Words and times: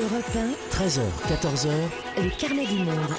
Europe 0.00 0.24
13h, 0.70 1.00
14h, 1.26 1.70
le 2.22 2.30
carnet 2.38 2.66
du 2.66 2.78
monde. 2.84 3.14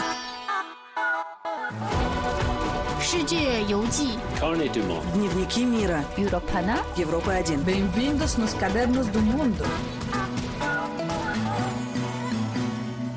Carnet 4.39 4.69
du 4.69 4.81
monde. 4.83 5.03
Дневники 5.13 5.65
мира. 5.65 6.05
Europe 6.17 6.49
1. 6.53 7.03
1. 7.27 7.63
Bienvenidos 7.65 8.37
nos 8.37 8.53
cadernos 8.53 9.11
do 9.11 9.19
mundo. 9.19 9.65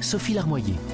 Sophie 0.01 0.35
Larmoyer. 0.35 0.92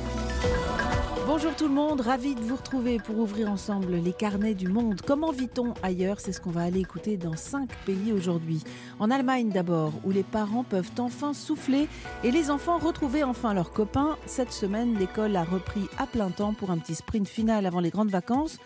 Tout 1.59 1.67
le 1.67 1.75
monde, 1.75 2.03
ravi 2.03 2.37
de 2.37 2.41
vous 2.41 2.55
retrouver 2.55 2.99
pour 2.99 3.19
ouvrir 3.19 3.51
ensemble 3.51 3.97
les 3.97 4.13
carnets 4.13 4.55
du 4.55 4.69
monde. 4.69 5.01
Comment 5.05 5.33
vit-on 5.33 5.75
ailleurs? 5.83 6.21
C'est 6.21 6.31
ce 6.31 6.41
qu'on 6.41 6.53
va 6.53 6.63
aller 6.63 6.79
écouter 6.79 7.17
dans 7.17 7.35
cinq 7.35 7.69
pays 7.85 8.13
aujourd'hui. 8.13 8.63
En 9.01 9.11
Allemagne 9.11 9.51
d'abord, 9.51 9.93
où 10.05 10.13
les 10.13 10.23
parents 10.23 10.63
peuvent 10.63 10.93
enfin 11.01 11.35
souffler 11.35 11.89
et 12.23 12.31
les 12.31 12.53
enfants 12.53 12.79
retrouver 12.79 13.25
enfin 13.25 13.55
leurs 13.55 13.73
copains. 13.73 14.17
Cette 14.25 14.53
semaine, 14.53 14.97
l'école 15.01 15.35
a 15.35 15.43
repris 15.43 15.89
à 15.99 16.07
plein 16.07 16.31
temps 16.31 16.55
pour 16.55 16.71
un 16.71 16.79
petit 16.79 16.95
sprint 16.95 17.27
final 17.27 17.67
avant 17.67 17.81
les 17.81 17.91
grandes 17.91 18.11
vacances. 18.11 18.59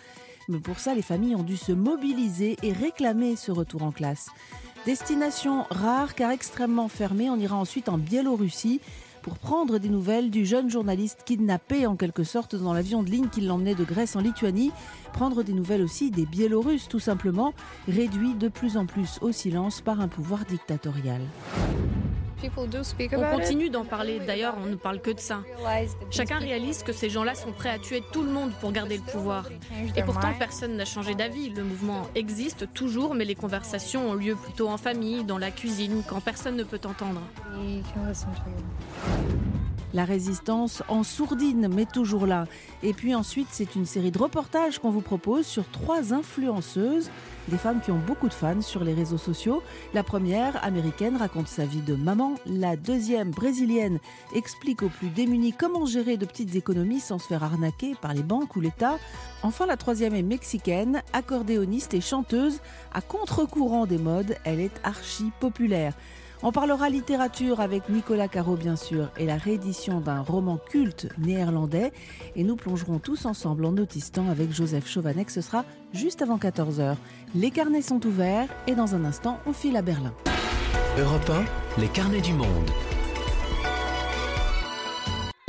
Mais 0.51 0.61
pour 0.61 0.79
ça, 0.79 0.95
les 0.95 1.01
familles 1.01 1.37
ont 1.37 1.45
dû 1.45 1.57
se 1.57 1.73
mobiliser 1.73 2.59
et 2.63 2.75
réclamer 2.75 3.37
ce 3.37 3.53
retour 3.53 3.85
en 3.85 3.93
classe. 3.93 4.29
Destination 4.85 5.65
rare 5.71 6.15
car 6.15 6.31
extrêmement 6.31 6.89
fermée, 6.89 7.31
on 7.31 7.37
ira 7.37 7.57
ensuite 7.57 7.89
en 7.89 7.97
Biélorussie 7.97 8.81
pour 9.23 9.39
prendre 9.39 9.79
des 9.79 9.89
nouvelles 9.89 10.31
du 10.31 10.45
jeune 10.45 10.69
journaliste 10.69 11.21
kidnappé 11.25 11.87
en 11.87 11.97
quelque 11.97 12.25
sorte 12.25 12.57
dans 12.57 12.75
l'avion 12.75 13.03
de 13.03 13.11
ligne 13.11 13.29
qui 13.29 13.41
l'emmenait 13.41 13.75
de 13.75 13.85
Grèce 13.85 14.17
en 14.17 14.21
Lituanie. 14.21 14.73
Prendre 15.13 15.43
des 15.43 15.53
nouvelles 15.53 15.83
aussi 15.83 16.11
des 16.11 16.27
Biélorusses 16.27 16.89
tout 16.89 17.01
simplement, 17.01 17.55
réduits 17.89 18.35
de 18.35 18.49
plus 18.49 18.77
en 18.77 18.87
plus 18.87 19.19
au 19.23 19.33
silence 19.33 19.81
par 19.81 20.01
un 20.01 20.09
pouvoir 20.09 20.45
dictatorial. 20.45 21.21
On 23.17 23.39
continue 23.39 23.71
d'en 23.71 23.85
parler, 23.85 24.21
d'ailleurs 24.21 24.55
on 24.63 24.67
ne 24.67 24.75
parle 24.75 25.01
que 25.01 25.11
de 25.11 25.21
ça. 25.21 25.43
Chacun 26.11 26.39
réalise 26.39 26.83
que 26.83 26.93
ces 26.93 27.11
gens-là 27.11 27.35
sont 27.35 27.53
prêts 27.53 27.71
à 27.71 27.79
tuer 27.79 28.03
tout 28.13 28.23
le 28.23 28.31
monde 28.31 28.53
pour 28.61 28.73
garder 28.73 28.97
le 28.97 29.03
pouvoir. 29.03 29.49
Et 29.97 30.03
pourtant 30.03 30.33
personne 30.39 30.77
n'a 30.77 30.85
changé 30.85 31.15
d'avis. 31.15 31.51
Le 31.51 31.65
mouvement 31.65 32.09
existe 32.15 32.73
toujours, 32.73 33.15
mais 33.15 33.25
les 33.25 33.35
conversations 33.35 34.11
ont 34.11 34.15
lieu 34.15 34.37
plutôt 34.37 34.69
en 34.69 34.77
famille, 34.77 35.25
dans 35.25 35.39
la 35.39 35.51
cuisine, 35.51 36.03
quand 36.09 36.21
personne 36.21 36.57
ne 36.57 36.65
peut 36.65 36.81
entendre. 36.85 37.21
La 39.95 40.05
résistance 40.07 40.83
en 40.89 41.03
sourdine, 41.03 41.69
mais 41.69 41.85
toujours 41.85 42.27
là. 42.27 42.47
Et 42.83 42.95
puis 42.95 43.15
ensuite, 43.15 43.49
c'est 43.51 43.75
une 43.75 43.85
série 43.85 44.11
de 44.11 44.19
reportages 44.19 44.79
qu'on 44.79 44.91
vous 44.91 45.03
propose 45.03 45.47
sur 45.47 45.69
trois 45.71 46.15
influenceuses, 46.15 47.11
des 47.49 47.59
femmes 47.59 47.81
qui 47.81 47.91
ont 47.91 47.99
beaucoup 47.99 48.29
de 48.29 48.35
fans 48.35 48.61
sur 48.61 48.85
les 48.85 48.95
réseaux 48.95 49.19
sociaux. 49.19 49.63
La 49.95 50.03
première, 50.03 50.65
américaine, 50.65 51.17
raconte 51.17 51.49
sa 51.49 51.65
vie 51.65 51.81
de 51.81 51.95
maman. 51.95 52.35
La 52.47 52.77
deuxième, 52.77 53.31
brésilienne, 53.31 53.99
explique 54.35 54.83
aux 54.83 54.89
plus 54.89 55.09
démunis 55.09 55.53
comment 55.53 55.87
gérer 55.87 56.17
de 56.17 56.27
petites 56.27 56.55
économies 56.55 57.01
sans 57.01 57.19
se 57.19 57.27
faire 57.27 57.45
arnaquer 57.45 57.95
par 58.01 58.15
les 58.15 58.23
banques 58.23 58.57
ou 58.57 58.61
l'État. 58.61 58.99
Enfin, 59.43 59.67
la 59.67 59.77
troisième 59.77 60.15
est 60.15 60.23
mexicaine, 60.23 61.03
accordéoniste 61.13 61.95
et 61.95 62.01
chanteuse. 62.01 62.61
À 62.93 63.01
contre-courant 63.01 63.87
des 63.87 63.99
modes, 63.99 64.37
elle 64.45 64.61
est 64.61 64.81
archi 64.85 65.33
populaire. 65.41 65.95
On 66.45 66.51
parlera 66.51 66.89
littérature 66.89 67.61
avec 67.61 67.89
Nicolas 67.89 68.27
Caro 68.27 68.57
bien 68.57 68.75
sûr 68.75 69.11
et 69.17 69.27
la 69.27 69.37
réédition 69.37 70.01
d'un 70.01 70.23
roman 70.23 70.59
culte 70.59 71.07
néerlandais 71.19 71.93
et 72.35 72.43
nous 72.43 72.57
plongerons 72.57 72.99
tous 72.99 73.27
ensemble 73.27 73.65
en 73.65 73.77
autistant 73.77 74.29
avec 74.29 74.53
Joseph 74.53 74.89
Chauvanek. 74.89 75.31
Ce 75.31 75.41
sera 75.41 75.65
juste 75.93 76.21
avant 76.21 76.39
14h. 76.39 76.97
Les 77.37 77.53
carnets 77.53 77.83
sont 77.83 78.05
ouverts 78.07 78.49
et 78.67 78.75
dans 78.75 78.97
un 78.97 79.05
instant 79.05 79.39
on 79.47 79.53
file 79.53 79.77
à 79.77 79.83
Berlin. 79.83 80.13
Europe 80.99 81.31
1, 81.79 81.81
les 81.81 81.89
carnets 81.89 82.21
du 82.21 82.33
monde. 82.33 82.71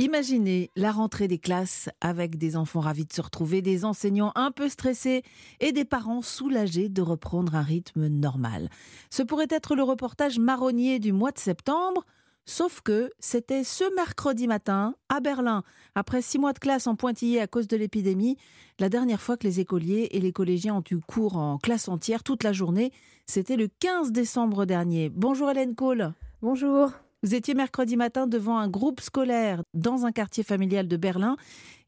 Imaginez 0.00 0.72
la 0.74 0.90
rentrée 0.90 1.28
des 1.28 1.38
classes 1.38 1.88
avec 2.00 2.36
des 2.36 2.56
enfants 2.56 2.80
ravis 2.80 3.04
de 3.04 3.12
se 3.12 3.20
retrouver, 3.20 3.62
des 3.62 3.84
enseignants 3.84 4.32
un 4.34 4.50
peu 4.50 4.68
stressés 4.68 5.22
et 5.60 5.70
des 5.70 5.84
parents 5.84 6.20
soulagés 6.20 6.88
de 6.88 7.00
reprendre 7.00 7.54
un 7.54 7.62
rythme 7.62 8.08
normal. 8.08 8.70
Ce 9.08 9.22
pourrait 9.22 9.46
être 9.50 9.76
le 9.76 9.84
reportage 9.84 10.40
marronnier 10.40 10.98
du 10.98 11.12
mois 11.12 11.30
de 11.30 11.38
septembre, 11.38 12.04
sauf 12.44 12.80
que 12.80 13.12
c'était 13.20 13.62
ce 13.62 13.84
mercredi 13.94 14.48
matin 14.48 14.96
à 15.08 15.20
Berlin, 15.20 15.62
après 15.94 16.22
six 16.22 16.40
mois 16.40 16.52
de 16.52 16.58
classe 16.58 16.88
en 16.88 16.96
pointillé 16.96 17.40
à 17.40 17.46
cause 17.46 17.68
de 17.68 17.76
l'épidémie, 17.76 18.36
la 18.80 18.88
dernière 18.88 19.20
fois 19.20 19.36
que 19.36 19.46
les 19.46 19.60
écoliers 19.60 20.08
et 20.10 20.20
les 20.20 20.32
collégiens 20.32 20.74
ont 20.74 20.84
eu 20.90 20.98
cours 20.98 21.36
en 21.36 21.56
classe 21.56 21.86
entière 21.86 22.24
toute 22.24 22.42
la 22.42 22.52
journée, 22.52 22.90
c'était 23.26 23.56
le 23.56 23.68
15 23.68 24.10
décembre 24.10 24.66
dernier. 24.66 25.08
Bonjour 25.08 25.48
Hélène 25.50 25.76
Kohl. 25.76 26.14
Bonjour. 26.42 26.90
Vous 27.24 27.34
étiez 27.34 27.54
mercredi 27.54 27.96
matin 27.96 28.26
devant 28.26 28.58
un 28.58 28.68
groupe 28.68 29.00
scolaire 29.00 29.62
dans 29.72 30.04
un 30.04 30.12
quartier 30.12 30.44
familial 30.44 30.88
de 30.88 30.96
Berlin 30.98 31.38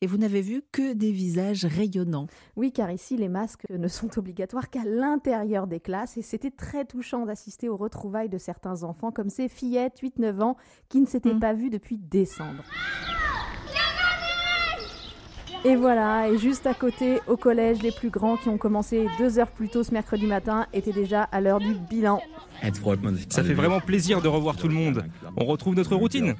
et 0.00 0.06
vous 0.06 0.16
n'avez 0.16 0.40
vu 0.40 0.62
que 0.72 0.94
des 0.94 1.12
visages 1.12 1.66
rayonnants. 1.66 2.26
Oui, 2.56 2.72
car 2.72 2.90
ici, 2.90 3.18
les 3.18 3.28
masques 3.28 3.66
ne 3.68 3.86
sont 3.86 4.18
obligatoires 4.18 4.70
qu'à 4.70 4.84
l'intérieur 4.86 5.66
des 5.66 5.78
classes 5.78 6.16
et 6.16 6.22
c'était 6.22 6.50
très 6.50 6.86
touchant 6.86 7.26
d'assister 7.26 7.68
aux 7.68 7.76
retrouvailles 7.76 8.30
de 8.30 8.38
certains 8.38 8.82
enfants 8.82 9.12
comme 9.12 9.28
ces 9.28 9.50
fillettes 9.50 10.00
8-9 10.02 10.40
ans 10.40 10.56
qui 10.88 11.02
ne 11.02 11.06
s'étaient 11.06 11.34
Mm. 11.34 11.40
pas 11.40 11.52
vues 11.52 11.68
depuis 11.68 11.98
décembre. 11.98 12.62
Et 15.66 15.74
voilà, 15.74 16.28
et 16.28 16.38
juste 16.38 16.64
à 16.68 16.74
côté, 16.74 17.18
au 17.26 17.36
collège, 17.36 17.82
les 17.82 17.90
plus 17.90 18.08
grands 18.08 18.36
qui 18.36 18.48
ont 18.48 18.56
commencé 18.56 19.08
deux 19.18 19.40
heures 19.40 19.50
plus 19.50 19.68
tôt 19.68 19.82
ce 19.82 19.92
mercredi 19.92 20.24
matin 20.24 20.68
étaient 20.72 20.92
déjà 20.92 21.24
à 21.24 21.40
l'heure 21.40 21.58
du 21.58 21.74
bilan. 21.90 22.20
Ça 23.28 23.42
fait 23.42 23.52
vraiment 23.52 23.80
plaisir 23.80 24.22
de 24.22 24.28
revoir 24.28 24.56
tout 24.56 24.68
le 24.68 24.74
monde. 24.74 25.04
On 25.36 25.44
retrouve 25.44 25.74
notre 25.74 25.96
routine. 25.96 26.36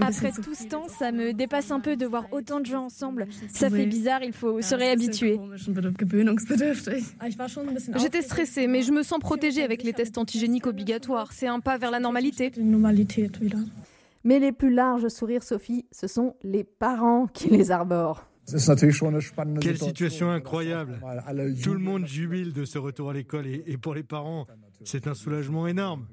Après 0.00 0.32
tout 0.32 0.54
ce 0.54 0.66
temps, 0.66 0.88
ça 0.88 1.12
me 1.12 1.34
dépasse 1.34 1.70
un 1.70 1.80
peu 1.80 1.96
de 1.96 2.06
voir 2.06 2.24
autant 2.32 2.60
de 2.60 2.66
gens 2.66 2.86
ensemble. 2.86 3.26
Ça 3.52 3.68
fait 3.68 3.84
bizarre, 3.84 4.22
il 4.22 4.32
faut 4.32 4.62
se 4.62 4.74
réhabituer. 4.74 5.38
J'étais 7.96 8.22
stressée, 8.22 8.66
mais 8.66 8.80
je 8.80 8.90
me 8.90 9.02
sens 9.02 9.18
protégée 9.18 9.62
avec 9.62 9.82
les 9.82 9.92
tests 9.92 10.16
antigéniques 10.16 10.66
obligatoires. 10.66 11.30
C'est 11.34 11.46
un 11.46 11.60
pas 11.60 11.76
vers 11.76 11.90
la 11.90 12.00
normalité. 12.00 12.50
Mais 14.24 14.38
les 14.38 14.52
plus 14.52 14.72
larges 14.72 15.08
sourires, 15.08 15.42
Sophie, 15.42 15.86
ce 15.90 16.06
sont 16.06 16.34
les 16.42 16.64
parents 16.64 17.26
qui 17.26 17.48
les 17.50 17.70
arborent. 17.70 18.26
Quelle 19.60 19.78
situation 19.78 20.30
incroyable 20.30 21.00
Tout 21.62 21.74
le 21.74 21.78
monde 21.78 22.06
jubile 22.06 22.52
de 22.52 22.64
ce 22.64 22.78
retour 22.78 23.10
à 23.10 23.12
l'école 23.12 23.46
et, 23.46 23.76
pour 23.76 23.94
les 23.94 24.02
parents, 24.02 24.46
c'est 24.84 25.06
un 25.06 25.14
soulagement 25.14 25.66
énorme. 25.66 26.06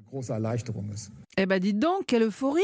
Eh 1.36 1.46
ben 1.46 1.58
dites 1.58 1.78
donc, 1.78 2.06
quelle 2.06 2.22
euphorie 2.22 2.60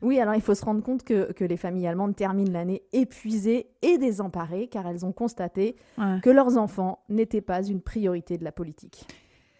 Oui, 0.00 0.18
alors 0.18 0.34
il 0.34 0.40
faut 0.40 0.54
se 0.54 0.64
rendre 0.64 0.82
compte 0.82 1.02
que, 1.04 1.30
que 1.32 1.44
les 1.44 1.58
familles 1.58 1.86
allemandes 1.86 2.16
terminent 2.16 2.52
l'année 2.52 2.82
épuisées 2.92 3.66
et 3.82 3.98
désemparées 3.98 4.68
car 4.68 4.86
elles 4.86 5.04
ont 5.04 5.12
constaté 5.12 5.76
Ouais. 5.98 6.20
que 6.22 6.30
leurs 6.30 6.56
enfants 6.56 7.00
n'étaient 7.10 7.42
pas 7.42 7.62
une 7.62 7.82
priorité 7.82 8.38
de 8.38 8.44
la 8.44 8.52
politique. 8.52 9.06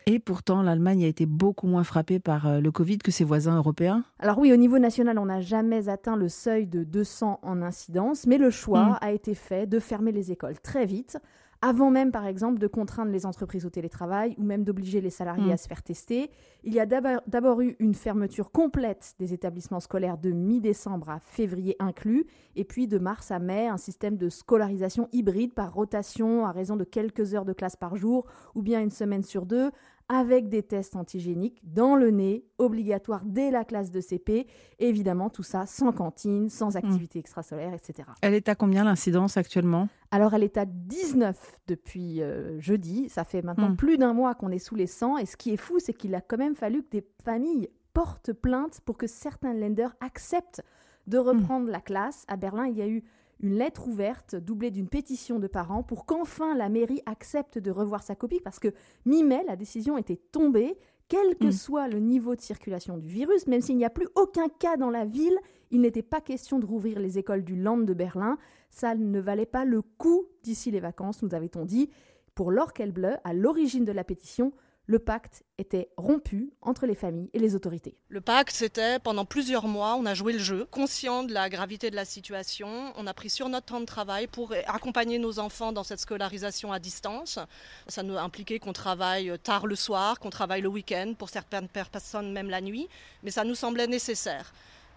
Et 0.06 0.18
pourtant, 0.18 0.62
l'Allemagne 0.62 1.04
a 1.04 1.06
été 1.06 1.26
beaucoup 1.26 1.66
moins 1.66 1.84
frappée 1.84 2.18
par 2.18 2.46
euh, 2.48 2.60
le 2.60 2.72
Covid 2.72 2.98
que 2.98 3.10
ses 3.12 3.24
voisins 3.24 3.56
européens. 3.56 4.04
Alors 4.18 4.38
oui, 4.38 4.52
au 4.52 4.56
niveau 4.56 4.78
national, 4.78 5.18
on 5.18 5.26
n'a 5.26 5.40
jamais 5.40 5.88
atteint 5.88 6.16
le 6.16 6.28
seuil 6.28 6.66
de 6.66 6.82
200 6.82 7.38
en 7.42 7.62
incidence, 7.62 8.26
mais 8.26 8.38
le 8.38 8.50
choix 8.50 8.84
Mm. 8.84 8.98
a 9.00 9.12
été 9.12 9.34
fait 9.34 9.66
de 9.66 9.78
fermer 9.78 10.10
les 10.12 10.32
écoles 10.32 10.58
très 10.60 10.86
vite, 10.86 11.18
avant 11.64 11.92
même 11.92 12.10
par 12.10 12.26
exemple 12.26 12.58
de 12.58 12.66
contraindre 12.66 13.12
les 13.12 13.24
entreprises 13.24 13.64
au 13.64 13.70
télétravail 13.70 14.34
ou 14.36 14.42
même 14.42 14.64
d'obliger 14.64 15.00
les 15.00 15.10
salariés 15.10 15.50
Mm. 15.50 15.52
à 15.52 15.56
se 15.56 15.68
faire 15.68 15.82
tester. 15.84 16.30
Il 16.64 16.74
y 16.74 16.80
a 16.80 16.86
d'abord 16.86 17.20
d'abord 17.28 17.60
eu 17.60 17.76
une 17.78 17.94
fermeture 17.94 18.50
complète 18.50 19.14
des 19.20 19.32
établissements 19.32 19.78
scolaires 19.78 20.18
de 20.18 20.32
mi-décembre 20.32 21.10
à 21.10 21.20
février 21.20 21.76
inclus, 21.78 22.26
et 22.56 22.64
puis 22.64 22.88
de 22.88 22.98
mars 22.98 23.30
à 23.30 23.38
mai, 23.38 23.68
un 23.68 23.76
système 23.76 24.16
de 24.16 24.28
scolarisation 24.28 25.08
hybride 25.12 25.54
par 25.54 25.72
rotation 25.72 26.44
à 26.46 26.50
raison 26.50 26.74
de 26.74 26.82
quelques 26.84 27.34
heures 27.34 27.44
de 27.44 27.52
classe 27.52 27.76
par 27.76 27.94
jour 27.94 28.26
ou 28.56 28.62
bien 28.62 28.80
une 28.80 28.90
semaine 28.90 29.22
sur 29.22 29.46
deux, 29.46 29.70
avec 30.08 30.48
des 30.48 30.62
tests 30.62 30.96
antigéniques 30.96 31.60
dans 31.64 31.96
le 31.96 32.10
nez, 32.10 32.44
obligatoires 32.58 33.22
dès 33.24 33.50
la 33.50 33.64
classe 33.64 33.90
de 33.90 34.00
CP. 34.00 34.46
Évidemment, 34.78 35.30
tout 35.30 35.42
ça 35.42 35.66
sans 35.66 35.92
cantine, 35.92 36.48
sans 36.48 36.76
activité 36.76 37.18
extrasolaire, 37.18 37.72
etc. 37.72 38.08
Elle 38.20 38.34
est 38.34 38.48
à 38.48 38.54
combien 38.54 38.84
l'incidence 38.84 39.36
actuellement? 39.36 39.88
Alors, 40.10 40.34
elle 40.34 40.42
est 40.42 40.56
à 40.58 40.66
19 40.66 41.60
depuis 41.68 42.20
euh, 42.22 42.60
jeudi. 42.60 43.08
Ça 43.08 43.24
fait 43.24 43.42
maintenant 43.42 43.70
Mm. 43.70 43.76
plus 43.76 43.96
d'un 43.98 44.12
mois 44.12 44.34
qu'on 44.34 44.50
est 44.50 44.58
sous 44.58 44.74
les 44.74 44.86
100. 44.86 45.18
Et 45.18 45.26
ce 45.26 45.36
qui 45.36 45.52
est 45.52 45.56
fou, 45.56 45.78
c'est 45.78 45.94
qu'il 45.94 46.14
a 46.14 46.20
quand 46.20 46.36
même 46.38 46.54
fallu 46.56 46.82
que 46.82 46.90
des 46.90 47.06
familles 47.24 47.68
portent 47.94 48.32
plainte 48.32 48.80
pour 48.84 48.96
que 48.98 49.06
certains 49.06 49.54
lenders 49.54 49.94
acceptent 50.00 50.62
de 51.06 51.18
reprendre 51.18 51.68
la 51.70 51.80
classe. 51.80 52.24
À 52.28 52.36
Berlin, 52.36 52.66
il 52.66 52.76
y 52.76 52.82
a 52.82 52.88
eu 52.88 53.02
une 53.42 53.56
lettre 53.56 53.88
ouverte 53.88 54.36
doublée 54.36 54.70
d'une 54.70 54.88
pétition 54.88 55.38
de 55.38 55.46
parents 55.46 55.82
pour 55.82 56.06
qu'enfin 56.06 56.54
la 56.54 56.68
mairie 56.68 57.02
accepte 57.06 57.58
de 57.58 57.70
revoir 57.70 58.02
sa 58.02 58.14
copie 58.14 58.40
parce 58.40 58.58
que 58.58 58.72
mi-mai, 59.04 59.42
la 59.46 59.56
décision 59.56 59.98
était 59.98 60.20
tombée. 60.30 60.76
Quel 61.08 61.36
que 61.36 61.48
Mm. 61.48 61.52
soit 61.52 61.88
le 61.88 61.98
niveau 61.98 62.34
de 62.36 62.40
circulation 62.40 62.96
du 62.96 63.08
virus, 63.08 63.46
même 63.46 63.60
s'il 63.60 63.76
n'y 63.76 63.84
a 63.84 63.90
plus 63.90 64.08
aucun 64.14 64.48
cas 64.48 64.76
dans 64.78 64.88
la 64.90 65.04
ville, 65.04 65.36
il 65.70 65.80
n'était 65.82 66.02
pas 66.02 66.20
question 66.22 66.58
de 66.58 66.64
rouvrir 66.64 67.00
les 67.00 67.18
écoles 67.18 67.44
du 67.44 67.56
Land 67.56 67.78
de 67.78 67.92
Berlin. 67.92 68.38
Ça 68.70 68.94
ne 68.94 69.20
valait 69.20 69.44
pas 69.44 69.64
le 69.66 69.82
coup 69.82 70.24
d'ici 70.42 70.70
les 70.70 70.80
vacances, 70.80 71.22
nous 71.22 71.34
avait-on 71.34 71.64
dit. 71.66 71.90
Pour 72.34 72.50
Laure 72.50 72.72
Kelbleu, 72.72 73.16
à 73.24 73.34
l'origine 73.34 73.84
de 73.84 73.92
la 73.92 74.04
pétition, 74.04 74.52
le 74.86 74.98
pacte 74.98 75.44
était 75.58 75.88
rompu 75.96 76.52
entre 76.60 76.86
les 76.86 76.94
familles 76.94 77.30
et 77.32 77.38
les 77.38 77.54
autorités. 77.54 77.96
Le 78.08 78.20
pacte, 78.20 78.54
c'était 78.54 78.98
pendant 78.98 79.24
plusieurs 79.24 79.68
mois, 79.68 79.94
on 79.94 80.06
a 80.06 80.14
joué 80.14 80.32
le 80.32 80.40
jeu, 80.40 80.66
conscient 80.70 81.22
de 81.22 81.32
la 81.32 81.48
gravité 81.48 81.90
de 81.90 81.96
la 81.96 82.04
situation. 82.04 82.92
On 82.96 83.06
a 83.06 83.14
pris 83.14 83.30
sur 83.30 83.48
notre 83.48 83.66
temps 83.66 83.80
de 83.80 83.86
travail 83.86 84.26
pour 84.26 84.52
accompagner 84.66 85.18
nos 85.18 85.38
enfants 85.38 85.72
dans 85.72 85.84
cette 85.84 86.00
scolarisation 86.00 86.72
à 86.72 86.80
distance. 86.80 87.38
Ça 87.86 88.02
nous 88.02 88.16
impliquait 88.16 88.58
qu'on 88.58 88.72
travaille 88.72 89.38
tard 89.42 89.66
le 89.66 89.76
soir, 89.76 90.18
qu'on 90.18 90.30
travaille 90.30 90.62
le 90.62 90.68
week-end, 90.68 91.14
pour 91.16 91.30
certaines 91.30 91.68
personnes 91.68 92.32
même 92.32 92.50
la 92.50 92.60
nuit, 92.60 92.88
mais 93.22 93.30
ça 93.30 93.44
nous 93.44 93.54
semblait 93.54 93.86
nécessaire. 93.86 94.52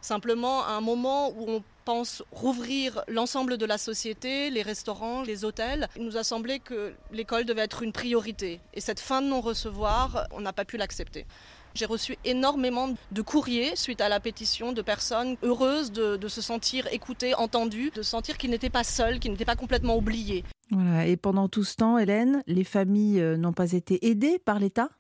Simplement, 0.06 0.64
à 0.64 0.74
un 0.74 0.82
moment 0.82 1.30
où 1.30 1.46
on 1.48 1.64
pense 1.84 2.22
rouvrir 2.32 3.04
l'ensemble 3.08 3.58
de 3.58 3.66
la 3.66 3.80
société, 3.80 4.52
les 4.52 4.62
restaurants, 4.62 5.24
les 5.24 5.46
hôtels, 5.46 5.88
il 5.98 6.06
nous 6.06 6.16
a 6.16 6.24
semblé 6.24 6.60
que 6.60 6.94
l'école 7.12 7.44
devait 7.44 7.64
être 7.64 7.82
une 7.82 7.92
priorité. 7.92 8.60
Et 8.76 8.82
cette 8.82 9.00
fin 9.00 9.24
de 9.24 9.28
non-recevoir, 9.28 10.28
on 10.30 10.42
n'a 10.42 10.54
pas 10.54 10.64
pu 10.64 10.78
l'accepter. 10.78 11.26
J'ai 11.74 11.88
reçu 11.88 12.18
énormément 12.24 12.94
de 13.12 13.22
courriers 13.24 13.76
suite 13.76 14.00
à 14.00 14.08
la 14.08 14.20
pétition 14.20 14.74
de 14.74 14.84
personnes 14.84 15.38
heureuses 15.42 15.92
de, 15.92 16.28
se 16.28 16.40
sentir 16.40 16.88
écoutées, 16.92 17.34
entendues, 17.34 17.90
de 17.90 18.04
sentir 18.04 18.38
qu'ils 18.38 18.52
n'étaient 18.52 18.70
pas 18.70 18.84
seuls, 18.84 19.18
qu'ils 19.18 19.32
n'étaient 19.32 19.44
pas 19.44 19.56
complètement 19.56 19.98
oubliés. 19.98 20.44
Voilà. 20.70 21.08
Et 21.08 21.18
pendant 21.18 21.50
tout 21.50 21.64
ce 21.64 21.78
temps, 21.78 21.98
Hélène, 21.98 22.44
les 22.46 22.64
familles 22.64 23.22
euh, 23.22 23.38
n'ont 23.38 23.54
pas 23.54 23.72
été 23.72 24.06
aidées 24.06 24.38
par 24.38 24.60
l'État? 24.60 24.92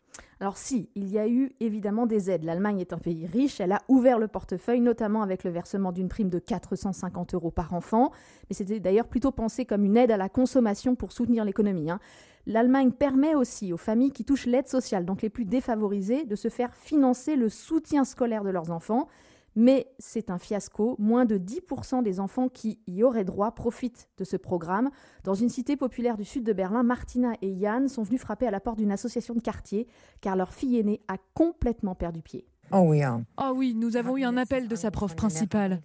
Alors 0.41 0.57
si, 0.57 0.89
il 0.95 1.09
y 1.09 1.17
a 1.17 1.27
eu 1.27 1.53
évidemment 1.61 2.05
des 2.05 2.29
aides. 2.29 2.43
L'Allemagne 2.43 2.79
est 2.79 2.91
un 2.91 2.97
pays 2.97 3.25
riche, 3.25 3.61
elle 3.61 3.71
a 3.71 3.81
ouvert 3.87 4.19
le 4.19 4.27
portefeuille, 4.27 4.81
notamment 4.81 5.21
avec 5.21 5.45
le 5.45 5.49
versement 5.49 5.93
d'une 5.93 6.09
prime 6.09 6.29
de 6.29 6.39
450 6.39 7.35
euros 7.35 7.51
par 7.51 7.73
enfant. 7.73 8.11
Mais 8.49 8.55
c'était 8.55 8.81
d'ailleurs 8.81 9.07
plutôt 9.07 9.31
pensé 9.31 9.65
comme 9.65 9.85
une 9.85 9.95
aide 9.95 10.11
à 10.11 10.17
la 10.17 10.27
consommation 10.27 10.95
pour 10.95 11.13
soutenir 11.13 11.45
l'économie. 11.45 11.89
Hein. 11.89 11.99
L'Allemagne 12.47 12.91
permet 12.91 13.33
aussi 13.33 13.71
aux 13.71 13.77
familles 13.77 14.11
qui 14.11 14.25
touchent 14.25 14.45
l'aide 14.45 14.67
sociale, 14.67 15.05
donc 15.05 15.21
les 15.21 15.29
plus 15.29 15.45
défavorisées, 15.45 16.25
de 16.25 16.35
se 16.35 16.49
faire 16.49 16.75
financer 16.75 17.37
le 17.37 17.49
soutien 17.49 18.03
scolaire 18.03 18.43
de 18.43 18.49
leurs 18.49 18.71
enfants. 18.71 19.07
Mais 19.55 19.87
c'est 19.99 20.29
un 20.29 20.37
fiasco. 20.37 20.95
Moins 20.99 21.25
de 21.25 21.37
10% 21.37 22.03
des 22.03 22.19
enfants 22.19 22.49
qui 22.49 22.79
y 22.87 23.03
auraient 23.03 23.23
droit 23.23 23.51
profitent 23.53 24.09
de 24.17 24.23
ce 24.23 24.37
programme. 24.37 24.89
Dans 25.23 25.33
une 25.33 25.49
cité 25.49 25.77
populaire 25.77 26.17
du 26.17 26.25
sud 26.25 26.43
de 26.43 26.53
Berlin, 26.53 26.83
Martina 26.83 27.33
et 27.41 27.49
Yann 27.49 27.87
sont 27.87 28.03
venus 28.03 28.21
frapper 28.21 28.47
à 28.47 28.51
la 28.51 28.59
porte 28.59 28.77
d'une 28.77 28.91
association 28.91 29.33
de 29.33 29.39
quartier 29.39 29.87
car 30.21 30.35
leur 30.35 30.53
fille 30.53 30.77
aînée 30.77 31.01
a 31.07 31.17
complètement 31.33 31.95
perdu 31.95 32.21
pied. 32.21 32.45
Oh 32.71 32.83
oui, 32.87 33.03
hein. 33.03 33.25
oh 33.37 33.53
oui, 33.55 33.75
nous 33.75 33.95
avons 33.95 34.17
eu 34.17 34.23
un 34.23 34.37
appel 34.37 34.67
de 34.67 34.75
sa 34.75 34.91
prof 34.91 35.15
principale. 35.15 35.81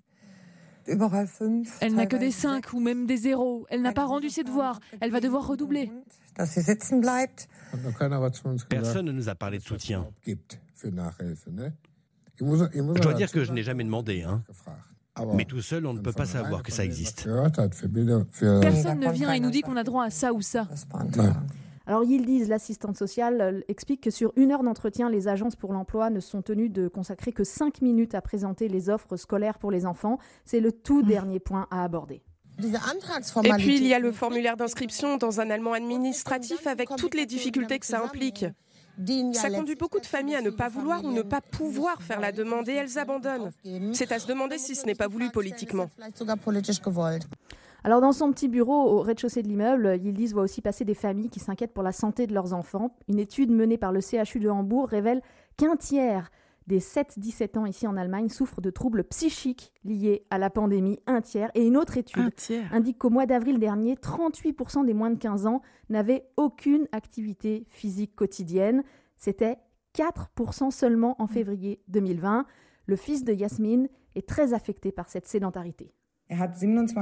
Elle 1.80 1.94
n'a 1.94 2.06
que 2.06 2.16
des 2.16 2.30
5 2.30 2.72
ou 2.72 2.80
même 2.80 3.06
des 3.06 3.16
0. 3.16 3.66
Elle 3.70 3.82
n'a 3.82 3.92
pas 3.92 4.06
rendu 4.06 4.30
ses 4.30 4.44
devoirs. 4.44 4.80
Elle 5.00 5.10
va 5.10 5.20
devoir 5.20 5.46
redoubler. 5.46 5.92
Personne 8.68 9.06
ne 9.06 9.12
nous 9.12 9.28
a 9.28 9.34
parlé 9.34 9.58
de 9.58 9.62
soutien. 9.62 10.08
Je 12.40 13.02
dois 13.02 13.14
dire 13.14 13.30
que 13.30 13.44
je 13.44 13.52
n'ai 13.52 13.62
jamais 13.62 13.84
demandé. 13.84 14.22
Hein. 14.22 14.42
Mais 15.34 15.44
tout 15.44 15.60
seul, 15.60 15.86
on 15.86 15.92
ne 15.92 16.00
peut 16.00 16.12
pas 16.12 16.26
savoir 16.26 16.62
que 16.62 16.72
ça 16.72 16.84
existe. 16.84 17.28
Personne 18.60 19.00
ne 19.00 19.12
vient 19.12 19.32
et 19.32 19.40
nous 19.40 19.50
dit 19.50 19.62
qu'on 19.62 19.76
a 19.76 19.84
droit 19.84 20.04
à 20.04 20.10
ça 20.10 20.32
ou 20.32 20.40
ça. 20.40 20.66
Alors 21.86 22.04
Yildiz, 22.04 22.48
l'assistante 22.48 22.96
sociale, 22.96 23.40
euh, 23.40 23.60
explique 23.66 24.00
que 24.02 24.10
sur 24.10 24.32
une 24.36 24.52
heure 24.52 24.62
d'entretien, 24.62 25.10
les 25.10 25.26
agences 25.26 25.56
pour 25.56 25.72
l'emploi 25.72 26.08
ne 26.08 26.20
sont 26.20 26.40
tenues 26.40 26.68
de 26.68 26.86
consacrer 26.86 27.32
que 27.32 27.42
cinq 27.42 27.82
minutes 27.82 28.14
à 28.14 28.20
présenter 28.20 28.68
les 28.68 28.90
offres 28.90 29.16
scolaires 29.16 29.58
pour 29.58 29.72
les 29.72 29.86
enfants. 29.86 30.18
C'est 30.44 30.60
le 30.60 30.70
tout 30.70 31.02
mmh. 31.02 31.08
dernier 31.08 31.40
point 31.40 31.66
à 31.72 31.82
aborder. 31.82 32.22
Et 32.62 33.52
puis 33.58 33.76
il 33.76 33.86
y 33.86 33.94
a 33.94 33.98
le 33.98 34.12
formulaire 34.12 34.56
d'inscription 34.56 35.16
dans 35.16 35.40
un 35.40 35.50
allemand 35.50 35.72
administratif 35.72 36.66
avec 36.66 36.90
toutes 36.96 37.14
les 37.14 37.26
difficultés 37.26 37.78
que 37.78 37.86
ça 37.86 38.04
implique. 38.04 38.44
Ça 39.32 39.50
conduit 39.50 39.76
beaucoup 39.76 40.00
de 40.00 40.06
familles 40.06 40.36
à 40.36 40.42
ne 40.42 40.50
pas 40.50 40.68
vouloir 40.68 41.04
ou 41.04 41.12
ne 41.12 41.22
pas 41.22 41.40
pouvoir 41.40 42.02
faire 42.02 42.20
la 42.20 42.32
demande 42.32 42.68
et 42.68 42.74
elles 42.74 42.98
abandonnent. 42.98 43.50
C'est 43.92 44.12
à 44.12 44.18
se 44.18 44.26
demander 44.26 44.58
si 44.58 44.74
ce 44.74 44.86
n'est 44.86 44.94
pas 44.94 45.08
voulu 45.08 45.30
politiquement. 45.30 45.88
Alors 47.82 48.02
dans 48.02 48.12
son 48.12 48.30
petit 48.30 48.48
bureau 48.48 48.90
au 48.90 49.00
rez-de-chaussée 49.00 49.42
de 49.42 49.48
l'immeuble, 49.48 49.98
Yildiz 50.02 50.34
voit 50.34 50.42
aussi 50.42 50.60
passer 50.60 50.84
des 50.84 50.94
familles 50.94 51.30
qui 51.30 51.40
s'inquiètent 51.40 51.72
pour 51.72 51.82
la 51.82 51.92
santé 51.92 52.26
de 52.26 52.34
leurs 52.34 52.52
enfants. 52.52 52.94
Une 53.08 53.18
étude 53.18 53.50
menée 53.50 53.78
par 53.78 53.92
le 53.92 54.00
CHU 54.00 54.38
de 54.38 54.50
Hambourg 54.50 54.88
révèle 54.88 55.22
qu'un 55.56 55.76
tiers 55.76 56.30
des 56.70 56.78
7-17 56.78 57.58
ans 57.58 57.66
ici 57.66 57.88
en 57.88 57.96
Allemagne 57.96 58.28
souffrent 58.28 58.60
de 58.60 58.70
troubles 58.70 59.02
psychiques 59.02 59.72
liés 59.84 60.24
à 60.30 60.38
la 60.38 60.50
pandémie, 60.50 61.00
un 61.06 61.20
tiers. 61.20 61.50
Et 61.54 61.66
une 61.66 61.76
autre 61.76 61.98
étude 61.98 62.32
indique 62.70 62.98
qu'au 62.98 63.10
mois 63.10 63.26
d'avril 63.26 63.58
dernier, 63.58 63.96
38% 63.96 64.86
des 64.86 64.94
moins 64.94 65.10
de 65.10 65.18
15 65.18 65.46
ans 65.46 65.62
n'avaient 65.88 66.28
aucune 66.36 66.86
activité 66.92 67.66
physique 67.70 68.14
quotidienne. 68.14 68.84
C'était 69.16 69.56
4% 69.96 70.70
seulement 70.70 71.20
en 71.20 71.26
février 71.26 71.82
2020. 71.88 72.46
Le 72.86 72.96
fils 72.96 73.24
de 73.24 73.32
Yasmine 73.32 73.88
est 74.14 74.28
très 74.28 74.54
affecté 74.54 74.92
par 74.92 75.08
cette 75.08 75.26
sédentarité. 75.26 75.92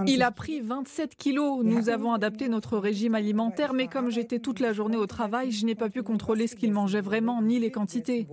Il 0.06 0.23
a 0.23 0.31
pris 0.31 0.61
27 0.62 1.14
kilos. 1.14 1.62
Nous 1.62 1.91
avons 1.91 2.14
adapté 2.14 2.49
notre 2.49 2.79
régime 2.79 3.14
alimentaire, 3.14 3.75
mais 3.75 3.87
comme 3.87 4.11
j'étais 4.11 4.38
toute 4.38 4.61
la 4.61 4.73
journée 4.73 4.97
au 4.97 5.06
travail, 5.06 5.50
je 5.50 5.67
n'ai 5.67 5.75
pas 5.75 5.91
pu 5.91 6.03
contrôler 6.03 6.47
ce 6.47 6.56
qu'il 6.56 6.73
mangeait 6.73 7.03
vraiment, 7.03 7.43
ni 7.43 7.59
les 7.59 7.71
quantités. 7.71 8.26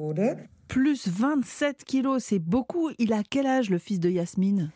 Plus 0.68 1.08
27 1.08 1.84
kilos, 1.84 2.24
c'est 2.24 2.40
beaucoup. 2.40 2.90
Il 2.98 3.14
a 3.14 3.22
quel 3.30 3.46
âge 3.46 3.70
le 3.70 3.78
fils 3.78 4.00
de 4.00 4.10
Yasmine? 4.10 4.72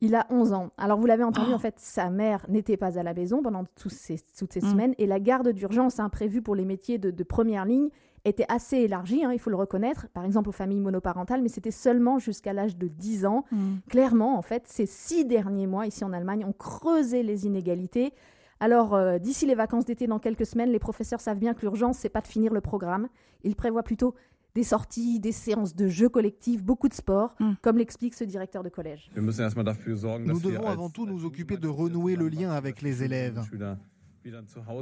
Il 0.00 0.14
a 0.14 0.26
11 0.30 0.52
ans. 0.52 0.70
Alors, 0.78 0.98
vous 0.98 1.06
l'avez 1.06 1.24
entendu, 1.24 1.52
en 1.52 1.56
oh. 1.56 1.58
fait, 1.58 1.74
sa 1.78 2.08
mère 2.08 2.44
n'était 2.48 2.76
pas 2.76 2.98
à 2.98 3.02
la 3.02 3.14
maison 3.14 3.42
pendant 3.42 3.64
toutes 3.76 3.92
ces, 3.92 4.20
toutes 4.38 4.52
ces 4.52 4.60
mm. 4.60 4.70
semaines 4.70 4.94
et 4.98 5.06
la 5.06 5.18
garde 5.18 5.48
d'urgence 5.48 5.98
imprévue 5.98 6.40
pour 6.40 6.54
les 6.54 6.64
métiers 6.64 6.98
de, 6.98 7.24
première 7.24 7.64
ligne 7.64 7.88
était 8.24 8.46
assez 8.48 8.76
élargie, 8.78 9.24
hein, 9.24 9.32
il 9.32 9.38
faut 9.38 9.50
le 9.50 9.56
reconnaître, 9.56 10.08
par 10.08 10.24
exemple 10.24 10.48
aux 10.48 10.52
familles 10.52 10.80
monoparentales, 10.80 11.40
mais 11.40 11.48
c'était 11.48 11.70
seulement 11.70 12.18
jusqu'à 12.18 12.52
l'âge 12.52 12.76
de 12.76 12.86
10 12.86 13.26
ans. 13.26 13.44
Mm. 13.50 13.76
Clairement, 13.88 14.38
en 14.38 14.42
fait, 14.42 14.64
ces 14.66 14.86
six 14.86 15.24
derniers 15.24 15.66
mois 15.66 15.86
ici 15.86 16.04
en 16.04 16.12
Allemagne 16.12 16.44
ont 16.44 16.52
creusé 16.52 17.22
les 17.22 17.46
inégalités. 17.46 18.12
Alors, 18.60 18.94
euh, 18.94 19.18
d'ici 19.18 19.46
les 19.46 19.54
vacances 19.54 19.84
d'été, 19.84 20.06
dans 20.06 20.18
quelques 20.18 20.46
semaines, 20.46 20.70
les 20.70 20.80
professeurs 20.80 21.20
savent 21.20 21.38
bien 21.38 21.54
que 21.54 21.62
l'urgence, 21.62 21.98
c'est 21.98 22.08
pas 22.08 22.20
de 22.20 22.26
finir 22.26 22.52
le 22.52 22.60
programme. 22.60 23.08
Ils 23.44 23.56
prévoient 23.56 23.84
plutôt 23.84 24.14
des 24.54 24.64
sorties, 24.64 25.20
des 25.20 25.32
séances 25.32 25.74
de 25.74 25.88
jeux 25.88 26.08
collectifs, 26.08 26.62
beaucoup 26.62 26.88
de 26.88 26.94
sport, 26.94 27.34
mm. 27.40 27.52
comme 27.62 27.78
l'explique 27.78 28.14
ce 28.14 28.24
directeur 28.24 28.62
de 28.62 28.68
collège. 28.68 29.10
Nous 29.16 30.40
devons 30.40 30.66
avant 30.66 30.90
tout 30.90 31.06
nous 31.06 31.24
occuper 31.24 31.56
de 31.56 31.68
renouer 31.68 32.16
le 32.16 32.28
lien 32.28 32.50
avec 32.50 32.82
les 32.82 33.02
élèves, 33.02 33.40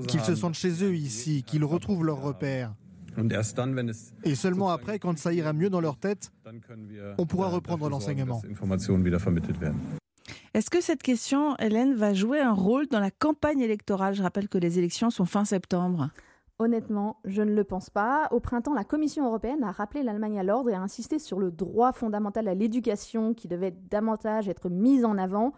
qu'ils 0.09 0.21
se 0.21 0.35
sentent 0.35 0.55
chez 0.55 0.85
eux 0.85 0.95
ici, 0.95 1.43
qu'ils 1.43 1.65
retrouvent 1.65 2.05
leurs 2.05 2.23
repères. 2.23 2.75
Et 4.25 4.35
seulement 4.35 4.71
après, 4.71 4.99
quand 4.99 5.17
ça 5.19 5.33
ira 5.33 5.53
mieux 5.53 5.71
dans 5.71 5.81
leur 5.81 5.97
tête, 5.97 6.33
on 7.19 7.27
pourra 7.27 7.49
reprendre 7.49 7.89
l'enseignement. 7.89 8.43
Est-ce 10.55 10.71
que 10.71 10.81
cette 10.81 11.03
question, 11.03 11.57
Hélène, 11.59 11.95
va 11.95 12.15
jouer 12.15 12.41
un 12.41 12.53
rôle 12.53 12.87
dans 12.89 13.01
la 13.01 13.11
campagne 13.11 13.61
électorale? 13.61 14.15
Je 14.15 14.23
rappelle 14.23 14.49
que 14.49 14.59
les 14.59 14.79
élections 14.79 15.11
sont 15.11 15.25
fin 15.25 15.45
septembre. 15.45 16.11
Honnêtement, 16.59 17.19
je 17.27 17.43
ne 17.43 17.53
le 17.53 17.65
pense 17.65 17.91
pas. 17.91 18.29
Au 18.31 18.41
printemps, 18.41 18.73
la 18.73 18.85
Commission 18.85 19.27
européenne 19.27 19.63
a 19.63 19.73
rappelé 19.73 20.03
l'Allemagne 20.03 20.39
à 20.39 20.43
l'ordre 20.43 20.71
et 20.71 20.75
a 20.75 20.81
insisté 20.81 21.19
sur 21.19 21.39
le 21.39 21.51
droit 21.51 21.93
fondamental 21.93 22.49
à 22.49 22.55
l'éducation 22.55 23.35
qui 23.35 23.47
devait 23.47 23.73
davantage 23.91 24.49
être 24.49 24.71
mis 24.71 25.05
en 25.05 25.19
avant. 25.19 25.53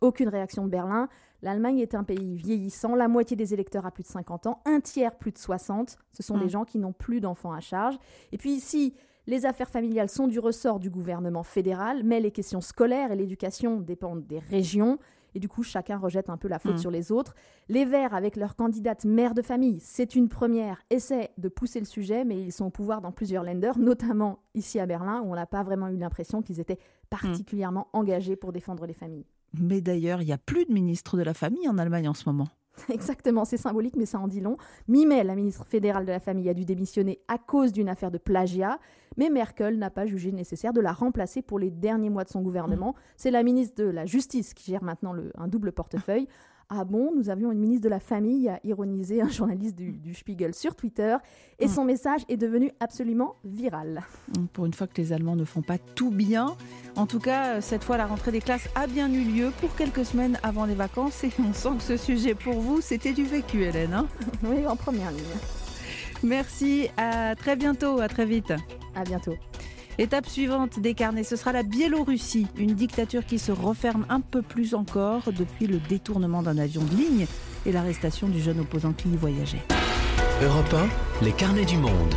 Aucune 0.00 0.28
réaction 0.28 0.64
de 0.64 0.68
Berlin. 0.68 1.08
L'Allemagne 1.42 1.78
est 1.78 1.94
un 1.94 2.02
pays 2.02 2.34
vieillissant, 2.34 2.96
la 2.96 3.06
moitié 3.06 3.36
des 3.36 3.54
électeurs 3.54 3.86
a 3.86 3.92
plus 3.92 4.02
de 4.02 4.08
50 4.08 4.46
ans, 4.46 4.60
un 4.64 4.80
tiers 4.80 5.16
plus 5.16 5.30
de 5.30 5.38
60. 5.38 5.96
Ce 6.12 6.22
sont 6.22 6.38
des 6.38 6.48
gens 6.48 6.64
qui 6.64 6.78
n'ont 6.80 6.92
plus 6.92 7.20
d'enfants 7.20 7.52
à 7.52 7.60
charge. 7.60 7.96
Et 8.32 8.38
puis 8.38 8.50
ici, 8.50 8.94
les 9.28 9.46
affaires 9.46 9.70
familiales 9.70 10.08
sont 10.08 10.26
du 10.26 10.40
ressort 10.40 10.80
du 10.80 10.90
gouvernement 10.90 11.44
fédéral, 11.44 12.02
mais 12.04 12.20
les 12.20 12.32
questions 12.32 12.60
scolaires 12.60 13.12
et 13.12 13.16
l'éducation 13.16 13.80
dépendent 13.80 14.26
des 14.26 14.40
régions. 14.40 14.98
Et 15.34 15.40
du 15.40 15.48
coup, 15.48 15.62
chacun 15.62 15.98
rejette 15.98 16.30
un 16.30 16.36
peu 16.36 16.48
la 16.48 16.58
faute 16.58 16.74
mm. 16.74 16.78
sur 16.78 16.90
les 16.90 17.12
autres. 17.12 17.34
Les 17.68 17.84
Verts, 17.84 18.14
avec 18.14 18.36
leur 18.36 18.56
candidate 18.56 19.04
mère 19.04 19.34
de 19.34 19.42
famille, 19.42 19.80
c'est 19.80 20.14
une 20.14 20.28
première, 20.28 20.82
essaient 20.90 21.30
de 21.38 21.48
pousser 21.48 21.80
le 21.80 21.86
sujet, 21.86 22.24
mais 22.24 22.40
ils 22.40 22.52
sont 22.52 22.66
au 22.66 22.70
pouvoir 22.70 23.00
dans 23.00 23.12
plusieurs 23.12 23.44
lenders, 23.44 23.78
notamment 23.78 24.40
ici 24.54 24.78
à 24.78 24.86
Berlin, 24.86 25.22
où 25.22 25.32
on 25.32 25.34
n'a 25.34 25.46
pas 25.46 25.62
vraiment 25.62 25.88
eu 25.88 25.96
l'impression 25.96 26.42
qu'ils 26.42 26.60
étaient 26.60 26.78
particulièrement 27.10 27.88
engagés 27.92 28.36
pour 28.36 28.52
défendre 28.52 28.86
les 28.86 28.94
familles. 28.94 29.26
Mais 29.58 29.80
d'ailleurs, 29.80 30.22
il 30.22 30.26
n'y 30.26 30.32
a 30.32 30.38
plus 30.38 30.64
de 30.64 30.72
ministre 30.72 31.16
de 31.16 31.22
la 31.22 31.34
famille 31.34 31.68
en 31.68 31.78
Allemagne 31.78 32.08
en 32.08 32.14
ce 32.14 32.28
moment. 32.28 32.48
Exactement, 32.88 33.44
c'est 33.44 33.56
symbolique, 33.56 33.96
mais 33.96 34.06
ça 34.06 34.18
en 34.18 34.28
dit 34.28 34.40
long. 34.40 34.56
Mi-mai, 34.88 35.24
la 35.24 35.34
ministre 35.34 35.66
fédérale 35.66 36.06
de 36.06 36.10
la 36.10 36.20
famille 36.20 36.48
a 36.48 36.54
dû 36.54 36.64
démissionner 36.64 37.20
à 37.28 37.38
cause 37.38 37.72
d'une 37.72 37.88
affaire 37.88 38.10
de 38.10 38.18
plagiat, 38.18 38.78
mais 39.16 39.30
Merkel 39.30 39.78
n'a 39.78 39.90
pas 39.90 40.06
jugé 40.06 40.32
nécessaire 40.32 40.72
de 40.72 40.80
la 40.80 40.92
remplacer 40.92 41.42
pour 41.42 41.58
les 41.58 41.70
derniers 41.70 42.10
mois 42.10 42.24
de 42.24 42.30
son 42.30 42.42
gouvernement. 42.42 42.94
C'est 43.16 43.30
la 43.30 43.42
ministre 43.42 43.82
de 43.82 43.88
la 43.88 44.06
Justice 44.06 44.54
qui 44.54 44.70
gère 44.70 44.82
maintenant 44.82 45.14
un 45.36 45.48
double 45.48 45.72
portefeuille. 45.72 46.28
Ah 46.74 46.86
bon, 46.86 47.12
nous 47.14 47.28
avions 47.28 47.52
une 47.52 47.58
ministre 47.58 47.84
de 47.84 47.90
la 47.90 48.00
Famille, 48.00 48.48
a 48.48 48.58
ironisé 48.64 49.20
un 49.20 49.28
journaliste 49.28 49.76
du, 49.76 50.14
Spiegel 50.14 50.54
sur 50.54 50.74
Twitter, 50.74 51.18
et 51.58 51.68
son 51.68 51.84
message 51.84 52.22
est 52.30 52.38
devenu 52.38 52.70
absolument 52.80 53.36
viral. 53.44 54.00
Pour 54.54 54.64
une 54.64 54.72
fois 54.72 54.86
que 54.86 54.96
les 54.96 55.12
Allemands 55.12 55.36
ne 55.36 55.44
font 55.44 55.60
pas 55.60 55.76
tout 55.76 56.10
bien. 56.10 56.56
En 56.96 57.06
tout 57.06 57.18
cas, 57.18 57.60
cette 57.60 57.84
fois, 57.84 57.98
la 57.98 58.06
rentrée 58.06 58.32
des 58.32 58.40
classes 58.40 58.70
a 58.74 58.86
bien 58.86 59.12
eu 59.12 59.22
lieu 59.22 59.52
pour 59.60 59.76
quelques 59.76 60.06
semaines 60.06 60.38
avant 60.42 60.64
les 60.64 60.74
vacances, 60.74 61.24
et 61.24 61.30
on 61.46 61.52
sent 61.52 61.76
que 61.76 61.82
ce 61.82 61.98
sujet 61.98 62.34
pour 62.34 62.54
vous, 62.54 62.80
c'était 62.80 63.12
du 63.12 63.24
vécu, 63.24 63.64
Hélène. 63.64 63.92
Hein 63.92 64.06
oui, 64.42 64.66
en 64.66 64.74
première 64.74 65.10
ligne. 65.10 65.20
Merci, 66.22 66.88
à 66.96 67.34
très 67.36 67.54
bientôt, 67.56 68.00
à 68.00 68.08
très 68.08 68.24
vite. 68.24 68.54
À 68.94 69.04
bientôt. 69.04 69.36
Étape 69.98 70.26
suivante 70.26 70.80
des 70.80 70.94
carnets, 70.94 71.24
ce 71.24 71.36
sera 71.36 71.52
la 71.52 71.62
Biélorussie, 71.62 72.46
une 72.56 72.72
dictature 72.72 73.26
qui 73.26 73.38
se 73.38 73.52
referme 73.52 74.06
un 74.08 74.20
peu 74.20 74.40
plus 74.40 74.74
encore 74.74 75.32
depuis 75.32 75.66
le 75.66 75.78
détournement 75.78 76.42
d'un 76.42 76.56
avion 76.56 76.82
de 76.82 76.96
ligne 76.96 77.26
et 77.66 77.72
l'arrestation 77.72 78.28
du 78.28 78.40
jeune 78.40 78.60
opposant 78.60 78.92
qui 78.92 79.08
y 79.08 79.16
voyageait. 79.16 79.62
Europe 80.42 80.74
1, 81.20 81.24
les 81.24 81.32
carnets 81.32 81.66
du 81.66 81.76
monde. 81.76 82.14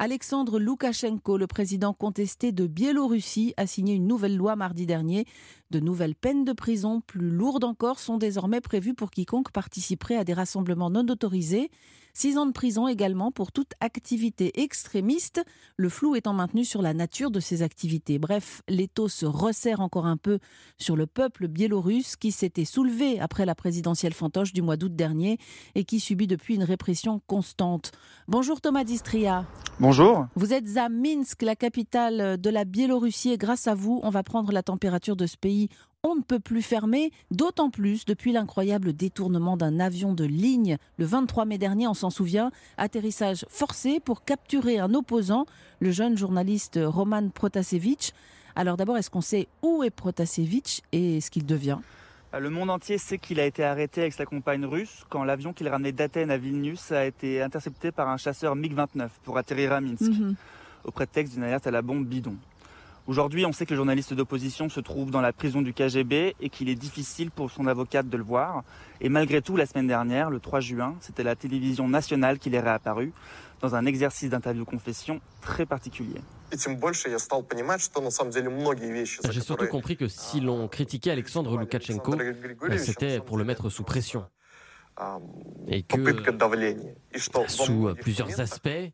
Alexandre 0.00 0.60
Loukachenko, 0.60 1.36
le 1.38 1.48
président 1.48 1.92
contesté 1.92 2.52
de 2.52 2.68
Biélorussie, 2.68 3.54
a 3.56 3.66
signé 3.66 3.94
une 3.94 4.06
nouvelle 4.06 4.36
loi 4.36 4.54
mardi 4.54 4.86
dernier. 4.86 5.24
De 5.70 5.80
nouvelles 5.80 6.14
peines 6.14 6.44
de 6.44 6.52
prison 6.52 7.00
plus 7.00 7.30
lourdes 7.30 7.64
encore 7.64 7.98
sont 7.98 8.16
désormais 8.16 8.60
prévues 8.60 8.94
pour 8.94 9.10
quiconque 9.10 9.50
participerait 9.50 10.16
à 10.16 10.22
des 10.22 10.34
rassemblements 10.34 10.90
non 10.90 11.06
autorisés. 11.08 11.70
Six 12.20 12.36
ans 12.36 12.46
de 12.46 12.52
prison 12.52 12.88
également 12.88 13.30
pour 13.30 13.52
toute 13.52 13.74
activité 13.78 14.60
extrémiste, 14.60 15.40
le 15.76 15.88
flou 15.88 16.16
étant 16.16 16.32
maintenu 16.32 16.64
sur 16.64 16.82
la 16.82 16.92
nature 16.92 17.30
de 17.30 17.38
ces 17.38 17.62
activités. 17.62 18.18
Bref, 18.18 18.60
l'étau 18.68 19.06
se 19.06 19.24
resserre 19.24 19.78
encore 19.78 20.06
un 20.06 20.16
peu 20.16 20.40
sur 20.78 20.96
le 20.96 21.06
peuple 21.06 21.46
biélorusse 21.46 22.16
qui 22.16 22.32
s'était 22.32 22.64
soulevé 22.64 23.20
après 23.20 23.46
la 23.46 23.54
présidentielle 23.54 24.14
fantoche 24.14 24.52
du 24.52 24.62
mois 24.62 24.76
d'août 24.76 24.96
dernier 24.96 25.38
et 25.76 25.84
qui 25.84 26.00
subit 26.00 26.26
depuis 26.26 26.56
une 26.56 26.64
répression 26.64 27.22
constante. 27.28 27.92
Bonjour 28.26 28.60
Thomas 28.60 28.82
Distria. 28.82 29.46
Bonjour. 29.78 30.26
Vous 30.34 30.52
êtes 30.52 30.76
à 30.76 30.88
Minsk, 30.88 31.42
la 31.42 31.54
capitale 31.54 32.36
de 32.40 32.50
la 32.50 32.64
Biélorussie, 32.64 33.30
et 33.30 33.38
grâce 33.38 33.68
à 33.68 33.76
vous, 33.76 34.00
on 34.02 34.10
va 34.10 34.24
prendre 34.24 34.50
la 34.50 34.64
température 34.64 35.14
de 35.14 35.26
ce 35.26 35.36
pays 35.36 35.68
on 36.04 36.14
ne 36.14 36.22
peut 36.22 36.38
plus 36.38 36.62
fermer, 36.62 37.10
d'autant 37.30 37.70
plus 37.70 38.04
depuis 38.04 38.32
l'incroyable 38.32 38.92
détournement 38.92 39.56
d'un 39.56 39.80
avion 39.80 40.14
de 40.14 40.24
ligne 40.24 40.78
le 40.96 41.04
23 41.04 41.44
mai 41.44 41.58
dernier, 41.58 41.88
on 41.88 41.94
s'en 41.94 42.10
souvient, 42.10 42.50
atterrissage 42.76 43.44
forcé 43.48 44.00
pour 44.00 44.24
capturer 44.24 44.78
un 44.78 44.94
opposant, 44.94 45.46
le 45.80 45.90
jeune 45.90 46.16
journaliste 46.16 46.78
Roman 46.82 47.28
Protasevich. 47.30 48.12
Alors 48.54 48.76
d'abord, 48.76 48.96
est-ce 48.96 49.10
qu'on 49.10 49.20
sait 49.20 49.48
où 49.62 49.82
est 49.82 49.90
Protasevich 49.90 50.82
et 50.92 51.20
ce 51.20 51.30
qu'il 51.30 51.46
devient? 51.46 51.78
Euh, 52.34 52.38
le 52.38 52.50
monde 52.50 52.70
entier 52.70 52.98
sait 52.98 53.18
qu'il 53.18 53.40
a 53.40 53.44
été 53.44 53.64
arrêté 53.64 54.02
avec 54.02 54.12
sa 54.12 54.24
compagne 54.24 54.64
russe 54.64 55.04
quand 55.08 55.24
l'avion 55.24 55.52
qu'il 55.52 55.68
ramenait 55.68 55.92
d'Athènes 55.92 56.30
à 56.30 56.38
Vilnius 56.38 56.92
a 56.92 57.06
été 57.06 57.42
intercepté 57.42 57.90
par 57.90 58.08
un 58.08 58.16
chasseur 58.16 58.54
MiG-29 58.54 59.08
pour 59.24 59.36
atterrir 59.36 59.72
à 59.72 59.80
Minsk, 59.80 60.02
mhm. 60.02 60.36
au 60.84 60.90
prétexte 60.90 61.34
d'une 61.34 61.42
alerte 61.42 61.66
à 61.66 61.70
la 61.70 61.82
bombe 61.82 62.06
bidon. 62.06 62.36
Aujourd'hui, 63.08 63.44
on 63.46 63.52
sait 63.52 63.64
que 63.64 63.70
le 63.70 63.76
journaliste 63.76 64.12
d'opposition 64.12 64.68
se 64.68 64.80
trouve 64.80 65.10
dans 65.10 65.22
la 65.22 65.32
prison 65.32 65.62
du 65.62 65.72
KGB 65.72 66.36
et 66.42 66.50
qu'il 66.50 66.68
est 66.68 66.74
difficile 66.74 67.30
pour 67.30 67.50
son 67.50 67.66
avocate 67.66 68.06
de 68.06 68.18
le 68.18 68.22
voir. 68.22 68.64
Et 69.00 69.08
malgré 69.08 69.40
tout, 69.40 69.56
la 69.56 69.64
semaine 69.64 69.86
dernière, 69.86 70.28
le 70.28 70.40
3 70.40 70.60
juin, 70.60 70.94
c'était 71.00 71.22
la 71.22 71.34
télévision 71.34 71.88
nationale 71.88 72.38
qui 72.38 72.54
est 72.54 72.60
réapparu 72.60 73.14
dans 73.62 73.74
un 73.74 73.86
exercice 73.86 74.28
d'interview-confession 74.28 75.22
très 75.40 75.64
particulier. 75.64 76.20
J'ai 76.52 76.58
surtout 79.40 79.66
compris 79.68 79.96
que 79.96 80.06
si 80.06 80.40
l'on 80.40 80.68
critiquait 80.68 81.10
Alexandre 81.10 81.56
Loukachenko, 81.56 82.14
euh, 82.14 82.76
c'était 82.76 83.20
pour 83.20 83.38
le 83.38 83.44
mettre 83.44 83.70
sous 83.70 83.84
pression. 83.84 84.26
Et 85.66 85.82
que, 85.82 85.96
sous 87.46 87.88
plusieurs 88.02 88.38
aspects, 88.38 88.92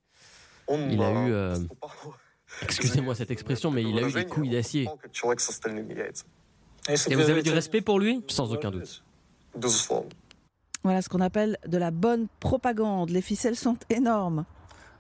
il 0.71 1.03
a 1.03 1.11
eu 1.11 1.33
euh, 1.33 1.57
Excusez-moi 2.63 3.15
cette 3.15 3.31
expression, 3.31 3.71
mais 3.71 3.83
il 3.83 3.99
a 3.99 4.09
eu 4.09 4.13
des 4.13 4.27
couilles 4.27 4.51
d'acier. 4.51 4.89
Et 7.09 7.15
vous 7.15 7.31
avez 7.31 7.43
du 7.43 7.51
respect 7.51 7.81
pour 7.81 7.99
lui 7.99 8.23
Sans 8.29 8.53
aucun 8.53 8.71
doute. 8.71 9.05
Voilà 10.83 11.01
ce 11.01 11.09
qu'on 11.09 11.21
appelle 11.21 11.57
de 11.67 11.79
la 11.79 11.91
bonne 11.91 12.27
propagande. 12.41 13.11
Les 13.11 13.23
ficelles 13.23 13.57
sont 13.57 13.77
énormes. 13.89 14.45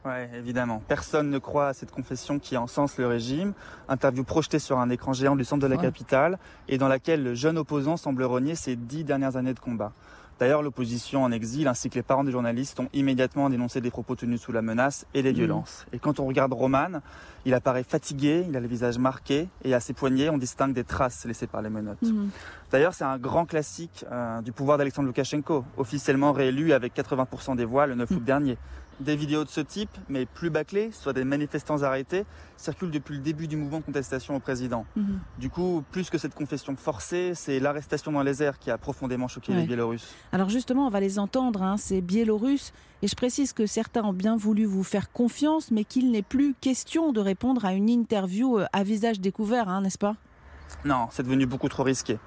Oui, 0.06 0.12
évidemment. 0.34 0.82
Personne 0.86 1.30
ne 1.30 1.38
croit 1.38 1.68
à 1.68 1.74
cette 1.74 1.90
confession 1.90 2.38
qui 2.38 2.56
encense 2.58 2.98
le 2.98 3.06
régime. 3.06 3.54
Interview 3.88 4.22
projetée 4.22 4.58
sur 4.58 4.78
un 4.78 4.90
écran 4.90 5.14
géant 5.14 5.34
du 5.34 5.44
centre 5.44 5.62
de 5.62 5.66
la 5.66 5.78
capitale 5.78 6.38
et 6.68 6.76
dans 6.76 6.88
laquelle 6.88 7.22
le 7.22 7.34
jeune 7.34 7.56
opposant 7.56 7.96
semble 7.96 8.22
renier 8.24 8.54
ses 8.54 8.76
dix 8.76 9.04
dernières 9.04 9.36
années 9.36 9.54
de 9.54 9.60
combat. 9.60 9.92
D'ailleurs, 10.38 10.62
l'opposition 10.62 11.22
en 11.22 11.30
exil 11.30 11.68
ainsi 11.68 11.90
que 11.90 11.94
les 11.94 12.02
parents 12.02 12.24
des 12.24 12.32
journalistes 12.32 12.80
ont 12.80 12.88
immédiatement 12.92 13.48
dénoncé 13.50 13.80
des 13.80 13.90
propos 13.90 14.16
tenus 14.16 14.40
sous 14.40 14.52
la 14.52 14.62
menace 14.62 15.06
et 15.14 15.22
les 15.22 15.32
mmh. 15.32 15.36
violences. 15.36 15.86
Et 15.92 15.98
quand 15.98 16.18
on 16.20 16.26
regarde 16.26 16.52
Roman, 16.52 17.00
il 17.44 17.54
apparaît 17.54 17.84
fatigué, 17.84 18.44
il 18.48 18.56
a 18.56 18.60
le 18.60 18.66
visage 18.66 18.98
marqué 18.98 19.48
et 19.64 19.74
à 19.74 19.80
ses 19.80 19.92
poignets, 19.92 20.28
on 20.30 20.38
distingue 20.38 20.72
des 20.72 20.84
traces 20.84 21.24
laissées 21.24 21.46
par 21.46 21.62
les 21.62 21.70
menottes. 21.70 22.02
Mmh. 22.02 22.28
D'ailleurs, 22.72 22.94
c'est 22.94 23.04
un 23.04 23.18
grand 23.18 23.46
classique 23.46 24.04
euh, 24.10 24.40
du 24.40 24.52
pouvoir 24.52 24.78
d'Alexandre 24.78 25.06
Loukachenko, 25.06 25.64
officiellement 25.76 26.32
réélu 26.32 26.72
avec 26.72 26.96
80% 26.96 27.56
des 27.56 27.64
voix 27.64 27.86
le 27.86 27.94
9 27.94 28.10
août 28.10 28.14
mmh. 28.20 28.24
dernier. 28.24 28.58
Des 29.00 29.16
vidéos 29.16 29.44
de 29.44 29.48
ce 29.48 29.60
type, 29.60 29.90
mais 30.08 30.26
plus 30.26 30.50
bâclées, 30.50 30.90
soit 30.92 31.12
des 31.12 31.24
manifestants 31.24 31.82
arrêtés, 31.82 32.24
circulent 32.56 32.90
depuis 32.90 33.16
le 33.16 33.20
début 33.20 33.48
du 33.48 33.56
mouvement 33.56 33.80
de 33.80 33.84
contestation 33.84 34.36
au 34.36 34.40
président. 34.40 34.86
Mhm. 34.96 35.20
Du 35.38 35.50
coup, 35.50 35.82
plus 35.90 36.10
que 36.10 36.18
cette 36.18 36.34
confession 36.34 36.76
forcée, 36.76 37.32
c'est 37.34 37.58
l'arrestation 37.58 38.12
dans 38.12 38.22
les 38.22 38.42
airs 38.42 38.58
qui 38.58 38.70
a 38.70 38.78
profondément 38.78 39.28
choqué 39.28 39.52
les 39.52 39.64
Biélorusses. 39.64 40.14
Alors 40.32 40.48
justement, 40.48 40.86
on 40.86 40.90
va 40.90 41.00
les 41.00 41.18
entendre, 41.18 41.62
hein, 41.62 41.76
ces 41.76 42.00
Biélorusses. 42.00 42.72
Et 43.02 43.08
je 43.08 43.16
précise 43.16 43.52
que 43.52 43.66
certains 43.66 44.02
ont 44.02 44.12
bien 44.12 44.36
voulu 44.36 44.64
vous 44.64 44.84
faire 44.84 45.12
confiance, 45.12 45.70
mais 45.70 45.84
qu'il 45.84 46.10
n'est 46.10 46.22
plus 46.22 46.54
question 46.54 47.12
de 47.12 47.20
répondre 47.20 47.64
à 47.64 47.74
une 47.74 47.90
interview 47.90 48.58
euh, 48.58 48.66
à 48.72 48.82
visage 48.82 49.20
découvert, 49.20 49.68
hein, 49.68 49.82
n'est-ce 49.82 49.98
pas? 49.98 50.16
Non, 50.84 51.08
c'est 51.10 51.22
devenu 51.22 51.46
beaucoup 51.46 51.68
trop 51.68 51.82
risqué. 51.82 52.18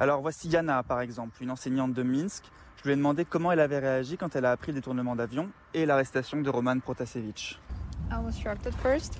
Alors 0.00 0.20
voici 0.20 0.48
Yana, 0.48 0.82
par 0.82 1.00
exemple, 1.00 1.36
une 1.40 1.50
enseignante 1.50 1.92
de 1.92 2.02
Minsk 2.02 2.44
je 2.76 2.84
lui 2.84 2.92
ai 2.92 2.96
demandé 2.96 3.24
comment 3.24 3.52
elle 3.52 3.60
avait 3.60 3.78
réagi 3.78 4.16
quand 4.16 4.36
elle 4.36 4.44
a 4.44 4.52
appris 4.52 4.72
le 4.72 4.76
détournement 4.76 5.16
d'avion 5.16 5.48
et 5.74 5.86
l'arrestation 5.86 6.40
de 6.40 6.50
Roman 6.50 6.78
Protasevich. 6.78 7.58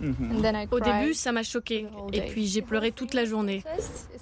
Mhm. 0.01 0.69
Au 0.71 0.81
début, 0.81 1.15
ça 1.15 1.33
m'a 1.33 1.43
choqué. 1.43 1.87
Et 2.13 2.21
puis 2.23 2.47
j'ai 2.47 2.63
pleuré 2.63 2.93
toute 2.93 3.15
la 3.15 3.25
journée. 3.25 3.65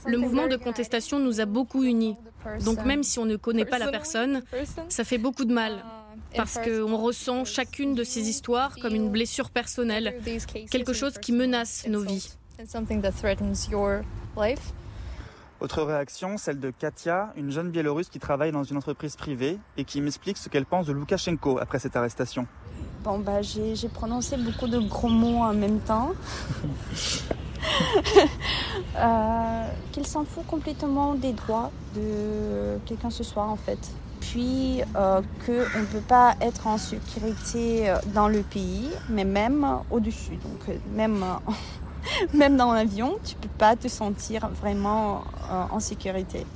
Le 0.06 0.16
mouvement 0.18 0.46
de 0.46 0.56
contestation 0.56 1.18
nous 1.18 1.40
a 1.40 1.44
beaucoup 1.44 1.82
unis. 1.82 2.16
Donc 2.64 2.84
même 2.84 3.02
si 3.02 3.18
on 3.18 3.24
ne 3.26 3.36
connaît 3.36 3.64
pas 3.64 3.78
la 3.78 3.90
personne, 3.90 4.42
ça 4.88 5.04
fait 5.04 5.18
beaucoup 5.18 5.44
de 5.44 5.52
mal. 5.52 5.82
Uh, 6.32 6.36
parce 6.36 6.58
qu'on 6.58 6.96
ressent 6.96 7.44
chacune 7.44 7.94
de 7.94 8.02
ces 8.02 8.28
histoires 8.28 8.76
comme 8.80 8.94
une 8.94 9.10
blessure 9.10 9.50
personnelle, 9.50 10.14
quelque 10.70 10.92
chose 10.92 11.18
qui 11.18 11.32
menace 11.32 11.86
nos 11.88 12.00
vies. 12.00 12.34
Autre 15.64 15.82
réaction, 15.82 16.36
celle 16.36 16.60
de 16.60 16.68
Katia, 16.68 17.32
une 17.36 17.50
jeune 17.50 17.70
Biélorusse 17.70 18.10
qui 18.10 18.18
travaille 18.18 18.52
dans 18.52 18.64
une 18.64 18.76
entreprise 18.76 19.16
privée 19.16 19.58
et 19.78 19.84
qui 19.84 20.02
m'explique 20.02 20.36
ce 20.36 20.50
qu'elle 20.50 20.66
pense 20.66 20.84
de 20.84 20.92
Loukachenko 20.92 21.56
après 21.58 21.78
cette 21.78 21.96
arrestation. 21.96 22.46
Bon, 23.02 23.18
bah, 23.18 23.40
j'ai 23.40 23.88
prononcé 23.88 24.36
beaucoup 24.36 24.68
de 24.68 24.78
gros 24.78 25.08
mots 25.08 25.38
en 25.38 25.54
même 25.54 25.78
temps. 25.78 26.12
euh, 28.98 29.66
Qu'il 29.92 30.06
s'en 30.06 30.26
fout 30.26 30.46
complètement 30.46 31.14
des 31.14 31.32
droits 31.32 31.70
de 31.96 32.76
quelqu'un 32.84 33.08
ce 33.08 33.24
soir, 33.24 33.48
en 33.48 33.56
fait. 33.56 33.78
Puis 34.20 34.82
euh, 34.96 35.22
qu'on 35.46 35.80
ne 35.80 35.86
peut 35.86 36.04
pas 36.06 36.34
être 36.42 36.66
en 36.66 36.76
sécurité 36.76 37.90
dans 38.12 38.28
le 38.28 38.42
pays, 38.42 38.90
mais 39.08 39.24
même 39.24 39.66
au-dessus. 39.90 40.36
Donc, 40.36 40.76
même 40.94 41.24
même 42.34 42.56
dans 42.56 42.72
l'avion, 42.72 43.18
tu 43.24 43.34
peux 43.36 43.48
pas 43.58 43.76
te 43.76 43.88
sentir 43.88 44.48
vraiment 44.48 45.22
euh, 45.50 45.64
en 45.70 45.80
sécurité. 45.80 46.46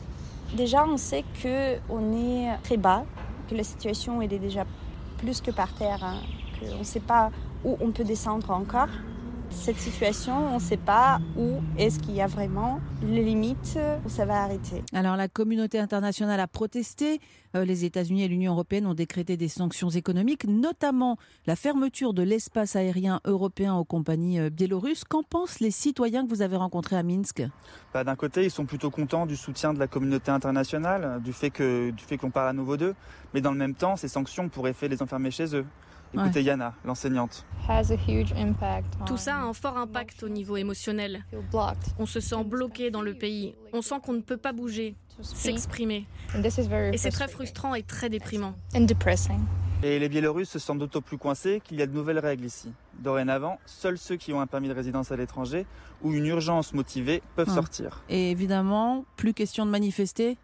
Déjà, 0.57 0.85
on 0.85 0.97
sait 0.97 1.25
que 1.43 1.77
on 1.91 2.13
est 2.17 2.57
très 2.63 2.77
bas, 2.77 3.05
que 3.49 3.55
la 3.55 3.65
situation 3.65 4.23
est 4.23 4.29
déjà 4.29 4.65
plus 5.19 5.41
que 5.41 5.51
par 5.51 5.73
terre, 5.75 6.03
hein, 6.03 6.21
qu'on 6.59 6.79
ne 6.79 6.85
sait 6.85 7.01
pas 7.01 7.31
où 7.65 7.77
on 7.81 7.91
peut 7.91 8.05
descendre 8.05 8.51
encore 8.51 8.89
cette 9.51 9.79
situation, 9.79 10.35
on 10.53 10.55
ne 10.55 10.61
sait 10.61 10.77
pas 10.77 11.21
où 11.37 11.61
est-ce 11.77 11.99
qu'il 11.99 12.15
y 12.15 12.21
a 12.21 12.27
vraiment 12.27 12.81
les 13.03 13.25
limites 13.25 13.79
où 14.05 14.09
ça 14.09 14.25
va 14.25 14.43
arrêter. 14.43 14.83
Alors 14.93 15.17
la 15.17 15.29
communauté 15.29 15.79
internationale 15.79 16.41
a 16.41 16.47
protesté. 16.47 17.21
Euh, 17.57 17.65
les 17.65 17.85
États-Unis 17.85 18.25
et 18.25 18.29
l'Union 18.29 18.53
européenne 18.53 18.87
ont 18.87 18.95
décrété 18.95 19.37
des 19.37 19.49
sanctions 19.49 19.89
économiques, 19.89 20.45
notamment 20.47 21.17
la 21.47 21.57
fermeture 21.57 22.13
de 22.13 22.23
l'espace 22.23 22.77
aérien 22.77 23.21
européen 23.25 23.75
aux 23.75 23.85
compagnies 23.85 24.39
euh, 24.39 24.51
biélorusses. 24.51 25.05
Qu'en 25.05 25.23
pensent 25.23 25.61
les 25.61 25.71
citoyens 25.71 26.25
que 26.25 26.31
vous 26.31 26.43
avez 26.43 26.57
rencontrés 26.57 26.97
à 26.97 27.03
Minsk? 27.03 27.43
Bah, 27.95 28.05
D'un 28.05 28.17
côté, 28.17 28.45
ils 28.45 28.51
sont 28.51 28.67
plutôt 28.67 28.91
contents 28.91 29.27
du 29.27 29.37
soutien 29.37 29.73
de 29.73 29.79
la 29.79 29.87
communauté 29.87 30.31
internationale, 30.31 31.21
du 31.23 31.33
fait 31.33 31.51
que 31.51 31.91
du 31.91 32.05
fait 32.05 32.19
qu'on 32.19 32.31
parle 32.31 32.49
à 32.49 32.53
nouveau 32.53 32.77
d'eux, 32.77 32.95
mais 33.35 33.41
dans 33.41 33.53
le 33.53 33.59
même 33.59 33.75
temps, 33.75 33.97
ces 33.97 34.09
sanctions 34.09 34.49
pourraient 34.49 34.73
faire 34.73 34.89
les 34.89 35.03
enfermer 35.03 35.31
chez 35.31 35.55
eux. 35.55 35.65
Écoutez 36.15 36.43
Yana, 36.43 36.75
l'enseignante. 36.85 37.45
Tout 39.07 39.17
ça 39.17 39.37
a 39.37 39.41
un 39.41 39.53
fort 39.53 39.77
impact 39.77 40.23
au 40.23 40.29
niveau 40.29 40.57
émotionnel. 40.57 41.25
On 41.99 42.07
se 42.07 42.21
sent 42.21 42.45
bloqué 42.45 42.91
dans 42.91 43.03
le 43.03 43.15
pays. 43.15 43.55
On 43.73 43.83
sent 43.83 43.97
qu'on 44.03 44.15
ne 44.15 44.21
peut 44.23 44.37
pas 44.39 44.53
bouger, 44.53 44.95
s'exprimer. 45.21 46.07
Et 46.35 46.97
c'est 46.99 47.11
très 47.11 47.29
frustrant 47.29 47.75
et 47.75 47.83
très 47.83 48.09
déprimant. 48.09 48.55
Et 49.83 50.01
les 50.01 50.09
Biélorusses 50.09 50.49
se 50.51 50.59
sentent 50.59 50.81
d'autant 50.81 51.01
plus 51.03 51.19
coincés 51.19 51.61
qu'il 51.65 51.79
y 51.79 51.83
a 51.83 51.87
de 51.87 51.93
nouvelles 51.93 52.19
règles 52.19 52.45
ici. 52.45 52.73
Dorénavant, 52.99 53.61
seuls 53.65 53.97
ceux 53.99 54.17
qui 54.17 54.33
ont 54.33 54.41
un 54.41 54.49
permis 54.49 54.67
de 54.69 54.75
résidence 54.75 55.13
à 55.13 55.17
l'étranger 55.17 55.67
ou 56.03 56.13
une 56.13 56.27
urgence 56.27 56.73
motivée 56.75 57.23
peuvent 57.37 57.53
sortir. 57.55 58.03
Et 58.09 58.33
évidemment, 58.33 59.05
plus 59.17 59.35
question 59.35 59.65
de 59.67 59.71
manifester 59.71 60.37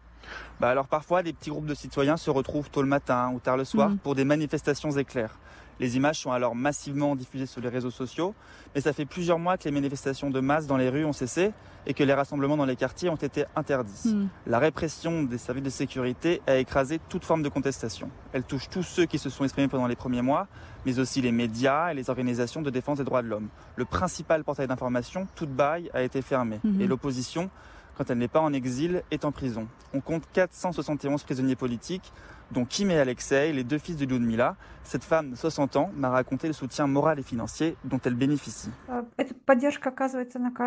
bah 0.59 0.69
alors 0.69 0.87
parfois, 0.87 1.21
des 1.21 1.33
petits 1.33 1.51
groupes 1.51 1.67
de 1.67 1.75
citoyens 1.75 2.17
se 2.17 2.31
retrouvent 2.31 2.71
tôt 2.71 2.81
le 2.81 2.87
matin 2.87 3.31
ou 3.35 3.39
tard 3.39 3.57
le 3.57 3.63
soir 3.63 3.89
Mhm. 3.91 3.97
pour 3.99 4.15
des 4.15 4.25
manifestations 4.25 4.89
éclairs. 4.97 5.37
Les 5.79 5.97
images 5.97 6.19
sont 6.19 6.31
alors 6.31 6.55
massivement 6.55 7.15
diffusées 7.15 7.45
sur 7.45 7.61
les 7.61 7.69
réseaux 7.69 7.91
sociaux, 7.91 8.33
mais 8.73 8.81
ça 8.81 8.93
fait 8.93 9.05
plusieurs 9.05 9.39
mois 9.39 9.57
que 9.57 9.65
les 9.65 9.71
manifestations 9.71 10.29
de 10.29 10.39
masse 10.39 10.67
dans 10.67 10.77
les 10.77 10.89
rues 10.89 11.05
ont 11.05 11.13
cessé 11.13 11.51
et 11.85 11.93
que 11.93 12.03
les 12.03 12.13
rassemblements 12.13 12.57
dans 12.57 12.65
les 12.65 12.75
quartiers 12.75 13.09
ont 13.09 13.15
été 13.15 13.45
interdits. 13.55 14.13
Mhm. 14.13 14.29
La 14.47 14.59
répression 14.59 15.23
des 15.23 15.37
services 15.37 15.63
de 15.63 15.69
sécurité 15.69 16.41
a 16.47 16.55
écrasé 16.55 16.99
toute 17.09 17.25
forme 17.25 17.43
de 17.43 17.49
contestation. 17.49 18.09
Elle 18.33 18.43
touche 18.43 18.69
tous 18.69 18.83
ceux 18.83 19.05
qui 19.05 19.19
se 19.19 19.29
sont 19.29 19.43
exprimés 19.43 19.67
pendant 19.67 19.87
les 19.87 19.95
premiers 19.95 20.21
mois, 20.21 20.47
mais 20.85 20.99
aussi 20.99 21.21
les 21.21 21.31
médias 21.31 21.91
et 21.91 21.93
les 21.93 22.09
organisations 22.09 22.61
de 22.61 22.69
défense 22.69 22.97
des 22.97 23.03
droits 23.03 23.21
de 23.21 23.27
l'homme. 23.27 23.49
Le 23.75 23.85
principal 23.85 24.43
portail 24.43 24.67
d'information, 24.67 25.27
toute 25.35 25.49
bail, 25.49 25.89
a 25.93 26.01
été 26.01 26.21
fermé. 26.21 26.59
Mhm. 26.63 26.81
Et 26.81 26.87
l'opposition, 26.87 27.49
quand 27.97 28.09
elle 28.09 28.17
n'est 28.17 28.27
pas 28.27 28.41
en 28.41 28.53
exil, 28.53 29.03
est 29.11 29.25
en 29.25 29.31
prison. 29.31 29.67
On 29.93 30.01
compte 30.01 30.23
471 30.33 31.23
prisonniers 31.23 31.55
politiques, 31.55 32.11
dont 32.51 32.65
Kim 32.65 32.91
et 32.91 32.97
Alexei, 32.97 33.51
les 33.53 33.63
deux 33.63 33.77
fils 33.77 33.97
de 33.97 34.05
Ludmila. 34.05 34.55
Cette 34.83 35.03
femme 35.03 35.31
de 35.31 35.35
60 35.35 35.77
ans 35.77 35.89
m'a 35.95 36.09
raconté 36.09 36.47
le 36.47 36.53
soutien 36.53 36.85
moral 36.85 37.19
et 37.19 37.23
financier 37.23 37.75
dont 37.85 37.99
elle 38.05 38.13
bénéficie. 38.13 38.69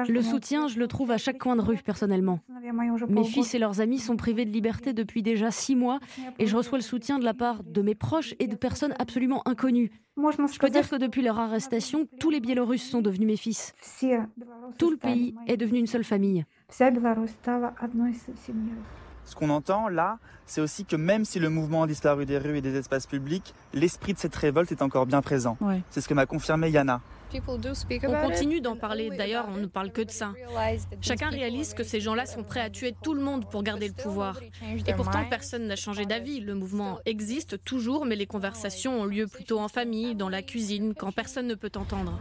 Le 0.08 0.22
soutien, 0.22 0.66
je 0.66 0.78
le 0.78 0.88
trouve 0.88 1.10
à 1.12 1.18
chaque 1.18 1.38
coin 1.38 1.54
de 1.54 1.60
rue, 1.60 1.78
personnellement. 1.78 2.40
Mes 3.08 3.24
fils 3.24 3.54
et 3.54 3.58
leurs 3.58 3.80
amis 3.80 3.98
sont 3.98 4.16
privés 4.16 4.44
de 4.44 4.50
liberté 4.50 4.92
depuis 4.92 5.22
déjà 5.22 5.50
six 5.50 5.76
mois 5.76 6.00
et 6.38 6.46
je 6.46 6.56
reçois 6.56 6.78
le 6.78 6.82
soutien 6.82 7.18
de 7.18 7.24
la 7.24 7.34
part 7.34 7.62
de 7.62 7.80
mes 7.80 7.94
proches 7.94 8.34
et 8.40 8.48
de 8.48 8.56
personnes 8.56 8.94
absolument 8.98 9.46
inconnues. 9.46 9.90
Je 10.16 10.58
peux 10.58 10.70
dire 10.70 10.88
que 10.88 10.96
depuis 10.96 11.22
leur 11.22 11.38
arrestation, 11.38 12.08
tous 12.18 12.30
les 12.30 12.40
Biélorusses 12.40 12.90
sont 12.90 13.02
devenus 13.02 13.28
mes 13.28 13.36
fils. 13.36 13.72
Tout 14.78 14.90
le 14.90 14.96
pays 14.96 15.36
est 15.46 15.56
devenu 15.56 15.78
une 15.78 15.86
seule 15.86 16.02
famille. 16.02 16.44
Ce 19.28 19.34
qu'on 19.34 19.50
entend 19.50 19.88
là, 19.90 20.18
c'est 20.46 20.62
aussi 20.62 20.86
que 20.86 20.96
même 20.96 21.26
si 21.26 21.38
le 21.38 21.50
mouvement 21.50 21.82
a 21.82 21.86
disparu 21.86 22.24
des 22.24 22.38
rues 22.38 22.56
et 22.56 22.60
des 22.62 22.76
espaces 22.76 23.06
publics, 23.06 23.52
l'esprit 23.74 24.14
de 24.14 24.18
cette 24.18 24.34
révolte 24.34 24.72
est 24.72 24.80
encore 24.80 25.04
bien 25.04 25.20
présent. 25.20 25.58
Ouais. 25.60 25.82
C'est 25.90 26.00
ce 26.00 26.08
que 26.08 26.14
m'a 26.14 26.24
confirmé 26.24 26.70
Yana. 26.70 27.02
On 27.34 28.22
continue 28.22 28.62
d'en 28.62 28.74
parler, 28.74 29.10
d'ailleurs 29.10 29.46
on 29.54 29.58
ne 29.58 29.66
parle 29.66 29.92
que 29.92 30.00
de 30.00 30.10
ça. 30.10 30.32
Chacun 31.02 31.28
réalise 31.28 31.74
que 31.74 31.84
ces 31.84 32.00
gens-là 32.00 32.24
sont 32.24 32.42
prêts 32.42 32.62
à 32.62 32.70
tuer 32.70 32.94
tout 33.02 33.12
le 33.12 33.20
monde 33.20 33.46
pour 33.50 33.62
garder 33.62 33.88
le 33.88 33.92
pouvoir. 33.92 34.40
Et 34.86 34.94
pourtant 34.94 35.26
personne 35.28 35.66
n'a 35.66 35.76
changé 35.76 36.06
d'avis. 36.06 36.40
Le 36.40 36.54
mouvement 36.54 36.98
existe 37.04 37.62
toujours, 37.64 38.06
mais 38.06 38.16
les 38.16 38.26
conversations 38.26 39.02
ont 39.02 39.04
lieu 39.04 39.26
plutôt 39.26 39.60
en 39.60 39.68
famille, 39.68 40.14
dans 40.14 40.30
la 40.30 40.40
cuisine, 40.40 40.94
quand 40.94 41.12
personne 41.12 41.48
ne 41.48 41.54
peut 41.54 41.72
entendre. 41.76 42.18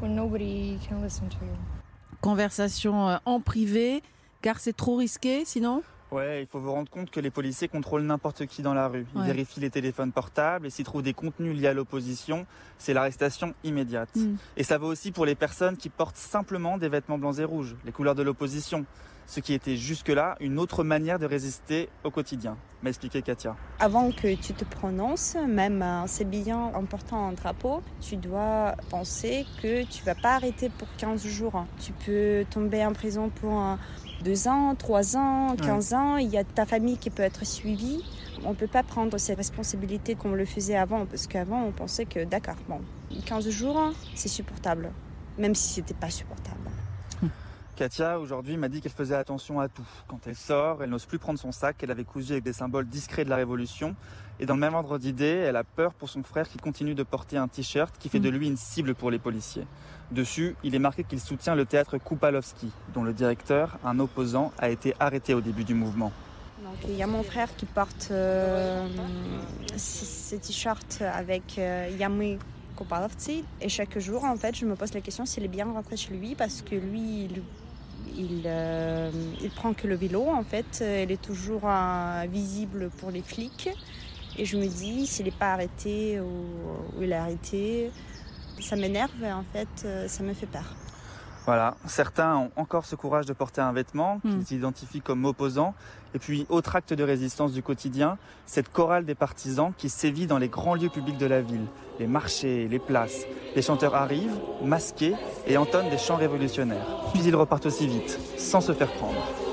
Conversation 2.20 3.08
euh, 3.08 3.18
en 3.24 3.40
privé, 3.40 4.04
car 4.42 4.60
c'est 4.60 4.76
trop 4.76 4.98
risqué 4.98 5.46
sinon? 5.46 5.84
Ouais, 6.12 6.42
il 6.42 6.48
faut 6.48 6.60
vous 6.60 6.72
rendre 6.72 6.90
compte 6.90 7.12
que 7.12 7.20
les 7.20 7.30
policiers 7.30 7.68
contrôlent 7.68 8.04
n'importe 8.04 8.46
qui 8.46 8.62
dans 8.62 8.74
la 8.74 8.88
rue. 8.88 9.06
Ils 9.16 9.20
Ouais. 9.22 9.28
vérifient 9.28 9.60
les 9.60 9.70
téléphones 9.70 10.14
portables 10.14 10.66
et 10.66 10.70
s'ils 10.70 10.86
trouvent 10.86 11.02
des 11.02 11.14
contenus 11.14 11.54
liés 11.56 11.68
à 11.68 11.74
l'opposition, 11.74 12.46
c'est 12.78 12.94
l'arrestation 12.94 13.54
immédiate. 13.66 14.16
Mm. 14.16 14.36
Et 14.56 14.64
ça 14.64 14.78
vaut 14.78 14.88
aussi 14.88 15.12
pour 15.12 15.26
les 15.26 15.36
personnes 15.36 15.76
qui 15.76 15.90
portent 15.90 16.16
simplement 16.16 16.78
des 16.78 16.88
vêtements 16.88 17.18
blancs 17.18 17.40
et 17.40 17.44
rouges, 17.44 17.76
les 17.86 17.92
couleurs 17.92 18.16
de 18.16 18.24
l'opposition. 18.24 18.86
Ce 19.30 19.42
qui 19.42 19.54
était 19.54 19.76
jusque-là 19.76 20.38
une 20.40 20.58
autre 20.58 20.86
manière 20.86 21.20
de 21.20 21.26
résister 21.26 21.90
au 22.06 22.10
quotidien, 22.12 22.56
m'a 22.82 22.88
expliqué 22.92 23.22
Katia. 23.22 23.58
Avant 23.82 24.10
que 24.14 24.34
tu 24.36 24.54
te 24.54 24.64
prononces, 24.64 25.36
même 25.50 25.82
en 25.82 26.08
s'habillant 26.08 26.72
en 26.74 26.86
portant 26.86 27.28
un 27.28 27.34
drapeau, 27.34 27.82
tu 28.00 28.16
dois 28.16 28.76
penser 28.90 29.46
que 29.62 29.84
tu 29.84 30.02
vas 30.06 30.16
pas 30.16 30.36
arrêter 30.36 30.70
pour 30.70 30.88
15 30.96 31.28
jours. 31.28 31.66
Tu 31.86 31.92
peux 31.92 32.46
tomber 32.50 32.86
en 32.86 32.94
prison 32.94 33.28
pour 33.30 33.62
euh, 33.62 33.76
2 34.24 34.48
ans, 34.48 34.76
3 34.76 35.18
ans, 35.18 35.56
15 35.56 35.94
ans. 35.94 36.18
Il 36.18 36.30
y 36.30 36.38
a 36.38 36.44
ta 36.44 36.66
famille 36.66 36.98
qui 36.98 37.10
peut 37.10 37.24
être 37.24 37.46
suivie. 37.46 38.04
On 38.46 38.50
ne 38.52 38.56
peut 38.56 38.68
pas 38.68 38.84
prendre 38.84 39.18
ces 39.18 39.34
responsabilités 39.34 40.16
comme 40.16 40.32
on 40.32 40.36
le 40.36 40.46
faisait 40.46 40.78
avant, 40.78 41.06
parce 41.06 41.28
qu'avant 41.28 41.64
on 41.64 41.72
pensait 41.72 42.06
que 42.06 42.24
d'accord, 42.24 42.58
bon, 42.70 42.82
15 43.26 43.50
jours, 43.50 43.92
c'est 44.16 44.28
supportable, 44.28 44.92
même 45.38 45.56
si 45.56 45.74
c'était 45.74 45.94
pas 45.94 46.10
supportable. 46.10 46.70
Katia, 47.78 48.20
aujourd'hui, 48.20 48.58
m'a 48.58 48.70
dit 48.70 48.82
qu'elle 48.82 48.92
faisait 48.92 49.14
attention 49.14 49.60
à 49.60 49.68
tout. 49.70 49.86
Quand 50.08 50.20
elle 50.26 50.36
sort, 50.36 50.82
elle 50.82 50.90
n'ose 50.90 51.06
plus 51.06 51.20
prendre 51.20 51.38
son 51.38 51.52
sac 51.52 51.78
qu'elle 51.78 51.92
avait 51.92 52.06
cousu 52.06 52.32
avec 52.32 52.44
des 52.44 52.52
symboles 52.52 52.88
discrets 52.88 53.24
de 53.24 53.30
la 53.30 53.36
Révolution. 53.36 53.96
Et 54.40 54.48
dans 54.48 54.56
le 54.56 54.60
même 54.60 54.74
ordre 54.74 54.98
d'idée, 54.98 55.44
elle 55.48 55.56
a 55.56 55.64
peur 55.64 55.94
pour 55.94 56.10
son 56.10 56.24
frère 56.24 56.50
qui 56.50 56.58
continue 56.58 56.96
de 56.96 57.04
porter 57.04 57.38
un 57.38 57.48
t-shirt 57.48 57.96
qui 58.00 58.10
fait 58.10 58.20
de 58.20 58.30
lui 58.30 58.48
une 58.48 58.58
cible 58.58 58.96
pour 58.96 59.12
les 59.12 59.20
policiers. 59.20 59.68
Dessus, 60.10 60.56
il 60.64 60.74
est 60.74 60.80
marqué 60.80 61.04
qu'il 61.04 61.20
soutient 61.20 61.54
le 61.54 61.66
théâtre 61.66 62.00
Kupalovski, 62.00 62.72
dont 62.96 63.04
le 63.04 63.14
directeur, 63.14 63.78
un 63.86 64.00
opposant, 64.00 64.52
a 64.58 64.70
été 64.70 64.96
arrêté 65.00 65.36
au 65.36 65.42
début 65.42 65.64
du 65.64 65.76
mouvement. 65.76 66.12
Donc 66.64 66.78
il 66.86 66.96
y 66.96 67.04
a 67.04 67.08
mon 67.08 67.22
frère 67.22 67.56
qui 67.56 67.68
porte 67.68 68.08
euh, 68.10 68.88
ce 69.78 70.36
t-shirt 70.36 71.04
avec 71.14 71.60
euh, 71.60 71.90
Kopalovtsi. 72.76 73.44
Et 73.62 73.70
chaque 73.70 74.00
jour, 74.00 74.24
en 74.24 74.36
fait, 74.36 74.56
je 74.56 74.66
me 74.66 74.76
pose 74.76 74.94
la 74.94 75.02
question 75.02 75.26
s'il 75.26 75.44
est 75.44 75.50
bien 75.50 75.66
rentré 75.66 75.98
chez 75.98 76.14
lui 76.14 76.36
parce 76.36 76.62
que 76.62 76.76
lui, 76.76 77.26
il, 77.26 77.42
il, 78.18 78.44
euh, 78.46 79.12
il 79.42 79.50
prend 79.50 79.74
que 79.74 79.88
le 79.88 79.96
vélo, 79.96 80.28
en 80.28 80.44
fait. 80.44 80.84
Il 81.04 81.12
est 81.12 81.22
toujours 81.22 81.62
euh, 81.66 82.26
visible 82.30 82.90
pour 82.98 83.12
les 83.12 83.22
flics. 83.22 83.70
Et 84.38 84.46
je 84.46 84.58
me 84.58 84.68
dis, 84.68 85.08
s'il 85.08 85.26
n'est 85.26 85.32
pas 85.32 85.54
arrêté 85.54 86.20
ou, 86.20 86.98
ou 86.98 87.04
il 87.04 87.12
est 87.12 87.16
arrêté, 87.16 87.92
ça 88.60 88.76
m'énerve, 88.76 89.24
en 89.24 89.44
fait, 89.54 89.68
euh, 89.86 90.08
ça 90.08 90.24
me 90.24 90.34
fait 90.34 90.46
peur. 90.46 90.76
Voilà, 91.48 91.76
certains 91.86 92.36
ont 92.36 92.52
encore 92.58 92.84
ce 92.86 92.98
courage 92.98 93.26
de 93.26 93.32
porter 93.32 93.62
un 93.62 93.72
vêtement 93.72 94.20
qu'ils 94.20 94.58
identifient 94.58 95.00
comme 95.00 95.24
opposant. 95.24 95.76
Et 96.14 96.20
puis, 96.20 96.46
autre 96.50 96.76
acte 96.76 96.92
de 96.92 97.04
résistance 97.06 97.54
du 97.54 97.64
quotidien, 97.64 98.18
cette 98.46 98.70
chorale 98.70 99.06
des 99.06 99.16
partisans 99.16 99.72
qui 99.78 99.88
sévit 99.88 100.28
dans 100.28 100.40
les 100.40 100.50
grands 100.50 100.76
lieux 100.76 100.90
publics 100.90 101.18
de 101.18 101.26
la 101.26 101.40
ville, 101.42 101.66
les 102.00 102.08
marchés, 102.08 102.68
les 102.68 102.80
places. 102.80 103.26
Les 103.56 103.62
chanteurs 103.62 103.96
arrivent, 103.96 104.38
masqués, 104.62 105.16
et 105.48 105.56
entonnent 105.56 105.90
des 105.90 105.98
chants 105.98 106.18
révolutionnaires. 106.18 106.86
Puis 107.14 107.24
ils 107.24 107.36
repartent 107.36 107.68
aussi 107.68 107.88
vite, 107.88 108.20
sans 108.38 108.60
se 108.60 108.74
faire 108.74 108.92
prendre. 108.92 109.47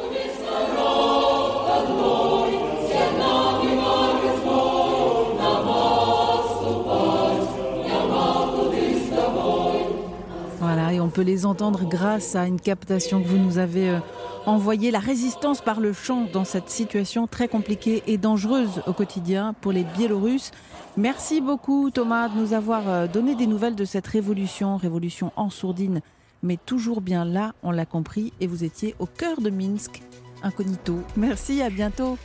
Peut 11.15 11.23
les 11.23 11.47
entendre 11.47 11.89
grâce 11.89 12.35
à 12.35 12.47
une 12.47 12.61
captation 12.61 13.23
que 13.23 13.29
vous 13.29 13.39
nous 13.39 13.59
avez 13.59 13.89
euh, 13.89 14.01
envoyée. 14.47 14.91
La 14.91 14.99
résistance 14.99 15.61
par 15.61 15.81
le 15.81 15.93
chant 15.93 16.27
dans 16.33 16.45
cette 16.45 16.69
situation 16.69 17.29
très 17.29 17.47
compliquée 17.47 18.03
et 18.09 18.19
dangereuse 18.19 18.83
au 18.89 18.93
quotidien 18.93 19.55
pour 19.61 19.71
les 19.71 19.85
Biélorusses. 19.97 20.51
Merci 20.97 21.41
beaucoup 21.41 21.91
Thomas 21.91 22.29
de 22.29 22.37
nous 22.37 22.53
avoir 22.53 22.89
euh, 22.89 23.07
donné 23.07 23.37
des 23.37 23.47
nouvelles 23.47 23.77
de 23.77 23.85
cette 23.85 24.09
révolution, 24.09 24.77
révolution 24.77 25.31
en 25.37 25.51
sourdine, 25.51 26.01
mais 26.43 26.59
toujours 26.67 27.01
bien 27.01 27.25
là, 27.25 27.55
on 27.63 27.71
l'a 27.71 27.87
compris, 27.87 28.33
et 28.41 28.49
vous 28.49 28.65
étiez 28.65 28.97
au 28.99 29.07
cœur 29.07 29.41
de 29.41 29.51
Minsk, 29.51 30.03
incognito. 30.43 30.99
Merci, 31.17 31.63
à 31.63 31.71
bientôt. 31.71 32.19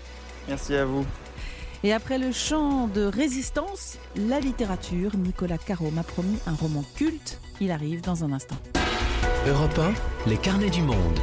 Merci 0.47 0.75
à 0.75 0.85
vous. 0.85 1.05
Et 1.83 1.93
après 1.93 2.17
le 2.17 2.31
chant 2.31 2.87
de 2.87 3.01
résistance, 3.03 3.97
la 4.15 4.39
littérature, 4.39 5.15
Nicolas 5.15 5.57
Caro 5.57 5.91
m'a 5.91 6.03
promis 6.03 6.37
un 6.45 6.53
roman 6.53 6.83
culte. 6.95 7.39
Il 7.61 7.71
arrive 7.71 8.01
dans 8.01 8.23
un 8.25 8.33
instant. 8.33 8.57
Europe 9.47 9.79
1, 10.25 10.29
les 10.29 10.37
carnets 10.37 10.69
du 10.69 10.81
monde. 10.81 11.17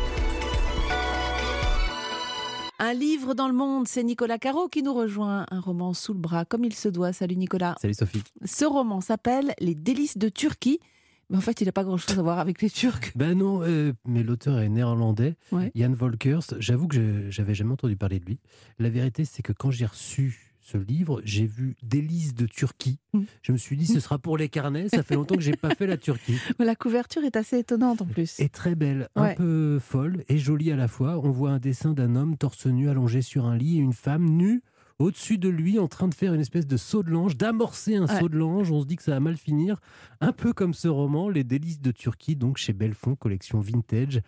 Un 2.79 2.93
livre 2.95 3.35
dans 3.35 3.49
le 3.49 3.55
monde, 3.55 3.87
c'est 3.89 4.03
Nicolas 4.03 4.39
Caro 4.39 4.69
qui 4.69 4.83
nous 4.83 4.95
rejoint. 4.95 5.47
Un 5.51 5.61
roman 5.61 5.93
sous 5.93 6.13
le 6.15 6.19
bras, 6.21 6.45
comme 6.47 6.65
il 6.65 6.75
se 6.75 6.89
doit. 6.89 7.13
Salut 7.13 7.37
Nicolas. 7.37 7.75
Salut 7.81 7.95
Sophie. 7.95 8.23
Ce 8.45 8.65
roman 8.65 9.01
s'appelle 9.03 9.55
Les 9.61 9.75
délices 9.75 10.17
de 10.19 10.29
Turquie. 10.31 10.81
Mais 11.29 11.37
en 11.37 11.41
fait, 11.41 11.61
il 11.61 11.65
n'a 11.65 11.73
pas 11.73 11.83
grand-chose 11.85 12.19
à 12.19 12.23
voir 12.23 12.39
avec 12.39 12.63
les 12.63 12.71
Turcs. 12.71 13.11
Ben 13.17 13.37
non, 13.37 13.61
euh, 13.63 13.93
mais 14.07 14.23
l'auteur 14.23 14.61
est 14.61 14.69
néerlandais, 14.69 15.35
Ouais. 15.53 15.73
Jan 15.75 15.93
Volkers. 15.93 16.45
J'avoue 16.61 16.87
que 16.87 16.95
je 16.97 17.31
j'avais 17.31 17.55
jamais 17.55 17.73
entendu 17.73 17.97
parler 17.97 18.21
de 18.21 18.27
lui. 18.27 18.39
La 18.79 18.91
vérité, 18.91 19.25
c'est 19.25 19.43
que 19.43 19.53
quand 19.53 19.71
j'ai 19.73 19.87
reçu 19.87 20.46
ce 20.67 20.79
livre, 20.79 21.21
j'ai 21.25 21.47
vu 21.47 21.77
Délices 21.85 22.35
de 22.35 22.47
Turquie. 22.47 22.99
Mm. 23.13 23.21
Je 23.43 23.53
me 23.53 23.57
suis 23.57 23.77
dit, 23.77 23.87
ce 23.87 24.01
sera 24.01 24.19
pour 24.19 24.37
les 24.37 24.49
carnets. 24.49 24.89
Ça 24.89 25.05
fait 25.05 25.15
longtemps 25.15 25.37
que 25.37 25.41
j'ai 25.41 25.57
pas 25.57 25.73
fait 25.77 25.87
la 25.87 25.97
Turquie. 25.97 26.39
Mais 26.59 26.65
la 26.65 26.75
couverture 26.75 27.23
est 27.23 27.37
assez 27.37 27.59
étonnante 27.59 28.03
en 28.03 28.07
plus. 28.07 28.41
Et 28.41 28.49
très 28.49 28.75
belle, 28.75 29.09
un 29.15 29.35
peu 29.35 29.79
folle 29.79 30.25
et 30.29 30.39
jolie 30.39 30.73
à 30.73 30.77
la 30.77 30.89
fois. 30.89 31.21
On 31.23 31.31
voit 31.31 31.51
un 31.51 31.59
dessin 31.59 31.93
d'un 31.93 32.17
homme 32.17 32.37
torse 32.37 32.67
nu 32.67 32.91
allongé 32.91 33.23
sur 33.23 33.47
un 33.47 33.57
lit 33.57 33.77
et 33.77 33.81
une 33.81 33.93
femme 33.93 34.25
nue 34.25 34.63
au-dessus 34.99 35.39
de 35.39 35.49
lui 35.49 35.79
en 35.79 35.89
train 35.89 36.09
de 36.09 36.15
faire 36.15 36.33
une 36.35 36.41
espèce 36.41 36.67
de 36.67 36.77
saut 36.77 37.03
de 37.03 37.11
l'ange, 37.11 37.37
d'amorcer 37.37 37.97
un 37.97 38.07
saut 38.07 38.29
de 38.29 38.37
l'ange. 38.37 38.71
On 38.71 38.81
se 38.81 38.87
dit 38.87 38.97
que 38.97 39.03
ça 39.03 39.13
va 39.13 39.21
mal 39.21 39.37
finir. 39.37 39.81
Un 40.21 40.33
peu 40.33 40.53
comme 40.53 40.75
ce 40.75 40.89
roman, 40.89 41.29
Les 41.29 41.45
délices 41.45 41.81
de 41.81 41.91
Turquie, 41.91 42.37
donc 42.37 42.57
chez 42.57 42.73
Belfond, 42.73 43.17
collection 43.17 43.61
vintage. 43.61 44.23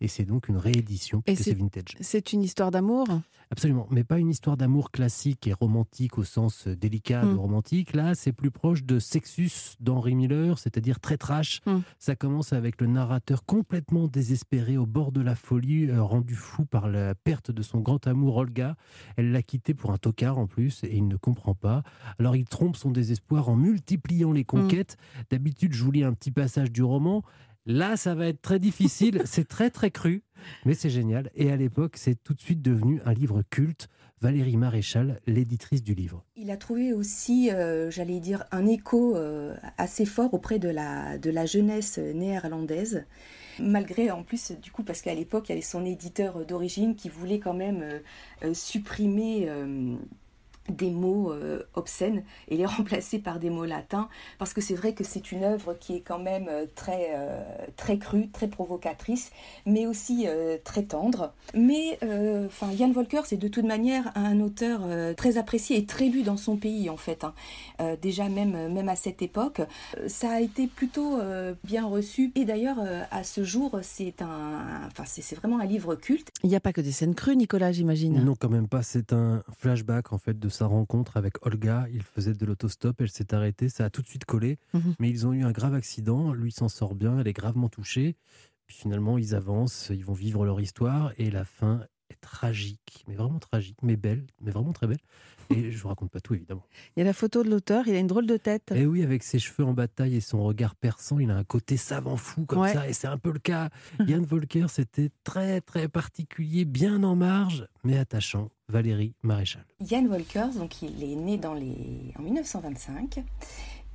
Et 0.00 0.08
c'est 0.08 0.24
donc 0.24 0.48
une 0.48 0.56
réédition, 0.56 1.20
puisque 1.20 1.44
c'est 1.44 1.54
vintage. 1.54 1.96
C'est 2.00 2.32
une 2.32 2.42
histoire 2.42 2.70
d'amour? 2.70 3.06
Absolument, 3.50 3.86
mais 3.90 4.04
pas 4.04 4.18
une 4.18 4.30
histoire 4.30 4.56
d'amour 4.56 4.90
classique 4.90 5.46
et 5.46 5.52
romantique 5.52 6.18
au 6.18 6.24
sens 6.24 6.66
délicat 6.66 7.24
de 7.24 7.32
hmm. 7.32 7.38
romantique. 7.38 7.92
Là, 7.92 8.14
c'est 8.14 8.32
plus 8.32 8.50
proche 8.50 8.84
de 8.84 8.98
Sexus 8.98 9.76
d'Henry 9.80 10.14
Miller, 10.14 10.58
c'est-à-dire 10.58 10.98
très 10.98 11.18
trash. 11.18 11.60
Hmm. 11.66 11.80
Ça 11.98 12.16
commence 12.16 12.52
avec 12.52 12.80
le 12.80 12.86
narrateur 12.86 13.44
complètement 13.44 14.08
désespéré 14.08 14.76
au 14.76 14.86
bord 14.86 15.12
de 15.12 15.20
la 15.20 15.34
folie, 15.34 15.90
euh, 15.90 16.02
rendu 16.02 16.34
fou 16.34 16.64
par 16.64 16.88
la 16.88 17.14
perte 17.14 17.50
de 17.50 17.62
son 17.62 17.80
grand 17.80 18.06
amour 18.06 18.36
Olga. 18.36 18.76
Elle 19.16 19.30
l'a 19.30 19.42
quitté 19.42 19.74
pour 19.74 19.92
un 19.92 19.98
tocard 20.14 20.38
en 20.38 20.46
plus 20.46 20.84
et 20.84 20.96
il 20.96 21.08
ne 21.08 21.16
comprend 21.16 21.54
pas. 21.54 21.82
Alors 22.20 22.36
il 22.36 22.44
trompe 22.44 22.76
son 22.76 22.90
désespoir 22.90 23.48
en 23.48 23.56
multipliant 23.56 24.30
les 24.30 24.44
conquêtes. 24.44 24.96
D'habitude, 25.30 25.72
je 25.72 25.82
vous 25.82 25.90
lis 25.90 26.04
un 26.04 26.12
petit 26.12 26.30
passage 26.30 26.70
du 26.70 26.84
roman. 26.84 27.24
Là, 27.66 27.96
ça 27.96 28.14
va 28.14 28.28
être 28.28 28.40
très 28.40 28.60
difficile. 28.60 29.22
c'est 29.24 29.48
très, 29.48 29.70
très 29.70 29.90
cru, 29.90 30.22
mais 30.64 30.74
c'est 30.74 30.90
génial. 30.90 31.30
Et 31.34 31.50
à 31.50 31.56
l'époque, 31.56 31.96
c'est 31.96 32.22
tout 32.22 32.34
de 32.34 32.40
suite 32.40 32.62
devenu 32.62 33.00
un 33.04 33.12
livre 33.12 33.42
culte. 33.50 33.88
Valérie 34.20 34.56
Maréchal, 34.56 35.20
l'éditrice 35.26 35.82
du 35.82 35.94
livre. 35.94 36.24
Il 36.36 36.50
a 36.50 36.56
trouvé 36.56 36.94
aussi, 36.94 37.50
euh, 37.50 37.90
j'allais 37.90 38.20
dire, 38.20 38.44
un 38.52 38.64
écho 38.64 39.16
euh, 39.16 39.54
assez 39.76 40.06
fort 40.06 40.32
auprès 40.32 40.58
de 40.58 40.68
la, 40.68 41.18
de 41.18 41.30
la 41.30 41.44
jeunesse 41.44 41.98
néerlandaise. 41.98 43.04
Malgré, 43.58 44.10
en 44.10 44.22
plus, 44.22 44.52
du 44.52 44.70
coup, 44.70 44.82
parce 44.82 45.02
qu'à 45.02 45.14
l'époque, 45.14 45.48
il 45.48 45.50
y 45.50 45.54
avait 45.54 45.62
son 45.62 45.84
éditeur 45.84 46.44
d'origine 46.44 46.96
qui 46.96 47.08
voulait 47.08 47.38
quand 47.38 47.54
même 47.54 48.00
euh, 48.42 48.54
supprimer 48.54 49.48
des 50.68 50.90
mots 50.90 51.32
euh, 51.32 51.62
obscènes 51.74 52.22
et 52.48 52.56
les 52.56 52.66
remplacer 52.74 53.18
par 53.18 53.38
des 53.38 53.50
mots 53.50 53.64
latins 53.64 54.08
parce 54.38 54.52
que 54.52 54.60
c'est 54.60 54.74
vrai 54.74 54.94
que 54.94 55.04
c'est 55.04 55.32
une 55.32 55.44
œuvre 55.44 55.74
qui 55.78 55.96
est 55.96 56.00
quand 56.00 56.18
même 56.18 56.46
euh, 56.48 56.66
très 56.74 57.10
euh, 57.14 57.42
très 57.76 57.98
crue, 57.98 58.28
très 58.30 58.48
provocatrice, 58.48 59.30
mais 59.66 59.86
aussi 59.86 60.26
très 60.64 60.84
tendre. 60.84 61.32
Mais 61.54 61.98
enfin 62.46 62.70
Jan 62.76 62.90
Volker 62.90 63.22
c'est 63.24 63.36
de 63.36 63.48
toute 63.48 63.64
manière 63.64 64.12
un 64.14 64.40
auteur 64.40 64.80
très 65.16 65.36
apprécié 65.38 65.76
et 65.76 65.86
très 65.86 66.08
lu 66.08 66.22
dans 66.22 66.36
son 66.36 66.56
pays 66.56 66.88
en 66.88 66.96
fait. 66.96 67.24
Hein. 67.24 67.34
déjà 68.00 68.28
même 68.28 68.72
même 68.72 68.88
à 68.88 68.96
cette 68.96 69.22
époque, 69.22 69.60
ça 70.06 70.32
a 70.32 70.40
été 70.40 70.66
plutôt 70.66 71.18
bien 71.64 71.86
reçu 71.86 72.32
et 72.34 72.44
d'ailleurs 72.44 72.78
à 73.10 73.24
ce 73.24 73.44
jour 73.44 73.78
c'est 73.82 74.22
un 74.22 74.86
enfin 74.86 75.04
c'est 75.06 75.34
vraiment 75.34 75.58
un 75.58 75.66
livre 75.66 75.94
culte. 75.94 76.28
Il 76.42 76.50
n'y 76.50 76.56
a 76.56 76.60
pas 76.60 76.72
que 76.72 76.80
des 76.80 76.92
scènes 76.92 77.14
crues 77.14 77.36
Nicolas 77.36 77.72
j'imagine. 77.72 78.24
Non 78.24 78.34
quand 78.38 78.50
même 78.50 78.68
pas, 78.68 78.82
c'est 78.82 79.12
un 79.12 79.42
flashback 79.58 80.12
en 80.12 80.18
fait 80.18 80.38
de 80.38 80.48
sa 80.54 80.66
rencontre 80.66 81.16
avec 81.16 81.44
Olga. 81.46 81.86
Il 81.92 82.02
faisait 82.02 82.32
de 82.32 82.46
l'autostop, 82.46 83.00
elle 83.00 83.10
s'est 83.10 83.34
arrêtée, 83.34 83.68
ça 83.68 83.84
a 83.84 83.90
tout 83.90 84.02
de 84.02 84.06
suite 84.06 84.24
collé. 84.24 84.58
Mhm. 84.72 84.94
Mais 84.98 85.10
ils 85.10 85.26
ont 85.26 85.32
eu 85.32 85.44
un 85.44 85.52
grave 85.52 85.74
accident, 85.74 86.32
lui 86.32 86.52
s'en 86.52 86.68
sort 86.68 86.94
bien, 86.94 87.18
elle 87.18 87.28
est 87.28 87.32
gravement 87.32 87.68
touchée. 87.68 88.16
Puis 88.66 88.76
finalement, 88.76 89.18
ils 89.18 89.34
avancent, 89.34 89.90
ils 89.90 90.04
vont 90.04 90.14
vivre 90.14 90.44
leur 90.44 90.60
histoire 90.60 91.12
et 91.18 91.30
la 91.30 91.44
fin 91.44 91.80
est 92.10 92.20
tragique, 92.20 93.04
mais 93.08 93.14
vraiment 93.14 93.38
tragique, 93.38 93.78
mais 93.82 93.96
belle, 93.96 94.26
mais 94.40 94.50
vraiment 94.50 94.72
très 94.72 94.86
belle. 94.86 95.00
Et 95.50 95.70
je 95.70 95.78
vous 95.82 95.88
raconte 95.88 96.10
pas 96.10 96.20
tout, 96.20 96.34
évidemment. 96.34 96.64
Il 96.96 97.00
y 97.00 97.02
a 97.02 97.04
la 97.04 97.12
photo 97.12 97.42
de 97.42 97.50
l'auteur, 97.50 97.86
il 97.86 97.94
a 97.94 97.98
une 97.98 98.06
drôle 98.06 98.26
de 98.26 98.36
tête. 98.36 98.72
Et 98.72 98.80
eh 98.80 98.86
oui, 98.86 99.02
avec 99.02 99.22
ses 99.22 99.38
cheveux 99.38 99.64
en 99.64 99.72
bataille 99.72 100.16
et 100.16 100.20
son 100.20 100.42
regard 100.42 100.74
perçant, 100.74 101.18
il 101.18 101.30
a 101.30 101.36
un 101.36 101.44
côté 101.44 101.76
savant 101.76 102.16
fou 102.16 102.44
comme 102.44 102.66
ça, 102.68 102.88
et 102.88 102.92
c'est 102.92 103.06
un 103.06 103.18
peu 103.18 103.32
le 103.32 103.38
cas. 103.38 103.70
Yann 104.06 104.24
Volker, 104.24 104.66
c'était 104.68 105.10
très 105.22 105.60
très 105.60 105.88
particulier, 105.88 106.64
bien 106.64 107.02
en 107.02 107.16
marge, 107.16 107.66
mais 107.84 107.98
attachant. 107.98 108.50
Valérie 108.68 109.14
Maréchal. 109.22 109.64
Yann 109.80 110.08
Volker, 110.08 110.46
donc 110.56 110.80
il 110.80 111.02
est 111.04 111.16
né 111.16 111.36
dans 111.36 111.52
les... 111.52 112.14
en 112.18 112.22
1925 112.22 113.22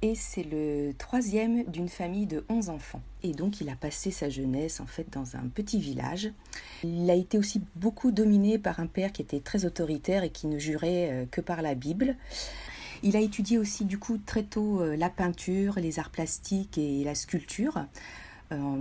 et 0.01 0.15
c'est 0.15 0.43
le 0.43 0.93
troisième 0.97 1.63
d'une 1.65 1.89
famille 1.89 2.25
de 2.25 2.45
11 2.47 2.69
enfants. 2.69 3.01
Et 3.21 3.33
donc 3.33 3.59
il 3.59 3.69
a 3.69 3.75
passé 3.75 4.11
sa 4.11 4.29
jeunesse 4.29 4.79
en 4.79 4.85
fait 4.85 5.09
dans 5.11 5.35
un 5.35 5.47
petit 5.53 5.79
village. 5.79 6.31
Il 6.83 7.09
a 7.09 7.15
été 7.15 7.37
aussi 7.37 7.61
beaucoup 7.75 8.11
dominé 8.11 8.57
par 8.57 8.79
un 8.79 8.87
père 8.87 9.11
qui 9.11 9.21
était 9.21 9.41
très 9.41 9.65
autoritaire 9.65 10.23
et 10.23 10.29
qui 10.29 10.47
ne 10.47 10.57
jurait 10.57 11.09
euh, 11.11 11.25
que 11.29 11.41
par 11.41 11.61
la 11.61 11.75
Bible. 11.75 12.15
Il 13.03 13.17
a 13.17 13.19
étudié 13.19 13.57
aussi 13.57 13.83
du 13.83 13.97
coup 13.97 14.17
très 14.17 14.43
tôt 14.43 14.81
euh, 14.81 14.95
la 14.95 15.09
peinture, 15.09 15.75
les 15.77 15.99
arts 15.99 16.11
plastiques 16.11 16.77
et 16.77 17.03
la 17.03 17.15
sculpture. 17.15 17.85
Euh, 18.51 18.57
en, 18.57 18.77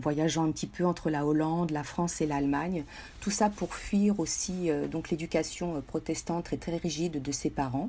voyageant 0.00 0.44
un 0.44 0.50
petit 0.50 0.66
peu 0.66 0.84
entre 0.84 1.10
la 1.10 1.24
Hollande, 1.24 1.70
la 1.70 1.84
France 1.84 2.20
et 2.20 2.26
l'Allemagne. 2.26 2.84
Tout 3.20 3.30
ça 3.30 3.50
pour 3.50 3.74
fuir 3.74 4.18
aussi 4.18 4.68
donc 4.90 5.10
l'éducation 5.10 5.80
protestante 5.80 6.44
très 6.44 6.56
très 6.58 6.76
rigide 6.76 7.22
de 7.22 7.32
ses 7.32 7.50
parents. 7.50 7.88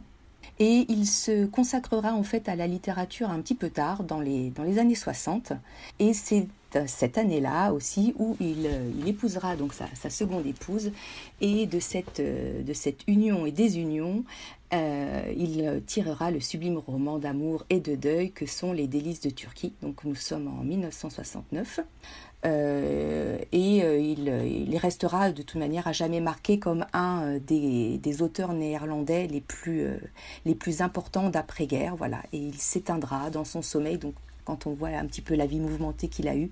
Et 0.60 0.86
il 0.89 1.06
se 1.06 1.46
consacrera 1.46 2.13
en 2.13 2.24
fait 2.24 2.50
à 2.50 2.56
la 2.56 2.67
littérature 2.67 3.30
un 3.30 3.39
petit 3.41 3.56
peu 3.56 3.70
tard, 3.70 4.04
dans 4.04 4.20
les, 4.20 4.50
dans 4.50 4.63
les 4.63 4.80
années 4.80 4.96
60. 4.96 5.54
Et 6.00 6.13
c'est 6.13 6.48
cette 6.86 7.17
année-là 7.17 7.72
aussi 7.72 8.13
où 8.17 8.36
il, 8.39 8.70
il 9.00 9.08
épousera 9.08 9.56
donc 9.56 9.74
sa, 9.74 10.10
seconde 10.10 10.46
épouse. 10.46 10.91
Et 11.41 11.65
de 11.65 11.80
cette, 11.80 12.22
de 12.22 12.74
cette 12.74 13.08
union 13.08 13.46
et 13.46 13.52
désunion, 13.52 14.24
euh, 14.74 15.34
il 15.38 15.82
tirera 15.86 16.30
le 16.30 16.39
sublime 16.39 16.78
roman 16.78 17.20
d'amour 17.20 17.65
et 17.70 17.80
de 17.80 17.96
deuil 17.96 18.32
que 18.32 18.46
sont 18.46 18.74
Les 18.74 18.88
délices 18.88 19.22
de 19.22 19.30
Turquie. 19.30 19.74
Donc 19.82 20.04
nous 20.04 20.15
sommes 20.15 20.48
en 20.48 20.63
1969. 20.63 21.80
Euh, 22.45 23.39
et 23.52 23.84
euh, 23.84 23.97
il, 24.00 24.78
restera 24.78 25.32
de 25.32 25.41
toute 25.41 25.60
manière 25.60 25.88
à 25.88 25.91
jamais 25.91 26.21
marqué 26.21 26.60
comme 26.60 26.86
un 26.93 27.23
euh, 27.23 27.39
des, 27.39 28.21
auteurs 28.21 28.54
néerlandais 28.54 29.28
les 29.28 29.41
plus, 29.41 29.88
les 30.45 30.56
plus 30.56 30.82
importants 30.82 31.30
d'après-guerre. 31.30 31.95
Voilà. 31.95 32.21
Et 32.34 32.38
il 32.38 32.58
s'éteindra 32.60 33.30
dans 33.32 33.43
son 33.43 33.62
sommeil, 33.62 33.97
donc 33.97 34.13
quand 34.47 34.65
on 34.65 34.73
voit 34.73 34.89
un 34.89 35.05
petit 35.05 35.21
peu 35.21 35.36
la 35.36 35.45
vie 35.45 35.60
mouvementée 35.60 36.07
qu'il 36.07 36.29
a 36.29 36.36
eue. 36.38 36.49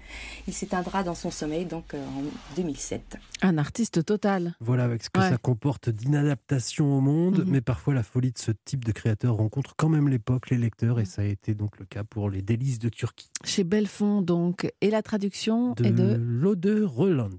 Il 0.49 0.53
s'éteindra 0.53 1.03
dans 1.03 1.15
son 1.15 1.31
sommeil 1.31 1.65
donc 1.65 1.93
euh, 1.93 2.05
en 2.05 2.23
2007. 2.57 3.17
Un 3.41 3.57
artiste 3.57 4.03
total. 4.03 4.53
Voilà, 4.59 4.83
avec 4.83 5.01
ce 5.01 5.09
que 5.09 5.21
ça 5.21 5.37
comporte 5.37 5.89
d'inadaptation 5.89 6.97
au 6.97 6.99
monde, 6.99 7.45
mhm. 7.45 7.49
mais 7.49 7.61
parfois 7.61 7.93
la 7.93 8.03
folie 8.03 8.33
de 8.33 8.37
ce 8.37 8.51
type 8.65 8.83
de 8.83 8.91
créateur 8.91 9.35
rencontre 9.35 9.75
quand 9.77 9.87
même 9.87 10.09
l'époque, 10.09 10.49
les 10.49 10.57
lecteurs, 10.57 10.99
et 10.99 11.05
ça 11.05 11.21
a 11.21 11.25
été 11.25 11.53
donc 11.53 11.79
le 11.79 11.85
cas 11.85 12.03
pour 12.03 12.29
Les 12.29 12.41
délices 12.41 12.79
de 12.79 12.89
Turquie. 12.89 13.29
Chez 13.45 13.63
Belfond 13.63 14.21
donc, 14.21 14.69
et 14.81 14.89
la 14.89 15.01
traduction 15.01 15.73
de 15.73 15.85
est 15.85 15.91
de 15.91 16.17
Lode 16.19 16.83
Roland. 16.85 17.29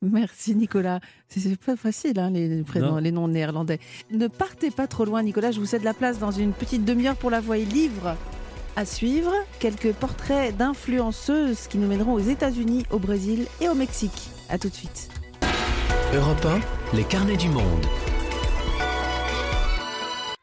Merci 0.00 0.54
Nicolas. 0.54 1.00
C'est 1.28 1.60
pas 1.60 1.76
facile 1.76 2.18
hein, 2.18 2.30
les 2.30 2.62
prénoms, 2.62 2.96
les 2.96 3.12
noms 3.12 3.28
néerlandais. 3.28 3.80
Ne 4.10 4.28
partez 4.28 4.70
pas 4.70 4.86
trop 4.86 5.04
loin 5.04 5.22
Nicolas, 5.22 5.50
je 5.50 5.60
vous 5.60 5.66
cède 5.66 5.84
la 5.84 5.94
place 5.94 6.18
dans 6.18 6.30
une 6.30 6.52
petite 6.52 6.86
demi-heure 6.86 7.16
pour 7.16 7.30
la 7.30 7.40
voix 7.40 7.58
et 7.58 7.64
livre. 7.66 8.16
À 8.78 8.84
suivre, 8.84 9.32
quelques 9.58 9.94
portraits 9.94 10.54
d'influenceuses 10.54 11.66
qui 11.66 11.78
nous 11.78 11.88
mèneront 11.88 12.12
aux 12.12 12.18
États-Unis, 12.18 12.84
au 12.90 12.98
Brésil 12.98 13.46
et 13.62 13.70
au 13.70 13.74
Mexique. 13.74 14.28
A 14.50 14.58
tout 14.58 14.68
de 14.68 14.74
suite. 14.74 15.08
Europe 16.12 16.44
1, 16.44 16.94
les 16.94 17.04
carnets 17.04 17.38
du 17.38 17.48
monde. 17.48 17.86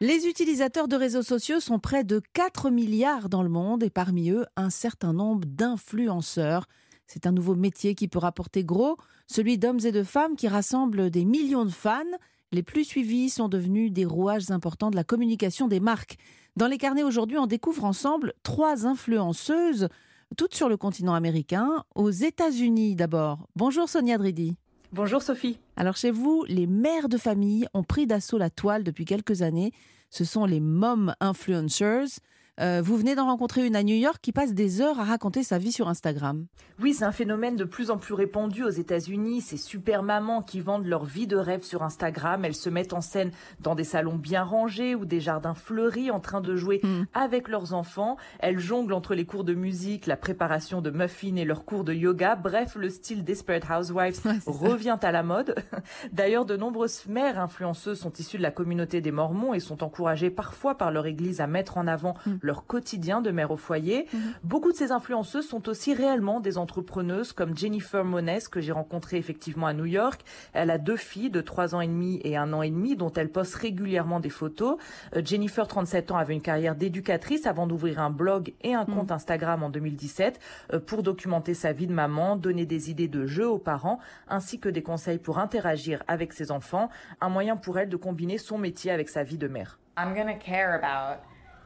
Les 0.00 0.26
utilisateurs 0.26 0.88
de 0.88 0.96
réseaux 0.96 1.22
sociaux 1.22 1.60
sont 1.60 1.78
près 1.78 2.02
de 2.02 2.20
4 2.32 2.70
milliards 2.70 3.28
dans 3.28 3.44
le 3.44 3.48
monde 3.48 3.84
et 3.84 3.90
parmi 3.90 4.30
eux, 4.30 4.46
un 4.56 4.68
certain 4.68 5.12
nombre 5.12 5.46
d'influenceurs. 5.46 6.66
C'est 7.06 7.28
un 7.28 7.32
nouveau 7.32 7.54
métier 7.54 7.94
qui 7.94 8.08
peut 8.08 8.18
rapporter 8.18 8.64
gros, 8.64 8.96
celui 9.28 9.58
d'hommes 9.58 9.78
et 9.84 9.92
de 9.92 10.02
femmes 10.02 10.34
qui 10.34 10.48
rassemblent 10.48 11.08
des 11.08 11.24
millions 11.24 11.64
de 11.64 11.70
fans. 11.70 12.02
Les 12.50 12.64
plus 12.64 12.84
suivis 12.84 13.30
sont 13.30 13.48
devenus 13.48 13.92
des 13.92 14.04
rouages 14.04 14.50
importants 14.50 14.90
de 14.90 14.96
la 14.96 15.04
communication 15.04 15.68
des 15.68 15.80
marques. 15.80 16.16
Dans 16.56 16.68
les 16.68 16.78
carnets 16.78 17.02
aujourd'hui, 17.02 17.36
on 17.36 17.46
découvre 17.46 17.84
ensemble 17.84 18.32
trois 18.44 18.86
influenceuses, 18.86 19.88
toutes 20.36 20.54
sur 20.54 20.68
le 20.68 20.76
continent 20.76 21.14
américain, 21.14 21.82
aux 21.96 22.10
États-Unis 22.10 22.94
d'abord. 22.94 23.48
Bonjour 23.56 23.88
Sonia 23.88 24.18
Dridi. 24.18 24.54
Bonjour 24.92 25.20
Sophie. 25.20 25.58
Alors 25.74 25.96
chez 25.96 26.12
vous, 26.12 26.44
les 26.46 26.68
mères 26.68 27.08
de 27.08 27.18
famille 27.18 27.66
ont 27.74 27.82
pris 27.82 28.06
d'assaut 28.06 28.38
la 28.38 28.50
toile 28.50 28.84
depuis 28.84 29.04
quelques 29.04 29.42
années. 29.42 29.72
Ce 30.10 30.24
sont 30.24 30.44
les 30.44 30.60
mom 30.60 31.12
influencers. 31.18 32.20
Euh, 32.60 32.80
vous 32.84 32.96
venez 32.96 33.16
d'en 33.16 33.26
rencontrer 33.26 33.66
une 33.66 33.74
à 33.74 33.82
New 33.82 33.96
York 33.96 34.18
qui 34.22 34.30
passe 34.30 34.54
des 34.54 34.80
heures 34.80 35.00
à 35.00 35.04
raconter 35.04 35.42
sa 35.42 35.58
vie 35.58 35.72
sur 35.72 35.88
Instagram. 35.88 36.46
Oui, 36.80 36.94
c'est 36.94 37.04
un 37.04 37.12
phénomène 37.12 37.56
de 37.56 37.64
plus 37.64 37.90
en 37.90 37.98
plus 37.98 38.14
répandu 38.14 38.62
aux 38.62 38.70
États-Unis. 38.70 39.40
Ces 39.40 39.56
super 39.56 40.04
mamans 40.04 40.40
qui 40.40 40.60
vendent 40.60 40.86
leur 40.86 41.04
vie 41.04 41.26
de 41.26 41.36
rêve 41.36 41.62
sur 41.62 41.82
Instagram. 41.82 42.44
Elles 42.44 42.54
se 42.54 42.70
mettent 42.70 42.92
en 42.92 43.00
scène 43.00 43.32
dans 43.60 43.74
des 43.74 43.82
salons 43.82 44.14
bien 44.14 44.44
rangés 44.44 44.94
ou 44.94 45.04
des 45.04 45.20
jardins 45.20 45.54
fleuris 45.54 46.12
en 46.12 46.20
train 46.20 46.40
de 46.40 46.54
jouer 46.54 46.80
hmm. 46.84 47.04
avec 47.12 47.48
leurs 47.48 47.74
enfants. 47.74 48.16
Elles 48.38 48.60
jonglent 48.60 48.94
entre 48.94 49.16
les 49.16 49.24
cours 49.24 49.44
de 49.44 49.54
musique, 49.54 50.06
la 50.06 50.16
préparation 50.16 50.80
de 50.80 50.90
muffins 50.90 51.36
et 51.36 51.44
leurs 51.44 51.64
cours 51.64 51.82
de 51.82 51.92
yoga. 51.92 52.36
Bref, 52.36 52.76
le 52.76 52.88
style 52.88 53.24
Desperate 53.24 53.64
Housewives 53.68 54.20
revient 54.46 54.98
à 55.02 55.10
la 55.10 55.24
mode. 55.24 55.56
D'ailleurs, 56.12 56.44
de 56.44 56.56
nombreuses 56.56 57.06
mères 57.06 57.40
influenceuses 57.40 57.98
sont 57.98 58.12
issues 58.12 58.38
de 58.38 58.42
la 58.42 58.52
communauté 58.52 59.00
des 59.00 59.10
Mormons 59.12 59.54
et 59.54 59.60
sont 59.60 59.82
encouragées 59.82 60.30
parfois 60.30 60.76
par 60.76 60.92
leur 60.92 61.06
église 61.06 61.40
à 61.40 61.48
mettre 61.48 61.78
en 61.78 61.88
avant 61.88 62.14
hmm 62.26 62.43
leur 62.44 62.66
quotidien 62.66 63.20
de 63.20 63.30
mère 63.30 63.50
au 63.50 63.56
foyer. 63.56 64.06
Mhm. 64.12 64.20
Beaucoup 64.44 64.72
de 64.72 64.76
ces 64.76 64.92
influenceuses 64.92 65.48
sont 65.48 65.68
aussi 65.68 65.94
réellement 65.94 66.40
des 66.40 66.58
entrepreneuses 66.58 67.32
comme 67.32 67.56
Jennifer 67.56 68.04
Mones 68.04 68.24
que 68.50 68.60
j'ai 68.60 68.72
rencontrée 68.72 69.16
effectivement 69.16 69.66
à 69.66 69.72
New 69.72 69.86
York. 69.86 70.22
Elle 70.52 70.70
a 70.70 70.78
deux 70.78 70.96
filles 70.96 71.30
de 71.30 71.40
3 71.40 71.74
ans 71.74 71.80
et 71.80 71.86
demi 71.86 72.20
et 72.24 72.36
un 72.36 72.52
an 72.52 72.62
et 72.62 72.70
demi 72.70 72.96
dont 72.96 73.12
elle 73.12 73.30
poste 73.30 73.54
régulièrement 73.54 74.20
des 74.20 74.30
photos. 74.30 74.76
Euh, 75.16 75.22
Jennifer, 75.24 75.66
37 75.66 76.10
ans, 76.10 76.16
avait 76.16 76.34
une 76.34 76.42
carrière 76.42 76.74
d'éducatrice 76.74 77.46
avant 77.46 77.66
d'ouvrir 77.66 78.00
un 78.00 78.10
blog 78.10 78.52
et 78.62 78.74
un 78.74 78.84
compte 78.84 79.08
mhm. 79.08 79.16
Instagram 79.16 79.62
en 79.62 79.70
2017 79.70 80.40
euh, 80.72 80.80
pour 80.80 81.02
documenter 81.02 81.54
sa 81.54 81.72
vie 81.72 81.86
de 81.86 81.92
maman, 81.92 82.36
donner 82.36 82.66
des 82.66 82.90
idées 82.90 83.08
de 83.08 83.26
jeux 83.26 83.48
aux 83.48 83.58
parents 83.58 83.98
ainsi 84.28 84.58
que 84.58 84.68
des 84.68 84.82
conseils 84.82 85.18
pour 85.18 85.38
interagir 85.38 86.02
avec 86.08 86.32
ses 86.32 86.50
enfants, 86.50 86.90
un 87.20 87.28
moyen 87.28 87.56
pour 87.56 87.78
elle 87.78 87.88
de 87.88 87.96
combiner 87.96 88.38
son 88.38 88.58
métier 88.58 88.90
avec 88.90 89.08
sa 89.08 89.22
vie 89.22 89.38
de 89.38 89.48
mère. 89.48 89.78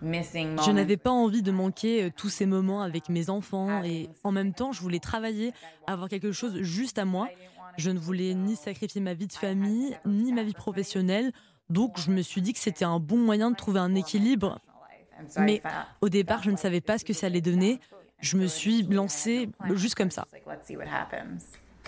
Je 0.03 0.71
n'avais 0.71 0.97
pas 0.97 1.11
envie 1.11 1.43
de 1.43 1.51
manquer 1.51 2.05
euh, 2.05 2.11
tous 2.15 2.29
ces 2.29 2.47
moments 2.47 2.83
avec 2.83 3.09
mes 3.09 3.31
enfants 3.31 3.83
et 3.83 4.09
en 4.25 4.33
même 4.33 4.53
temps, 4.55 4.73
je 4.73 4.81
voulais 4.81 5.01
travailler, 5.01 5.53
avoir 5.87 6.09
quelque 6.09 6.33
chose 6.33 6.61
juste 6.63 6.99
à 6.99 7.05
moi. 7.05 7.29
Je 7.77 7.91
ne 7.91 7.99
voulais 7.99 8.35
ni 8.35 8.57
sacrifier 8.57 9.01
ma 9.01 9.15
vie 9.15 9.27
de 9.27 9.33
famille, 9.33 9.97
ni 10.05 10.33
ma 10.33 10.43
vie 10.43 10.53
professionnelle. 10.53 11.33
Donc, 11.71 11.99
je 11.99 12.11
me 12.11 12.23
suis 12.23 12.43
dit 12.43 12.53
que 12.53 12.59
c'était 12.59 12.85
un 12.85 12.99
bon 12.99 13.19
moyen 13.19 13.51
de 13.51 13.57
trouver 13.57 13.81
un 13.81 13.95
équilibre. 13.95 14.59
Mais 15.39 15.63
au 16.01 16.09
départ, 16.09 16.43
je 16.43 16.51
ne 16.51 16.57
savais 16.57 16.81
pas 16.81 16.99
ce 16.99 17.05
que 17.05 17.13
ça 17.13 17.27
allait 17.27 17.41
donner. 17.41 17.81
Je 18.21 18.37
me 18.37 18.47
suis 18.47 18.83
lancée 18.83 19.49
juste 19.75 19.95
comme 19.95 20.11
ça. 20.11 20.27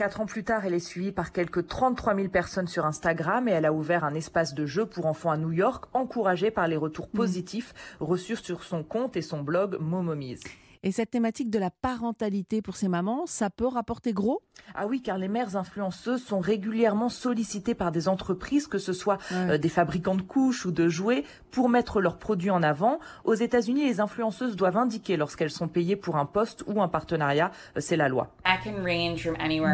Quatre 0.01 0.23
ans 0.23 0.25
plus 0.25 0.45
tard, 0.45 0.65
elle 0.65 0.73
est 0.73 0.79
suivie 0.79 1.13
par 1.13 1.31
quelques 1.31 1.67
33 1.67 2.15
000 2.15 2.29
personnes 2.29 2.69
sur 2.69 2.87
Instagram 2.87 3.47
et 3.49 3.51
elle 3.51 3.67
a 3.67 3.73
ouvert 3.75 4.03
un 4.03 4.15
espace 4.15 4.55
de 4.55 4.65
jeu 4.65 4.87
pour 4.87 5.05
enfants 5.05 5.31
à 5.31 5.37
New 5.37 5.53
York, 5.53 5.85
encouragée 5.93 6.51
par 6.51 6.69
les 6.69 6.79
retours 6.79 7.11
mm. 7.13 7.17
positifs 7.19 7.75
reçus 8.01 8.37
sur 8.37 8.65
son 8.65 8.83
compte 8.83 9.19
et 9.19 9.21
son 9.21 9.43
blog 9.43 9.77
Momomies. 9.79 10.41
Et 10.83 10.93
cette 10.93 11.11
thématique 11.11 11.51
de 11.51 11.59
la 11.59 11.71
parentalité 11.71 12.63
pour 12.63 12.75
ces 12.75 12.89
mamans, 12.89 13.27
ça 13.27 13.51
peut 13.51 13.67
rapporter 13.67 14.15
gros? 14.15 14.41
Ah 14.75 14.87
oui, 14.87 15.03
car 15.03 15.19
les 15.19 15.29
mères 15.29 15.57
influenceuses 15.57 16.25
sont 16.25 16.41
régulièrement 16.41 17.11
sollicitées 17.11 17.75
par 17.75 17.93
des 17.93 18.09
entreprises, 18.09 18.67
que 18.67 18.79
ce 18.79 18.95
soit 18.95 19.19
euh, 19.33 19.59
des 19.59 19.69
fabricants 19.69 20.15
de 20.15 20.23
couches 20.23 20.65
ou 20.65 20.73
de 20.73 20.89
jouets, 20.89 21.25
pour 21.51 21.69
mettre 21.69 22.01
leurs 22.01 22.19
produits 22.19 22.49
en 22.51 22.63
avant. 22.63 22.99
Aux 23.25 23.35
États-Unis, 23.35 23.85
les 23.85 24.01
influenceuses 24.01 24.57
doivent 24.57 24.79
indiquer 24.79 25.19
lorsqu'elles 25.19 25.51
sont 25.51 25.69
payées 25.69 25.97
pour 25.97 26.17
un 26.17 26.25
poste 26.25 26.65
ou 26.67 26.81
un 26.81 26.89
partenariat. 26.89 27.51
Euh, 27.77 27.81
c'est 27.81 27.97
la 27.97 28.09
loi. 28.09 28.35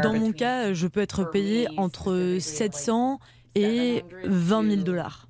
Dans 0.02 0.14
mon 0.14 0.32
cas, 0.32 0.72
je 0.72 0.88
peux 0.88 1.00
être 1.00 1.22
payée 1.30 1.68
entre 1.76 2.38
700 2.40 3.20
et 3.54 4.02
20 4.24 4.70
000 4.70 4.82
dollars. 4.82 5.28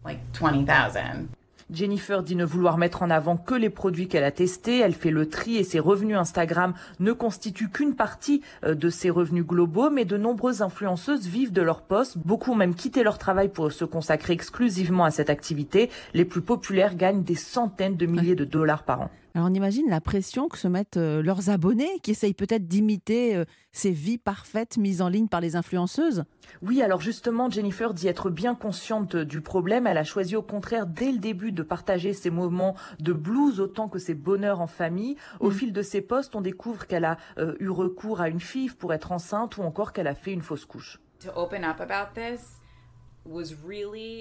Jennifer 1.72 2.22
dit 2.22 2.36
ne 2.36 2.44
vouloir 2.44 2.78
mettre 2.78 3.02
en 3.02 3.10
avant 3.10 3.36
que 3.36 3.54
les 3.54 3.70
produits 3.70 4.06
qu'elle 4.06 4.24
a 4.24 4.30
testés. 4.30 4.78
Elle 4.78 4.94
fait 4.94 5.10
le 5.10 5.28
tri 5.28 5.56
et 5.56 5.64
ses 5.64 5.80
revenus 5.80 6.16
Instagram 6.16 6.74
ne 7.00 7.12
constituent 7.12 7.70
qu'une 7.70 7.96
partie 7.96 8.42
euh, 8.64 8.74
de 8.74 8.88
ses 8.88 9.10
revenus 9.10 9.44
globaux, 9.44 9.90
mais 9.90 10.04
de 10.04 10.16
nombreuses 10.16 10.62
influenceuses 10.62 11.26
vivent 11.26 11.52
de 11.52 11.62
leur 11.62 11.82
poste. 11.82 12.18
Beaucoup 12.18 12.52
ont 12.52 12.56
même 12.56 12.74
quitté 12.74 13.02
leur 13.02 13.18
travail 13.18 13.48
pour 13.48 13.72
se 13.72 13.84
consacrer 13.84 14.32
exclusivement 14.32 15.04
à 15.04 15.10
cette 15.10 15.30
activité. 15.30 15.90
Les 16.14 16.24
plus 16.24 16.40
populaires 16.40 16.94
gagnent 16.94 17.24
des 17.24 17.34
centaines 17.34 17.96
de 17.96 18.06
milliers 18.06 18.36
de 18.36 18.44
dollars 18.44 18.84
par 18.84 19.02
an. 19.02 19.10
Alors 19.36 19.50
on 19.50 19.54
imagine 19.54 19.90
la 19.90 20.00
pression 20.00 20.48
que 20.48 20.56
se 20.56 20.66
mettent 20.66 20.96
euh, 20.96 21.20
leurs 21.22 21.50
abonnés 21.50 22.00
qui 22.02 22.10
essayent 22.10 22.32
peut-être 22.32 22.66
d'imiter 22.66 23.36
euh, 23.36 23.44
ces 23.70 23.90
vies 23.90 24.16
parfaites 24.16 24.78
mises 24.78 25.02
en 25.02 25.10
ligne 25.10 25.28
par 25.28 25.42
les 25.42 25.56
influenceuses. 25.56 26.24
Oui, 26.62 26.80
alors 26.80 27.02
justement, 27.02 27.50
Jennifer 27.50 27.92
dit 27.92 28.08
être 28.08 28.30
bien 28.30 28.54
consciente 28.54 29.14
du 29.14 29.42
problème. 29.42 29.86
Elle 29.86 29.98
a 29.98 30.04
choisi 30.04 30.36
au 30.36 30.42
contraire 30.42 30.86
dès 30.86 31.12
le 31.12 31.18
début 31.18 31.52
de 31.52 31.62
partager 31.62 32.14
ses 32.14 32.30
moments 32.30 32.76
de 32.98 33.12
blues 33.12 33.60
autant 33.60 33.88
que 33.88 33.98
ses 33.98 34.14
bonheurs 34.14 34.62
en 34.62 34.66
famille. 34.66 35.16
Au 35.40 35.50
mm. 35.50 35.52
fil 35.52 35.72
de 35.74 35.82
ses 35.82 36.00
posts, 36.00 36.34
on 36.34 36.40
découvre 36.40 36.86
qu'elle 36.86 37.04
a 37.04 37.18
euh, 37.36 37.56
eu 37.60 37.68
recours 37.68 38.22
à 38.22 38.30
une 38.30 38.40
FIV 38.40 38.76
pour 38.76 38.94
être 38.94 39.12
enceinte 39.12 39.58
ou 39.58 39.62
encore 39.64 39.92
qu'elle 39.92 40.08
a 40.08 40.14
fait 40.14 40.32
une 40.32 40.40
fausse 40.40 40.64
couche. 40.64 40.98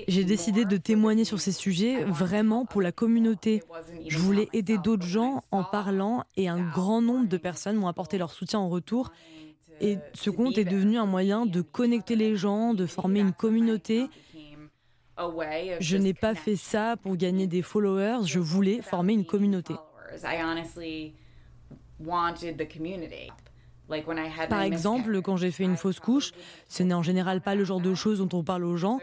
J'ai 0.07 0.23
décidé 0.23 0.65
de 0.65 0.77
témoigner 0.77 1.25
sur 1.25 1.39
ces 1.39 1.51
sujets 1.51 2.03
vraiment 2.03 2.65
pour 2.65 2.81
la 2.81 2.91
communauté. 2.91 3.63
Je 4.07 4.17
voulais 4.17 4.49
aider 4.53 4.77
d'autres 4.77 5.05
gens 5.05 5.43
en 5.51 5.63
parlant 5.63 6.23
et 6.37 6.47
un 6.47 6.61
grand 6.61 7.01
nombre 7.01 7.27
de 7.27 7.37
personnes 7.37 7.77
m'ont 7.77 7.87
apporté 7.87 8.17
leur 8.17 8.31
soutien 8.31 8.59
en 8.59 8.69
retour. 8.69 9.11
Et 9.81 9.97
ce 10.13 10.29
compte 10.29 10.57
est 10.57 10.63
devenu 10.65 10.97
un 10.97 11.05
moyen 11.05 11.45
de 11.45 11.61
connecter 11.61 12.15
les 12.15 12.35
gens, 12.35 12.73
de 12.73 12.85
former 12.85 13.19
une 13.19 13.33
communauté. 13.33 14.07
Je 15.79 15.97
n'ai 15.97 16.13
pas 16.13 16.35
fait 16.35 16.55
ça 16.55 16.95
pour 17.01 17.15
gagner 17.15 17.47
des 17.47 17.61
followers, 17.61 18.25
je 18.25 18.39
voulais 18.39 18.81
former 18.81 19.13
une 19.13 19.25
communauté. 19.25 19.75
Par 24.49 24.61
exemple, 24.61 25.21
quand 25.21 25.37
j'ai 25.37 25.51
fait 25.51 25.63
une 25.63 25.77
fausse 25.77 25.99
couche, 25.99 26.31
ce 26.67 26.83
n'est 26.83 26.93
en 26.93 27.03
général 27.03 27.41
pas 27.41 27.55
le 27.55 27.63
genre 27.63 27.81
de 27.81 27.93
choses 27.93 28.19
dont 28.19 28.37
on 28.37 28.43
parle 28.43 28.63
aux 28.65 28.77
gens, 28.77 28.99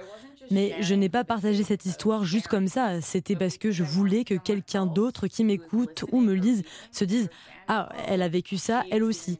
mais 0.50 0.74
je 0.80 0.94
n'ai 0.94 1.08
pas 1.08 1.24
partagé 1.24 1.62
cette 1.62 1.86
histoire 1.86 2.24
juste 2.24 2.48
comme 2.48 2.66
ça. 2.68 3.00
C'était 3.00 3.36
parce 3.36 3.58
que 3.58 3.70
je 3.70 3.82
voulais 3.84 4.24
que 4.24 4.34
quelqu'un 4.34 4.86
d'autre 4.86 5.26
qui 5.28 5.44
m'écoute 5.44 6.04
ou 6.10 6.20
me 6.20 6.32
lise 6.34 6.62
se 6.90 7.04
dise 7.04 7.30
Ah, 7.68 7.88
elle 8.08 8.22
a 8.22 8.28
vécu 8.28 8.56
ça, 8.56 8.82
elle 8.90 9.04
aussi. 9.04 9.38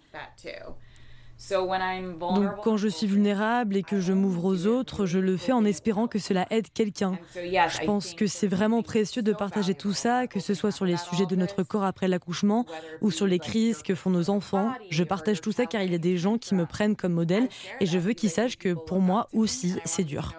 Donc 1.50 2.50
quand 2.62 2.76
je 2.76 2.88
suis 2.88 3.07
vulnérable 3.07 3.76
et 3.76 3.83
que 3.83 4.00
je 4.00 4.12
m'ouvre 4.12 4.44
aux 4.44 4.66
autres, 4.66 5.07
je 5.07 5.18
le 5.18 5.37
fais 5.37 5.52
en 5.52 5.64
espérant 5.64 6.07
que 6.07 6.18
cela 6.18 6.46
aide 6.50 6.66
quelqu'un. 6.72 7.18
Je 7.35 7.85
pense 7.85 8.14
que 8.14 8.26
c'est 8.26 8.46
vraiment 8.46 8.83
précieux 8.83 9.22
de 9.22 9.33
partager 9.33 9.74
tout 9.74 9.92
ça, 9.92 10.26
que 10.26 10.40
ce 10.40 10.55
soit 10.55 10.70
sur 10.70 10.85
les 10.85 10.96
sujets 10.96 11.26
de 11.26 11.37
notre 11.37 11.62
corps 11.62 11.85
après 11.85 12.09
l'accouchement 12.09 12.64
ou 13.00 13.11
sur 13.11 13.26
les 13.26 13.38
crises 13.38 13.83
que 13.83 13.94
font 13.94 14.11
nos 14.11 14.31
enfants. 14.31 14.72
Je 14.90 15.05
partage 15.05 15.40
tout 15.40 15.52
ça 15.52 15.66
car 15.66 15.83
il 15.83 15.92
y 15.92 15.94
a 15.94 15.98
des 15.98 16.16
gens 16.16 16.38
qui 16.38 16.55
me 16.55 16.66
prennent 16.66 16.96
comme 16.96 17.12
modèle 17.12 17.48
et 17.81 17.87
je 17.87 17.98
veux 17.98 18.12
qu'ils 18.12 18.31
sachent 18.31 18.59
que 18.59 18.74
pour 18.74 19.00
moi 19.00 19.28
aussi 19.33 19.74
c'est 19.85 20.05
dur. 20.05 20.35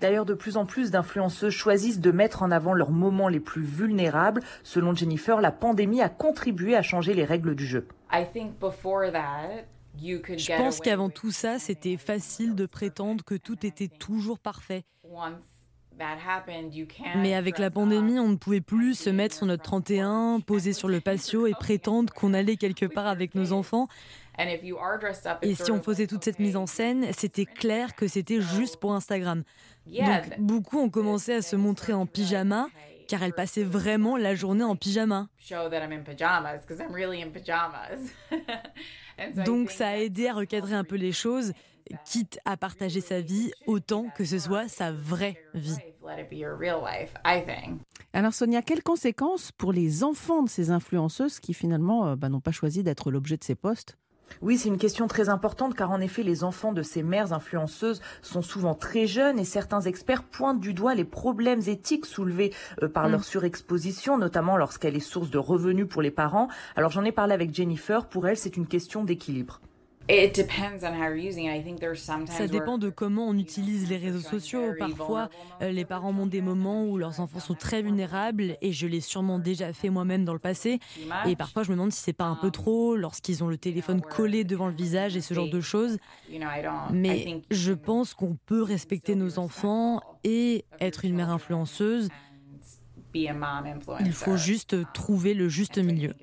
D'ailleurs, 0.00 0.24
de 0.24 0.34
plus 0.34 0.56
en 0.56 0.66
plus 0.66 0.90
d'influenceuses 0.90 1.52
choisissent 1.52 2.00
de 2.00 2.10
mettre 2.10 2.42
en 2.42 2.50
avant 2.50 2.72
leurs 2.72 2.90
moments 2.90 3.28
les 3.28 3.40
plus 3.40 3.62
vulnérables. 3.62 4.42
Selon 4.62 4.94
Jennifer, 4.94 5.40
la 5.40 5.52
pandémie 5.52 6.00
a 6.00 6.08
contribué 6.08 6.74
à 6.76 6.82
changer 6.82 7.14
les 7.14 7.24
règles 7.24 7.54
du 7.54 7.66
jeu. 7.66 7.86
Je 9.98 10.56
pense 10.56 10.80
qu'avant 10.80 11.10
tout 11.10 11.32
ça, 11.32 11.58
c'était 11.58 11.96
facile 11.96 12.54
de 12.54 12.66
prétendre 12.66 13.24
que 13.24 13.34
tout 13.34 13.66
était 13.66 13.88
toujours 13.88 14.38
parfait. 14.38 14.84
Mais 17.16 17.34
avec 17.34 17.58
la 17.58 17.70
pandémie, 17.70 18.18
on 18.18 18.28
ne 18.28 18.36
pouvait 18.36 18.60
plus 18.62 18.94
se 18.94 19.10
mettre 19.10 19.34
sur 19.34 19.46
notre 19.46 19.62
31, 19.64 20.40
poser 20.40 20.72
sur 20.72 20.88
le 20.88 21.00
patio 21.00 21.46
et 21.46 21.52
prétendre 21.60 22.12
qu'on 22.14 22.32
allait 22.32 22.56
quelque 22.56 22.86
part 22.86 23.06
avec 23.06 23.34
nos 23.34 23.52
enfants. 23.52 23.88
Et 25.42 25.54
si 25.54 25.70
on 25.70 25.82
faisait 25.82 26.06
toute 26.06 26.24
cette 26.24 26.38
mise 26.38 26.56
en 26.56 26.66
scène, 26.66 27.06
c'était 27.16 27.46
clair 27.46 27.94
que 27.94 28.08
c'était 28.08 28.40
juste 28.40 28.76
pour 28.78 28.94
Instagram. 28.94 29.42
Donc 29.86 30.38
beaucoup 30.38 30.78
ont 30.78 30.90
commencé 30.90 31.34
à 31.34 31.42
se 31.42 31.56
montrer 31.56 31.92
en 31.92 32.06
pyjama 32.06 32.68
car 33.08 33.24
elles 33.24 33.34
passaient 33.34 33.64
vraiment 33.64 34.16
la 34.16 34.36
journée 34.36 34.62
en 34.62 34.76
pyjama. 34.76 35.28
Donc 39.44 39.70
ça 39.72 39.88
a 39.88 39.96
aidé 39.96 40.28
à 40.28 40.34
recadrer 40.34 40.74
un 40.74 40.84
peu 40.84 40.94
les 40.94 41.10
choses, 41.10 41.52
quitte 42.04 42.38
à 42.44 42.56
partager 42.56 43.00
sa 43.00 43.20
vie 43.20 43.50
autant 43.66 44.06
que 44.16 44.24
ce 44.24 44.38
soit 44.38 44.68
sa 44.68 44.92
vraie 44.92 45.42
vie. 45.54 45.76
Alors 48.12 48.32
Sonia, 48.32 48.62
quelles 48.62 48.82
conséquences 48.82 49.52
pour 49.52 49.72
les 49.72 50.04
enfants 50.04 50.42
de 50.42 50.48
ces 50.48 50.70
influenceuses 50.70 51.40
qui 51.40 51.52
finalement 51.52 52.06
euh, 52.06 52.16
bah, 52.16 52.28
n'ont 52.28 52.40
pas 52.40 52.52
choisi 52.52 52.82
d'être 52.82 53.10
l'objet 53.10 53.36
de 53.36 53.44
ces 53.44 53.54
posts? 53.54 53.96
Oui, 54.42 54.58
c'est 54.58 54.68
une 54.68 54.78
question 54.78 55.06
très 55.06 55.28
importante 55.28 55.74
car 55.74 55.90
en 55.90 56.00
effet, 56.00 56.22
les 56.22 56.44
enfants 56.44 56.72
de 56.72 56.82
ces 56.82 57.02
mères 57.02 57.32
influenceuses 57.32 58.00
sont 58.22 58.42
souvent 58.42 58.74
très 58.74 59.06
jeunes 59.06 59.38
et 59.38 59.44
certains 59.44 59.82
experts 59.82 60.22
pointent 60.22 60.60
du 60.60 60.74
doigt 60.74 60.94
les 60.94 61.04
problèmes 61.04 61.60
éthiques 61.66 62.06
soulevés 62.06 62.52
euh, 62.82 62.88
par 62.88 63.08
leur 63.08 63.20
mm. 63.20 63.24
surexposition, 63.24 64.18
notamment 64.18 64.56
lorsqu'elle 64.56 64.96
est 64.96 65.00
source 65.00 65.30
de 65.30 65.38
revenus 65.38 65.88
pour 65.88 66.02
les 66.02 66.10
parents. 66.10 66.48
Alors 66.76 66.90
j'en 66.90 67.04
ai 67.04 67.12
parlé 67.12 67.34
avec 67.34 67.54
Jennifer, 67.54 68.06
pour 68.06 68.26
elle 68.26 68.36
c'est 68.36 68.56
une 68.56 68.66
question 68.66 69.04
d'équilibre. 69.04 69.60
Ça 72.32 72.48
dépend 72.48 72.78
de 72.78 72.90
comment 72.90 73.28
on 73.28 73.38
utilise 73.38 73.88
les 73.88 73.96
réseaux 73.96 74.20
sociaux. 74.20 74.72
Parfois, 74.78 75.28
euh, 75.62 75.70
les 75.70 75.84
parents 75.84 76.12
montrent 76.12 76.30
des 76.30 76.40
moments 76.42 76.84
où 76.84 76.98
leurs 76.98 77.20
enfants 77.20 77.38
sont 77.38 77.54
très 77.54 77.80
vulnérables 77.80 78.56
et 78.60 78.72
je 78.72 78.86
l'ai 78.86 79.00
sûrement 79.00 79.38
déjà 79.38 79.72
fait 79.72 79.88
moi-même 79.88 80.24
dans 80.24 80.32
le 80.32 80.40
passé. 80.40 80.80
Et 81.26 81.36
parfois, 81.36 81.62
je 81.62 81.70
me 81.70 81.76
demande 81.76 81.92
si 81.92 82.00
c'est 82.00 82.12
pas 82.12 82.24
un 82.24 82.34
peu 82.34 82.48
um, 82.48 82.52
trop 82.52 82.96
lorsqu'ils 82.96 83.44
ont 83.44 83.48
le 83.48 83.56
téléphone 83.56 84.00
collé 84.00 84.42
devant 84.42 84.66
le 84.66 84.74
visage 84.74 85.16
et 85.16 85.20
ce 85.20 85.32
genre 85.34 85.48
de 85.48 85.60
choses. 85.60 85.98
Mais 86.92 87.42
je 87.50 87.72
pense 87.72 88.14
qu'on 88.14 88.36
peut 88.46 88.62
respecter 88.62 89.14
nos 89.14 89.38
enfants 89.38 90.00
et 90.24 90.64
être 90.80 91.04
une 91.04 91.14
mère 91.14 91.30
influenceuse. 91.30 92.08
Il 93.14 94.12
faut 94.12 94.36
juste 94.36 94.76
trouver 94.92 95.34
le 95.34 95.48
juste 95.48 95.78
milieu. 95.78 96.14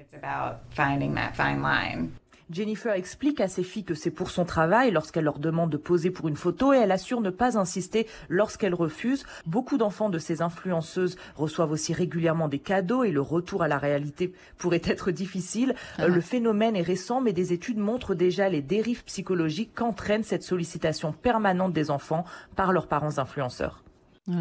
Jennifer 2.50 2.94
explique 2.94 3.42
à 3.42 3.48
ses 3.48 3.64
filles 3.64 3.84
que 3.84 3.94
c'est 3.94 4.12
pour 4.12 4.30
son 4.30 4.46
travail 4.46 4.92
lorsqu'elle 4.92 5.26
leur 5.26 5.40
demande 5.40 5.70
de 5.70 5.78
poser 5.78 6.12
pour 6.12 6.28
une 6.30 6.36
photo 6.36 6.74
et 6.74 6.78
elle 6.78 6.92
assure 6.92 7.20
ne 7.20 7.30
pas 7.30 7.58
insister 7.58 8.08
lorsqu'elles 8.30 8.74
refusent. 8.74 9.26
Beaucoup 9.46 9.78
d'enfants 9.78 10.10
de 10.10 10.18
ces 10.18 10.42
influenceuses 10.42 11.18
reçoivent 11.36 11.72
aussi 11.72 11.94
régulièrement 11.94 12.48
des 12.48 12.60
cadeaux 12.60 13.04
et 13.04 13.12
le 13.12 13.22
retour 13.22 13.64
à 13.64 13.68
la 13.68 13.78
réalité 13.78 14.34
pourrait 14.58 14.82
être 14.86 15.12
difficile. 15.12 15.76
Ah. 15.98 16.08
Le 16.08 16.22
phénomène 16.22 16.76
est 16.76 16.82
récent 16.82 17.20
mais 17.20 17.34
des 17.34 17.52
études 17.52 17.80
montrent 17.80 18.16
déjà 18.16 18.48
les 18.48 18.62
dérives 18.62 19.04
psychologiques 19.04 19.74
qu'entraîne 19.76 20.24
cette 20.24 20.44
sollicitation 20.44 21.12
permanente 21.12 21.74
des 21.74 21.92
enfants 21.92 22.24
par 22.56 22.72
leurs 22.72 22.88
parents 22.88 23.18
influenceurs. 23.18 23.84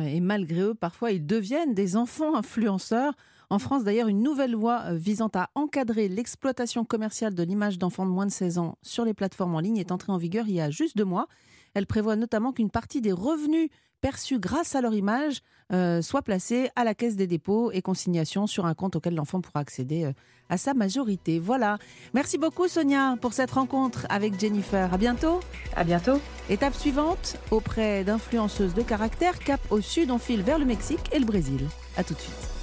Et 0.05 0.21
malgré 0.21 0.61
eux, 0.61 0.75
parfois, 0.75 1.13
ils 1.13 1.25
deviennent 1.25 1.75
des 1.75 1.97
enfants 1.97 2.35
influenceurs. 2.35 3.15
En 3.49 3.59
France, 3.59 3.85
d'ailleurs, 3.85 4.09
une 4.09 4.23
nouvelle 4.23 4.51
loi 4.51 4.83
euh, 4.87 4.95
visant 4.95 5.31
à 5.35 5.51
encadrer 5.55 6.09
l'exploitation 6.09 6.85
commerciale 6.85 7.35
de 7.35 7.43
l'image 7.43 7.79
d'enfants 7.79 8.07
de 8.07 8.11
moins 8.11 8.27
de 8.27 8.33
16 8.33 8.59
ans 8.59 8.79
sur 8.83 9.05
les 9.05 9.15
plateformes 9.15 9.55
en 9.55 9.61
ligne 9.61 9.77
est 9.77 9.93
entrée 9.93 10.13
en 10.13 10.17
vigueur 10.17 10.47
il 10.49 10.55
y 10.55 10.61
a 10.61 10.71
juste 10.71 10.97
deux 10.97 11.05
mois. 11.05 11.29
Elle 11.75 11.87
prévoit 11.87 12.17
notamment 12.17 12.53
qu'une 12.53 12.71
partie 12.71 13.01
des 13.01 13.13
revenus 13.13 13.69
perçus 14.01 14.39
grâce 14.39 14.75
à 14.75 14.81
leur 14.81 14.95
image 14.95 15.41
euh, 15.73 16.01
soit 16.01 16.23
placée 16.23 16.71
à 16.77 16.85
la 16.85 16.95
caisse 16.95 17.17
des 17.17 17.27
dépôts 17.27 17.73
et 17.73 17.83
consignations 17.83 18.47
sur 18.47 18.67
un 18.67 18.75
compte 18.75 18.97
auquel 18.97 19.15
l'enfant 19.15 19.41
pourra 19.41 19.61
accéder 19.61 20.05
euh, 20.05 20.13
à 20.49 20.59
sa 20.59 20.75
majorité. 20.75 21.39
Voilà. 21.39 21.79
Merci 22.15 22.39
beaucoup 22.39 22.69
Sonia 22.69 23.17
pour 23.21 23.33
cette 23.33 23.51
rencontre 23.51 24.07
avec 24.09 24.39
Jennifer. 24.39 24.93
À 24.93 24.97
bientôt. 24.97 25.41
À 25.75 25.85
bientôt. 25.85 26.21
Étape 26.49 26.75
suivante, 26.75 27.37
auprès 27.51 28.05
d'influenceuses 28.05 28.75
de 28.75 28.83
caractère, 28.83 29.39
cap 29.41 29.61
au 29.71 29.81
sud, 29.81 30.11
on 30.11 30.19
file 30.19 30.43
vers 30.43 30.59
le 30.59 30.65
Mexique 30.65 31.13
et 31.13 31.19
le 31.19 31.25
Brésil. 31.27 31.67
À 31.97 32.05
tout 32.05 32.15
de 32.15 32.21
suite. 32.21 32.56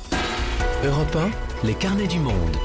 Europe 0.86 1.16
1, 1.16 1.66
les 1.66 1.76
carnets 1.76 2.08
du 2.08 2.20
monde. 2.20 2.58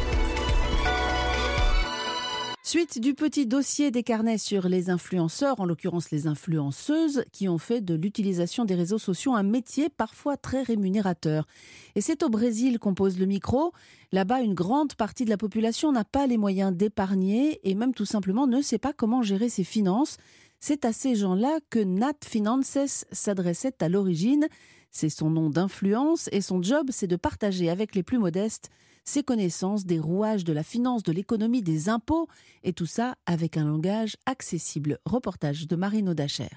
Suite 2.65 3.01
du 3.01 3.15
petit 3.15 3.47
dossier 3.47 3.93
des 3.93 4.03
carnets 4.03 4.39
sur 4.39 4.69
les 4.69 4.91
influenceurs, 4.91 5.61
en 5.61 5.65
l'occurrence 5.65 6.11
les 6.11 6.27
influenceuses, 6.27 7.23
qui 7.31 7.49
ont 7.49 7.59
fait 7.59 7.81
de 7.81 7.95
l'utilisation 7.95 8.65
des 8.65 8.75
réseaux 8.75 8.99
sociaux 8.99 9.37
un 9.37 9.45
métier 9.45 9.89
parfois 9.89 10.37
très 10.37 10.63
rémunérateur. 10.63 11.47
Et 11.95 12.01
c'est 12.01 12.25
au 12.25 12.29
Brésil 12.29 12.81
qu'on 12.81 12.93
pose 12.93 13.21
le 13.21 13.27
micro. 13.27 13.73
Là-bas, 14.11 14.41
une 14.41 14.55
grande 14.55 14.95
partie 14.95 15.25
de 15.25 15.31
la 15.31 15.37
population 15.37 15.93
n'a 15.93 16.05
pas 16.05 16.27
les 16.27 16.39
moyens 16.39 16.75
d'épargner 16.75 17.61
et 17.63 17.77
même 17.77 17.95
tout 17.95 18.05
simplement 18.05 18.49
ne 18.49 18.63
sait 18.63 18.79
pas 18.79 18.93
comment 18.93 19.23
gérer 19.23 19.49
ses 19.49 19.63
finances. 19.63 20.17
C'est 20.59 20.85
à 20.85 20.93
ces 20.93 21.15
gens-là 21.15 21.61
que 21.71 21.79
Nat 21.79 22.15
Finances 22.25 23.05
s'adressait 23.13 23.81
à 23.81 23.89
l'origine. 23.89 24.49
C'est 24.91 25.11
son 25.11 25.31
nom 25.31 25.51
d'influence 25.51 26.29
et 26.33 26.41
son 26.41 26.63
job, 26.63 26.89
c'est 26.91 27.07
de 27.07 27.17
partager 27.17 27.71
avec 27.71 27.95
les 27.95 28.03
plus 28.03 28.19
modestes 28.19 28.71
ses 29.09 29.23
connaissances 29.23 29.87
des 29.87 29.99
rouages 29.99 30.45
de 30.45 30.53
la 30.53 30.63
finance, 30.63 31.03
de 31.03 31.13
l'économie, 31.13 31.63
des 31.63 31.89
impôts, 31.89 32.29
et 32.63 32.75
tout 32.75 32.87
ça 32.87 33.17
avec 33.25 33.57
un 33.57 33.65
langage 33.65 34.19
accessible. 34.27 34.99
Reportage 35.07 35.67
de 35.67 35.77
Marino 35.77 36.13
Dacher. 36.13 36.49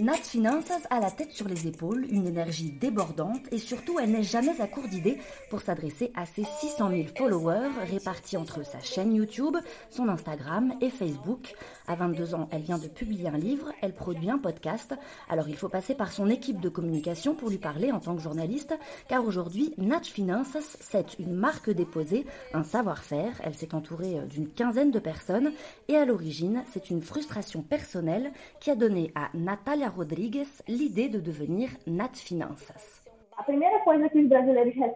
Nat 0.00 0.22
Finances 0.22 0.86
a 0.90 1.00
la 1.00 1.10
tête 1.10 1.32
sur 1.32 1.48
les 1.48 1.66
épaules, 1.66 2.06
une 2.08 2.24
énergie 2.24 2.70
débordante 2.70 3.42
et 3.50 3.58
surtout 3.58 3.98
elle 3.98 4.12
n'est 4.12 4.22
jamais 4.22 4.60
à 4.60 4.68
court 4.68 4.86
d'idées 4.86 5.18
pour 5.50 5.60
s'adresser 5.60 6.12
à 6.14 6.24
ses 6.24 6.44
600 6.44 6.90
000 6.90 7.02
followers 7.16 7.70
répartis 7.90 8.36
entre 8.36 8.64
sa 8.64 8.78
chaîne 8.78 9.12
YouTube, 9.12 9.56
son 9.90 10.08
Instagram 10.08 10.72
et 10.80 10.90
Facebook. 10.90 11.52
À 11.88 11.96
22 11.96 12.36
ans, 12.36 12.48
elle 12.52 12.62
vient 12.62 12.78
de 12.78 12.86
publier 12.86 13.28
un 13.28 13.38
livre, 13.38 13.72
elle 13.82 13.92
produit 13.92 14.30
un 14.30 14.38
podcast, 14.38 14.94
alors 15.28 15.48
il 15.48 15.56
faut 15.56 15.68
passer 15.68 15.96
par 15.96 16.12
son 16.12 16.30
équipe 16.30 16.60
de 16.60 16.68
communication 16.68 17.34
pour 17.34 17.50
lui 17.50 17.58
parler 17.58 17.90
en 17.90 17.98
tant 17.98 18.14
que 18.14 18.22
journaliste, 18.22 18.74
car 19.08 19.24
aujourd'hui, 19.26 19.74
Nat 19.78 20.04
Finances, 20.04 20.76
c'est 20.80 21.18
une 21.18 21.34
marque 21.34 21.70
déposée, 21.70 22.24
un 22.54 22.62
savoir-faire, 22.62 23.40
elle 23.42 23.54
s'est 23.54 23.74
entourée 23.74 24.20
euh, 24.20 24.26
d'une 24.26 24.48
quinzaine 24.48 24.92
de 24.92 25.00
personnes 25.00 25.50
et 25.88 25.96
à 25.96 26.04
l'origine, 26.04 26.62
c'est 26.72 26.90
une 26.90 27.02
frustration 27.02 27.62
personnelle 27.62 28.30
qui 28.60 28.70
a 28.70 28.76
donné 28.76 29.10
à 29.16 29.30
Natalia 29.34 29.87
Rodriguez 29.88 30.46
l'idée 30.66 31.08
de 31.08 31.20
devenir 31.20 31.70
Nat 31.86 32.10
Finances. 32.14 32.72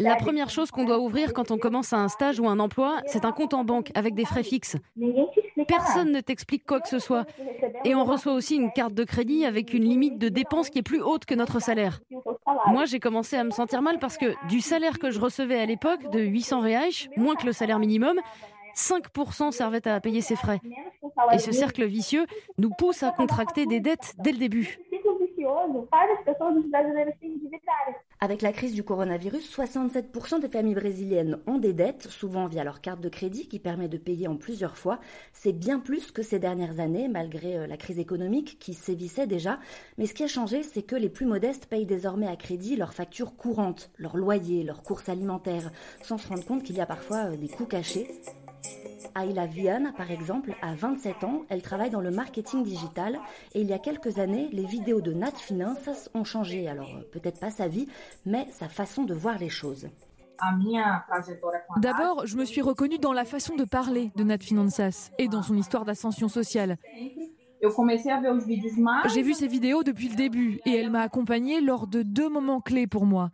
La 0.00 0.16
première 0.16 0.50
chose 0.50 0.70
qu'on 0.70 0.84
doit 0.84 0.98
ouvrir 0.98 1.32
quand 1.32 1.50
on 1.50 1.58
commence 1.58 1.92
un 1.92 2.08
stage 2.08 2.40
ou 2.40 2.48
un 2.48 2.58
emploi, 2.58 3.00
c'est 3.06 3.24
un 3.24 3.32
compte 3.32 3.54
en 3.54 3.64
banque 3.64 3.92
avec 3.94 4.14
des 4.14 4.24
frais 4.24 4.42
fixes. 4.42 4.76
Personne 5.68 6.10
ne 6.10 6.20
t'explique 6.20 6.66
quoi 6.66 6.80
que 6.80 6.88
ce 6.88 6.98
soit. 6.98 7.24
Et 7.84 7.94
on 7.94 8.04
reçoit 8.04 8.32
aussi 8.32 8.56
une 8.56 8.72
carte 8.72 8.94
de 8.94 9.04
crédit 9.04 9.46
avec 9.46 9.72
une 9.72 9.84
limite 9.84 10.18
de 10.18 10.28
dépenses 10.28 10.70
qui 10.70 10.80
est 10.80 10.82
plus 10.82 11.00
haute 11.00 11.24
que 11.24 11.34
notre 11.34 11.60
salaire. 11.60 12.00
Moi, 12.66 12.84
j'ai 12.84 12.98
commencé 12.98 13.36
à 13.36 13.44
me 13.44 13.50
sentir 13.50 13.80
mal 13.80 13.98
parce 13.98 14.18
que 14.18 14.34
du 14.48 14.60
salaire 14.60 14.98
que 14.98 15.10
je 15.10 15.20
recevais 15.20 15.60
à 15.60 15.66
l'époque, 15.66 16.10
de 16.10 16.20
800 16.20 16.60
reais, 16.60 16.90
moins 17.16 17.36
que 17.36 17.46
le 17.46 17.52
salaire 17.52 17.78
minimum, 17.78 18.18
5% 18.74 19.52
servaient 19.52 19.86
à 19.86 20.00
payer 20.00 20.20
ses 20.20 20.36
frais. 20.36 20.60
Et 21.32 21.38
ce 21.38 21.52
cercle 21.52 21.84
vicieux 21.84 22.26
nous 22.58 22.70
pousse 22.70 23.02
à 23.02 23.10
contracter 23.10 23.66
des 23.66 23.80
dettes 23.80 24.14
dès 24.18 24.32
le 24.32 24.38
début. 24.38 24.78
Avec 28.20 28.42
la 28.42 28.52
crise 28.52 28.74
du 28.74 28.84
coronavirus, 28.84 29.56
67% 29.56 30.40
des 30.40 30.48
familles 30.48 30.74
brésiliennes 30.74 31.38
ont 31.46 31.58
des 31.58 31.72
dettes, 31.72 32.06
souvent 32.08 32.46
via 32.46 32.62
leur 32.62 32.80
carte 32.80 33.00
de 33.00 33.08
crédit 33.08 33.48
qui 33.48 33.58
permet 33.58 33.88
de 33.88 33.98
payer 33.98 34.28
en 34.28 34.36
plusieurs 34.36 34.76
fois. 34.76 35.00
C'est 35.32 35.52
bien 35.52 35.80
plus 35.80 36.12
que 36.12 36.22
ces 36.22 36.38
dernières 36.38 36.78
années, 36.78 37.08
malgré 37.08 37.56
euh, 37.56 37.66
la 37.66 37.76
crise 37.76 37.98
économique 37.98 38.58
qui 38.60 38.74
sévissait 38.74 39.26
déjà. 39.26 39.58
Mais 39.98 40.06
ce 40.06 40.14
qui 40.14 40.22
a 40.22 40.28
changé, 40.28 40.62
c'est 40.62 40.82
que 40.82 40.94
les 40.94 41.08
plus 41.08 41.26
modestes 41.26 41.66
payent 41.66 41.86
désormais 41.86 42.28
à 42.28 42.36
crédit 42.36 42.76
leurs 42.76 42.94
factures 42.94 43.36
courantes, 43.36 43.90
leurs 43.98 44.16
loyers, 44.16 44.62
leurs 44.62 44.84
courses 44.84 45.08
alimentaires, 45.08 45.72
sans 46.02 46.18
se 46.18 46.28
rendre 46.28 46.44
compte 46.44 46.62
qu'il 46.62 46.76
y 46.76 46.80
a 46.80 46.86
parfois 46.86 47.32
euh, 47.32 47.36
des 47.36 47.48
coûts 47.48 47.66
cachés. 47.66 48.06
Ayla 49.14 49.46
Vian, 49.46 49.92
par 49.96 50.10
exemple, 50.10 50.54
a 50.62 50.74
27 50.74 51.24
ans, 51.24 51.42
elle 51.48 51.62
travaille 51.62 51.90
dans 51.90 52.00
le 52.00 52.10
marketing 52.10 52.62
digital 52.62 53.18
et 53.54 53.60
il 53.60 53.68
y 53.68 53.72
a 53.72 53.78
quelques 53.78 54.18
années, 54.18 54.48
les 54.52 54.64
vidéos 54.64 55.00
de 55.00 55.12
Nat 55.12 55.32
Finances 55.32 56.10
ont 56.14 56.24
changé. 56.24 56.68
Alors, 56.68 56.90
peut-être 57.12 57.40
pas 57.40 57.50
sa 57.50 57.68
vie, 57.68 57.88
mais 58.24 58.46
sa 58.50 58.68
façon 58.68 59.04
de 59.04 59.14
voir 59.14 59.38
les 59.38 59.48
choses. 59.48 59.88
D'abord, 61.78 62.26
je 62.26 62.36
me 62.36 62.44
suis 62.44 62.62
reconnue 62.62 62.98
dans 62.98 63.12
la 63.12 63.24
façon 63.24 63.54
de 63.54 63.64
parler 63.64 64.10
de 64.16 64.24
Nat 64.24 64.38
Finances 64.38 65.10
et 65.18 65.28
dans 65.28 65.42
son 65.42 65.56
histoire 65.56 65.84
d'ascension 65.84 66.28
sociale. 66.28 66.78
J'ai 69.14 69.22
vu 69.22 69.34
ses 69.34 69.46
vidéos 69.46 69.84
depuis 69.84 70.08
le 70.08 70.16
début 70.16 70.60
et 70.66 70.74
elle 70.74 70.90
m'a 70.90 71.02
accompagnée 71.02 71.60
lors 71.60 71.86
de 71.86 72.02
deux 72.02 72.28
moments 72.28 72.60
clés 72.60 72.88
pour 72.88 73.06
moi. 73.06 73.30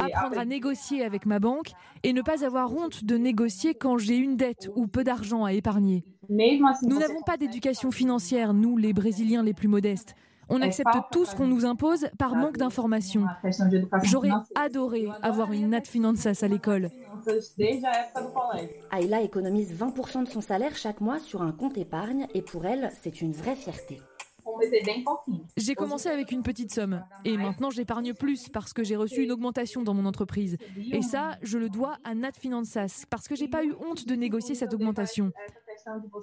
Apprendre 0.00 0.38
à 0.38 0.44
négocier 0.44 1.04
avec 1.04 1.26
ma 1.26 1.38
banque 1.38 1.72
et 2.02 2.12
ne 2.12 2.22
pas 2.22 2.44
avoir 2.44 2.72
honte 2.72 3.04
de 3.04 3.16
négocier 3.16 3.74
quand 3.74 3.98
j'ai 3.98 4.16
une 4.16 4.36
dette 4.36 4.70
ou 4.76 4.86
peu 4.86 5.04
d'argent 5.04 5.44
à 5.44 5.52
épargner. 5.52 6.04
Nous 6.28 6.98
n'avons 6.98 7.22
pas 7.24 7.36
d'éducation 7.36 7.90
financière, 7.90 8.54
nous, 8.54 8.76
les 8.76 8.92
Brésiliens 8.92 9.42
les 9.42 9.54
plus 9.54 9.68
modestes. 9.68 10.14
On 10.50 10.62
accepte 10.62 10.88
tout 11.12 11.24
ce 11.24 11.36
qu'on 11.36 11.46
nous 11.46 11.66
impose 11.66 12.06
par 12.18 12.34
manque 12.34 12.56
d'informations. 12.56 13.26
J'aurais 14.02 14.30
adoré 14.54 15.08
avoir 15.22 15.52
une 15.52 15.70
Nat 15.70 15.84
Finances 15.84 16.42
à 16.42 16.48
l'école. 16.48 16.90
Ayla 18.92 19.20
économise 19.20 19.74
20% 19.74 20.24
de 20.24 20.28
son 20.28 20.40
salaire 20.40 20.76
chaque 20.76 21.00
mois 21.00 21.18
sur 21.18 21.42
un 21.42 21.52
compte 21.52 21.76
épargne 21.76 22.26
et 22.32 22.42
pour 22.42 22.64
elle, 22.64 22.90
c'est 23.02 23.20
une 23.20 23.32
vraie 23.32 23.56
fierté. 23.56 24.00
J'ai 25.56 25.74
commencé 25.74 26.08
avec 26.08 26.32
une 26.32 26.42
petite 26.42 26.72
somme 26.72 27.02
et 27.24 27.36
maintenant 27.36 27.70
j'épargne 27.70 28.14
plus 28.14 28.48
parce 28.48 28.72
que 28.72 28.84
j'ai 28.84 28.96
reçu 28.96 29.22
une 29.22 29.32
augmentation 29.32 29.82
dans 29.82 29.94
mon 29.94 30.06
entreprise. 30.06 30.56
Et 30.92 31.02
ça, 31.02 31.38
je 31.42 31.58
le 31.58 31.68
dois 31.68 31.98
à 32.04 32.14
Nat 32.14 32.32
Finances 32.38 32.78
parce 33.10 33.28
que 33.28 33.36
j'ai 33.36 33.48
pas 33.48 33.64
eu 33.64 33.74
honte 33.80 34.06
de 34.06 34.14
négocier 34.14 34.54
cette 34.54 34.74
augmentation. 34.74 35.32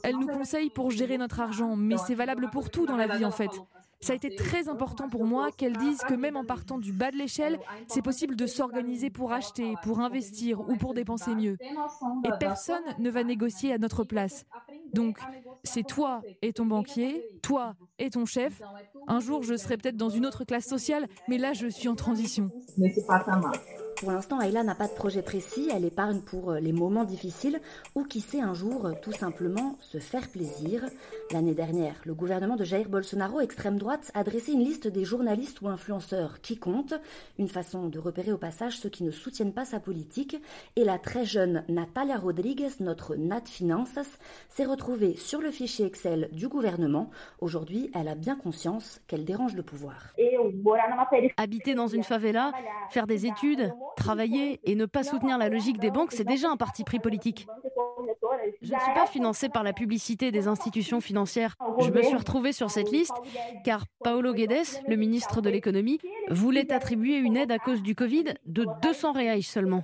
Elle 0.03 0.17
nous 0.17 0.27
conseille 0.27 0.69
pour 0.69 0.91
gérer 0.91 1.17
notre 1.17 1.39
argent, 1.39 1.75
mais 1.75 1.97
c'est 1.97 2.15
valable 2.15 2.49
pour 2.51 2.69
tout 2.69 2.85
dans 2.85 2.97
la 2.97 3.07
vie 3.07 3.25
en 3.25 3.31
fait. 3.31 3.51
Ça 4.01 4.13
a 4.13 4.15
été 4.15 4.35
très 4.35 4.69
important 4.69 5.09
pour 5.09 5.25
moi 5.25 5.49
qu'elle 5.51 5.77
dise 5.77 5.99
que 5.99 6.13
même 6.13 6.35
en 6.35 6.45
partant 6.45 6.77
du 6.77 6.91
bas 6.91 7.11
de 7.11 7.17
l'échelle, 7.17 7.59
c'est 7.87 8.01
possible 8.01 8.35
de 8.35 8.45
s'organiser 8.45 9.09
pour 9.09 9.31
acheter, 9.31 9.73
pour 9.83 9.99
investir 9.99 10.59
ou 10.61 10.75
pour 10.75 10.93
dépenser 10.93 11.33
mieux. 11.33 11.57
Et 12.23 12.29
personne 12.39 12.83
ne 12.99 13.09
va 13.09 13.23
négocier 13.23 13.73
à 13.73 13.77
notre 13.77 14.03
place. 14.03 14.45
Donc, 14.93 15.17
c'est 15.63 15.83
toi 15.83 16.21
et 16.41 16.53
ton 16.53 16.65
banquier, 16.65 17.25
toi 17.41 17.75
et 17.97 18.09
ton 18.09 18.25
chef. 18.25 18.61
Un 19.07 19.19
jour, 19.19 19.43
je 19.43 19.55
serai 19.55 19.77
peut-être 19.77 19.97
dans 19.97 20.09
une 20.09 20.25
autre 20.25 20.43
classe 20.43 20.65
sociale, 20.65 21.07
mais 21.27 21.37
là, 21.37 21.53
je 21.53 21.67
suis 21.67 21.87
en 21.87 21.95
transition. 21.95 22.51
Pour 23.97 24.11
l'instant, 24.11 24.41
Ayla 24.41 24.63
n'a 24.63 24.75
pas 24.75 24.87
de 24.87 24.93
projet 24.93 25.21
précis, 25.21 25.69
elle 25.73 25.85
épargne 25.85 26.19
pour 26.19 26.51
euh, 26.51 26.59
les 26.59 26.73
moments 26.73 27.05
difficiles 27.05 27.61
ou 27.95 28.03
qui 28.03 28.19
sait 28.19 28.41
un 28.41 28.53
jour 28.53 28.87
euh, 28.87 28.91
tout 29.01 29.13
simplement 29.13 29.77
se 29.79 29.99
faire 29.99 30.27
plaisir. 30.27 30.83
L'année 31.31 31.53
dernière, 31.53 31.95
le 32.03 32.13
gouvernement 32.13 32.57
de 32.57 32.65
Jair 32.65 32.89
Bolsonaro, 32.89 33.39
extrême 33.39 33.77
droite, 33.77 34.11
a 34.13 34.25
dressé 34.25 34.51
une 34.51 34.65
liste 34.65 34.89
des 34.89 35.05
journalistes 35.05 35.61
ou 35.61 35.69
influenceurs 35.69 36.41
qui 36.41 36.57
comptent, 36.57 36.93
une 37.39 37.47
façon 37.47 37.87
de 37.87 37.97
repérer 37.97 38.33
au 38.33 38.37
passage 38.37 38.77
ceux 38.77 38.89
qui 38.89 39.05
ne 39.05 39.11
soutiennent 39.11 39.53
pas 39.53 39.63
sa 39.63 39.79
politique. 39.79 40.35
Et 40.75 40.83
la 40.83 40.99
très 40.99 41.23
jeune 41.23 41.63
Natalia 41.69 42.17
Rodriguez, 42.17 42.71
notre 42.81 43.15
Nat 43.15 43.45
Finances, 43.45 43.97
s'est 44.49 44.65
retrouvée 44.65 45.15
sur 45.15 45.39
le 45.39 45.51
fichier 45.51 45.85
Excel 45.85 46.27
du 46.33 46.49
gouvernement. 46.49 47.09
Aujourd'hui, 47.39 47.91
elle 47.95 48.09
a 48.09 48.15
bien 48.15 48.35
conscience 48.35 48.99
qu'elle 49.07 49.23
dérange 49.23 49.55
le 49.55 49.63
pouvoir. 49.63 50.13
Habiter 51.37 51.75
dans 51.75 51.87
une 51.87 52.03
favela, 52.03 52.51
faire 52.89 53.07
des 53.07 53.25
études, 53.25 53.71
Travailler 53.97 54.59
et 54.63 54.75
ne 54.75 54.85
pas 54.85 55.03
soutenir 55.03 55.37
la 55.37 55.49
logique 55.49 55.79
des 55.79 55.91
banques, 55.91 56.11
c'est 56.11 56.23
déjà 56.23 56.49
un 56.49 56.57
parti 56.57 56.83
pris 56.83 56.99
politique. 56.99 57.47
Je 58.61 58.73
ne 58.73 58.79
suis 58.79 58.93
pas 58.93 59.05
financée 59.05 59.49
par 59.49 59.63
la 59.63 59.73
publicité 59.73 60.31
des 60.31 60.47
institutions 60.47 61.01
financières. 61.01 61.55
Je 61.79 61.89
me 61.89 62.01
suis 62.03 62.15
retrouvée 62.15 62.51
sur 62.51 62.69
cette 62.69 62.91
liste 62.91 63.15
car 63.63 63.85
Paolo 64.03 64.33
Guedes, 64.33 64.83
le 64.87 64.95
ministre 64.95 65.41
de 65.41 65.49
l'économie, 65.49 65.99
voulait 66.29 66.71
attribuer 66.71 67.17
une 67.17 67.37
aide 67.37 67.51
à 67.51 67.59
cause 67.59 67.81
du 67.81 67.95
Covid 67.95 68.35
de 68.45 68.65
200 68.81 69.13
reais 69.13 69.41
seulement. 69.41 69.83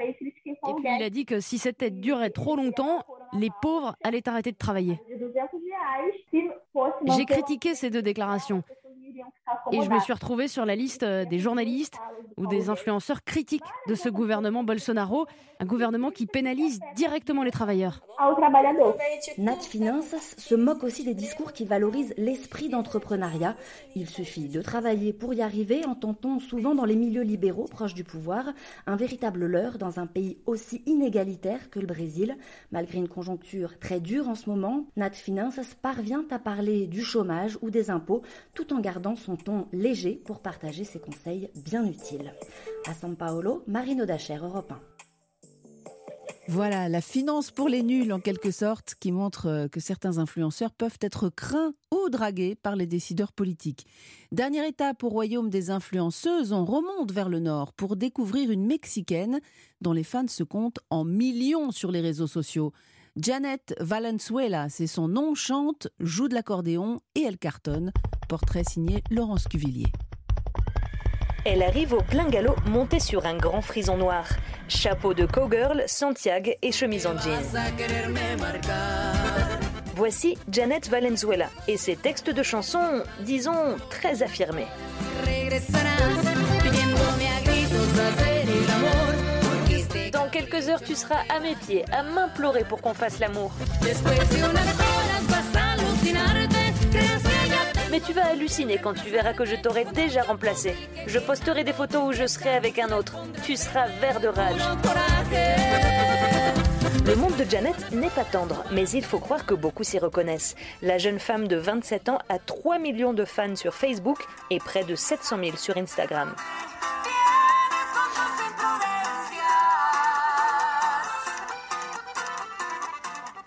Et 0.00 0.74
puis 0.74 0.88
il 0.98 1.02
a 1.02 1.10
dit 1.10 1.24
que 1.24 1.40
si 1.40 1.58
cette 1.58 1.82
aide 1.82 2.00
durait 2.00 2.30
trop 2.30 2.56
longtemps, 2.56 3.04
les 3.32 3.50
pauvres 3.62 3.96
allaient 4.02 4.28
arrêter 4.28 4.52
de 4.52 4.56
travailler. 4.56 5.00
J'ai 7.16 7.24
critiqué 7.24 7.74
ces 7.74 7.90
deux 7.90 8.02
déclarations. 8.02 8.62
Et 9.72 9.82
je 9.82 9.90
me 9.90 9.98
suis 10.00 10.12
retrouvée 10.12 10.48
sur 10.48 10.64
la 10.64 10.74
liste 10.74 11.04
des 11.04 11.38
journalistes 11.38 11.98
ou 12.36 12.46
des 12.46 12.68
influenceurs 12.70 13.24
critiques 13.24 13.64
de 13.88 13.94
ce 13.94 14.08
gouvernement 14.08 14.64
Bolsonaro, 14.64 15.26
un 15.60 15.66
gouvernement 15.66 16.10
qui 16.10 16.26
pénalise 16.26 16.80
directement 16.94 17.42
les 17.42 17.50
travailleurs. 17.50 18.00
Nat 19.38 19.60
Finances 19.60 20.36
se 20.36 20.54
moque 20.54 20.84
aussi 20.84 21.04
des 21.04 21.14
discours 21.14 21.52
qui 21.52 21.64
valorisent 21.64 22.14
l'esprit 22.16 22.68
d'entrepreneuriat. 22.68 23.56
Il 23.94 24.08
suffit 24.08 24.48
de 24.48 24.62
travailler 24.62 25.12
pour 25.12 25.34
y 25.34 25.42
arriver, 25.42 25.84
entend-on 25.84 26.38
souvent 26.38 26.74
dans 26.74 26.84
les 26.84 26.96
milieux 26.96 27.22
libéraux 27.22 27.66
proches 27.66 27.94
du 27.94 28.04
pouvoir, 28.04 28.52
un 28.86 28.96
véritable 28.96 29.46
leurre 29.46 29.78
dans 29.78 30.00
un 30.00 30.06
pays 30.06 30.38
aussi 30.46 30.82
inégalitaire 30.86 31.70
que 31.70 31.80
le 31.80 31.86
Brésil. 31.86 32.36
Malgré 32.72 32.98
une 32.98 33.08
conjoncture 33.08 33.78
très 33.78 34.00
dure 34.00 34.28
en 34.28 34.34
ce 34.34 34.48
moment, 34.48 34.86
Nat 34.96 35.10
Finances 35.10 35.74
parvient 35.82 36.24
à 36.30 36.38
parler 36.38 36.86
du 36.86 37.02
chômage 37.02 37.58
ou 37.62 37.70
des 37.70 37.90
impôts 37.90 38.22
tout 38.54 38.72
en 38.72 38.80
gardant 38.80 39.16
son 39.16 39.36
ton 39.36 39.66
léger 39.72 40.14
pour 40.24 40.40
partager 40.40 40.84
ses 40.84 41.00
conseils 41.00 41.50
bien 41.64 41.84
utiles. 41.84 42.23
À 42.86 42.92
São 42.92 43.14
Paulo, 43.14 43.62
Marino 43.66 44.04
Dacher, 44.04 44.36
Europe 44.36 44.72
1. 44.72 44.94
Voilà, 46.48 46.90
la 46.90 47.00
finance 47.00 47.50
pour 47.50 47.70
les 47.70 47.82
nuls 47.82 48.12
en 48.12 48.20
quelque 48.20 48.50
sorte, 48.50 48.94
qui 49.00 49.12
montre 49.12 49.46
euh, 49.46 49.68
que 49.68 49.80
certains 49.80 50.18
influenceurs 50.18 50.72
peuvent 50.72 50.98
être 51.00 51.30
craints 51.30 51.72
ou 51.90 52.10
dragués 52.10 52.54
par 52.54 52.76
les 52.76 52.86
décideurs 52.86 53.32
politiques. 53.32 53.86
Dernière 54.30 54.66
étape 54.66 55.02
au 55.04 55.08
royaume 55.08 55.48
des 55.48 55.70
influenceuses, 55.70 56.52
on 56.52 56.66
remonte 56.66 57.12
vers 57.12 57.30
le 57.30 57.40
nord 57.40 57.72
pour 57.72 57.96
découvrir 57.96 58.50
une 58.50 58.66
Mexicaine 58.66 59.40
dont 59.80 59.94
les 59.94 60.04
fans 60.04 60.28
se 60.28 60.42
comptent 60.42 60.80
en 60.90 61.04
millions 61.04 61.70
sur 61.70 61.90
les 61.90 62.02
réseaux 62.02 62.26
sociaux. 62.26 62.72
Janet 63.16 63.74
Valenzuela, 63.80 64.68
c'est 64.68 64.86
son 64.86 65.08
nom, 65.08 65.34
chante, 65.34 65.88
joue 65.98 66.28
de 66.28 66.34
l'accordéon 66.34 67.00
et 67.14 67.22
elle 67.22 67.38
cartonne. 67.38 67.90
Portrait 68.28 68.64
signé 68.64 69.02
Laurence 69.10 69.44
Cuvillier. 69.44 69.86
Elle 71.44 71.62
arrive 71.62 71.92
au 71.92 72.00
plein 72.00 72.28
galop 72.28 72.56
montée 72.66 73.00
sur 73.00 73.26
un 73.26 73.36
grand 73.36 73.60
frison 73.60 73.98
noir. 73.98 74.26
Chapeau 74.66 75.12
de 75.12 75.26
cowgirl, 75.26 75.82
Santiago 75.86 76.52
et 76.62 76.72
chemise 76.72 77.06
en 77.06 77.18
jean. 77.18 77.38
Voici 79.94 80.38
Janet 80.50 80.88
Valenzuela 80.88 81.50
et 81.68 81.76
ses 81.76 81.96
textes 81.96 82.30
de 82.30 82.42
chansons, 82.42 83.02
disons, 83.20 83.76
très 83.90 84.22
affirmés. 84.22 84.66
Dans 90.12 90.28
quelques 90.30 90.68
heures, 90.70 90.82
tu 90.82 90.94
seras 90.94 91.20
à 91.28 91.40
mes 91.40 91.54
pieds, 91.56 91.84
à 91.92 92.02
m'implorer 92.02 92.64
pour 92.64 92.80
qu'on 92.80 92.94
fasse 92.94 93.18
l'amour. 93.18 93.52
Mais 97.94 98.00
tu 98.00 98.12
vas 98.12 98.26
halluciner 98.26 98.78
quand 98.78 98.94
tu 98.94 99.08
verras 99.08 99.34
que 99.34 99.44
je 99.44 99.54
t'aurai 99.54 99.84
déjà 99.84 100.22
remplacé. 100.22 100.74
Je 101.06 101.20
posterai 101.20 101.62
des 101.62 101.72
photos 101.72 102.02
où 102.08 102.12
je 102.12 102.26
serai 102.26 102.56
avec 102.56 102.80
un 102.80 102.90
autre. 102.90 103.14
Tu 103.44 103.54
seras 103.54 103.86
vert 103.86 104.18
de 104.18 104.26
rage. 104.26 104.60
Le 107.06 107.14
monde 107.14 107.36
de 107.36 107.48
Janet 107.48 107.92
n'est 107.92 108.10
pas 108.10 108.24
tendre, 108.24 108.64
mais 108.72 108.88
il 108.88 109.04
faut 109.04 109.20
croire 109.20 109.46
que 109.46 109.54
beaucoup 109.54 109.84
s'y 109.84 110.00
reconnaissent. 110.00 110.56
La 110.82 110.98
jeune 110.98 111.20
femme 111.20 111.46
de 111.46 111.54
27 111.54 112.08
ans 112.08 112.18
a 112.28 112.40
3 112.40 112.80
millions 112.80 113.12
de 113.12 113.24
fans 113.24 113.54
sur 113.54 113.74
Facebook 113.74 114.18
et 114.50 114.58
près 114.58 114.82
de 114.82 114.96
700 114.96 115.38
000 115.44 115.56
sur 115.56 115.76
Instagram. 115.76 116.34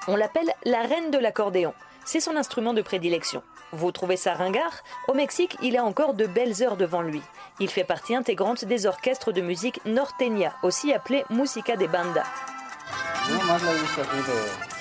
On 0.07 0.15
l'appelle 0.15 0.49
la 0.63 0.83
reine 0.83 1.11
de 1.11 1.17
l'accordéon. 1.17 1.73
C'est 2.05 2.21
son 2.21 2.37
instrument 2.37 2.73
de 2.73 2.81
prédilection. 2.81 3.43
Vous 3.73 3.91
trouvez 3.91 4.15
ça 4.15 4.33
ringard? 4.33 4.83
Au 5.07 5.13
Mexique, 5.13 5.57
il 5.61 5.77
a 5.77 5.83
encore 5.83 6.13
de 6.13 6.25
belles 6.25 6.63
heures 6.63 6.77
devant 6.77 7.01
lui. 7.01 7.21
Il 7.59 7.69
fait 7.69 7.83
partie 7.83 8.15
intégrante 8.15 8.65
des 8.65 8.85
orchestres 8.85 9.31
de 9.31 9.41
musique 9.41 9.81
norteña, 9.85 10.55
aussi 10.63 10.93
appelés 10.93 11.25
musica 11.29 11.75
de 11.75 11.85
banda. 11.85 12.23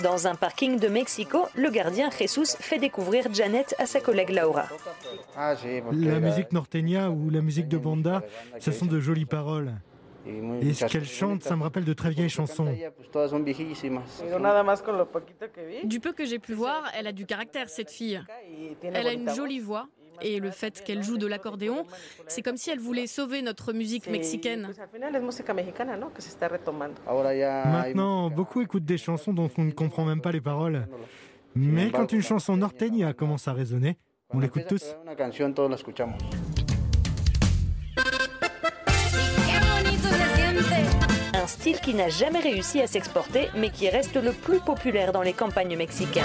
Dans 0.03 0.28
un 0.28 0.37
parking 0.37 0.78
de 0.78 0.87
Mexico, 0.87 1.49
le 1.57 1.68
gardien 1.70 2.11
Jesus 2.16 2.57
fait 2.61 2.78
découvrir 2.78 3.32
Janet 3.32 3.74
à 3.78 3.87
sa 3.87 4.01
collègue 4.01 4.30
Laura. 4.30 4.66
La 5.37 6.20
musique 6.20 6.53
norteña 6.53 7.11
ou 7.11 7.28
la 7.30 7.41
musique 7.41 7.66
de 7.66 7.78
banda, 7.78 8.22
ce 8.61 8.70
sont 8.70 8.87
de 8.87 9.01
jolies 9.01 9.24
paroles. 9.24 9.72
Et 10.61 10.74
ce 10.74 10.87
qu'elle 10.87 11.05
chante, 11.05 11.43
ça 11.43 11.57
me 11.57 11.62
rappelle 11.62 11.85
de 11.85 11.93
très 11.93 12.11
vieilles 12.11 12.29
chansons. 12.29 12.74
Du 15.85 16.01
peu 16.01 16.12
que 16.12 16.24
j'ai 16.24 16.39
pu 16.39 16.53
voir, 16.55 16.91
elle 16.97 17.07
a 17.07 17.12
du 17.12 17.27
caractère, 17.27 17.68
cette 17.68 17.91
fille. 17.91 18.20
Elle 18.83 19.07
a 19.07 19.12
une 19.12 19.31
jolie 19.31 19.61
voix. 19.61 19.89
Et 20.22 20.41
le 20.41 20.51
fait 20.51 20.83
qu'elle 20.83 21.03
joue 21.03 21.18
de 21.18 21.27
l'accordéon, 21.27 21.85
c'est 22.27 22.41
comme 22.41 22.57
si 22.57 22.70
elle 22.70 22.79
voulait 22.79 23.07
sauver 23.07 23.43
notre 23.43 23.74
musique 23.74 24.09
mexicaine. 24.09 24.70
Maintenant, 27.66 28.31
beaucoup 28.31 28.62
écoutent 28.62 28.85
des 28.85 28.99
chansons 28.99 29.35
dont 29.35 29.51
on 29.59 29.64
ne 29.64 29.72
comprend 29.72 30.05
même 30.05 30.22
pas 30.22 30.33
les 30.33 30.41
paroles. 30.41 30.87
Mais 31.55 31.91
quand 31.91 32.12
une 32.12 32.22
chanson 32.22 32.57
norteña 32.57 33.12
commence 33.12 33.49
à 33.49 33.53
résonner, 33.53 33.99
on 34.31 34.41
l'écoute 34.41 34.66
tous. 34.68 34.97
Un 41.47 41.49
style 41.49 41.78
qui 41.78 41.94
n'a 41.94 42.09
jamais 42.09 42.40
réussi 42.40 42.80
à 42.80 42.88
s'exporter, 42.88 43.51
mais 43.55 43.70
qui 43.70 43.88
reste 43.88 44.16
le 44.16 44.32
plus 44.32 44.59
populaire 44.59 45.12
dans 45.12 45.22
les 45.22 45.32
campagnes 45.32 45.76
mexicaines. 45.76 46.24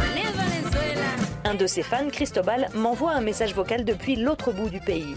Un 1.45 1.53
de 1.53 1.67
ses 1.67 1.83
fans, 1.83 2.09
Cristobal, 2.09 2.69
m'envoie 2.73 3.11
un 3.11 3.21
message 3.21 3.53
vocal 3.53 3.85
depuis 3.85 4.15
l'autre 4.15 4.51
bout 4.51 4.71
du 4.71 4.79
pays. 4.79 5.15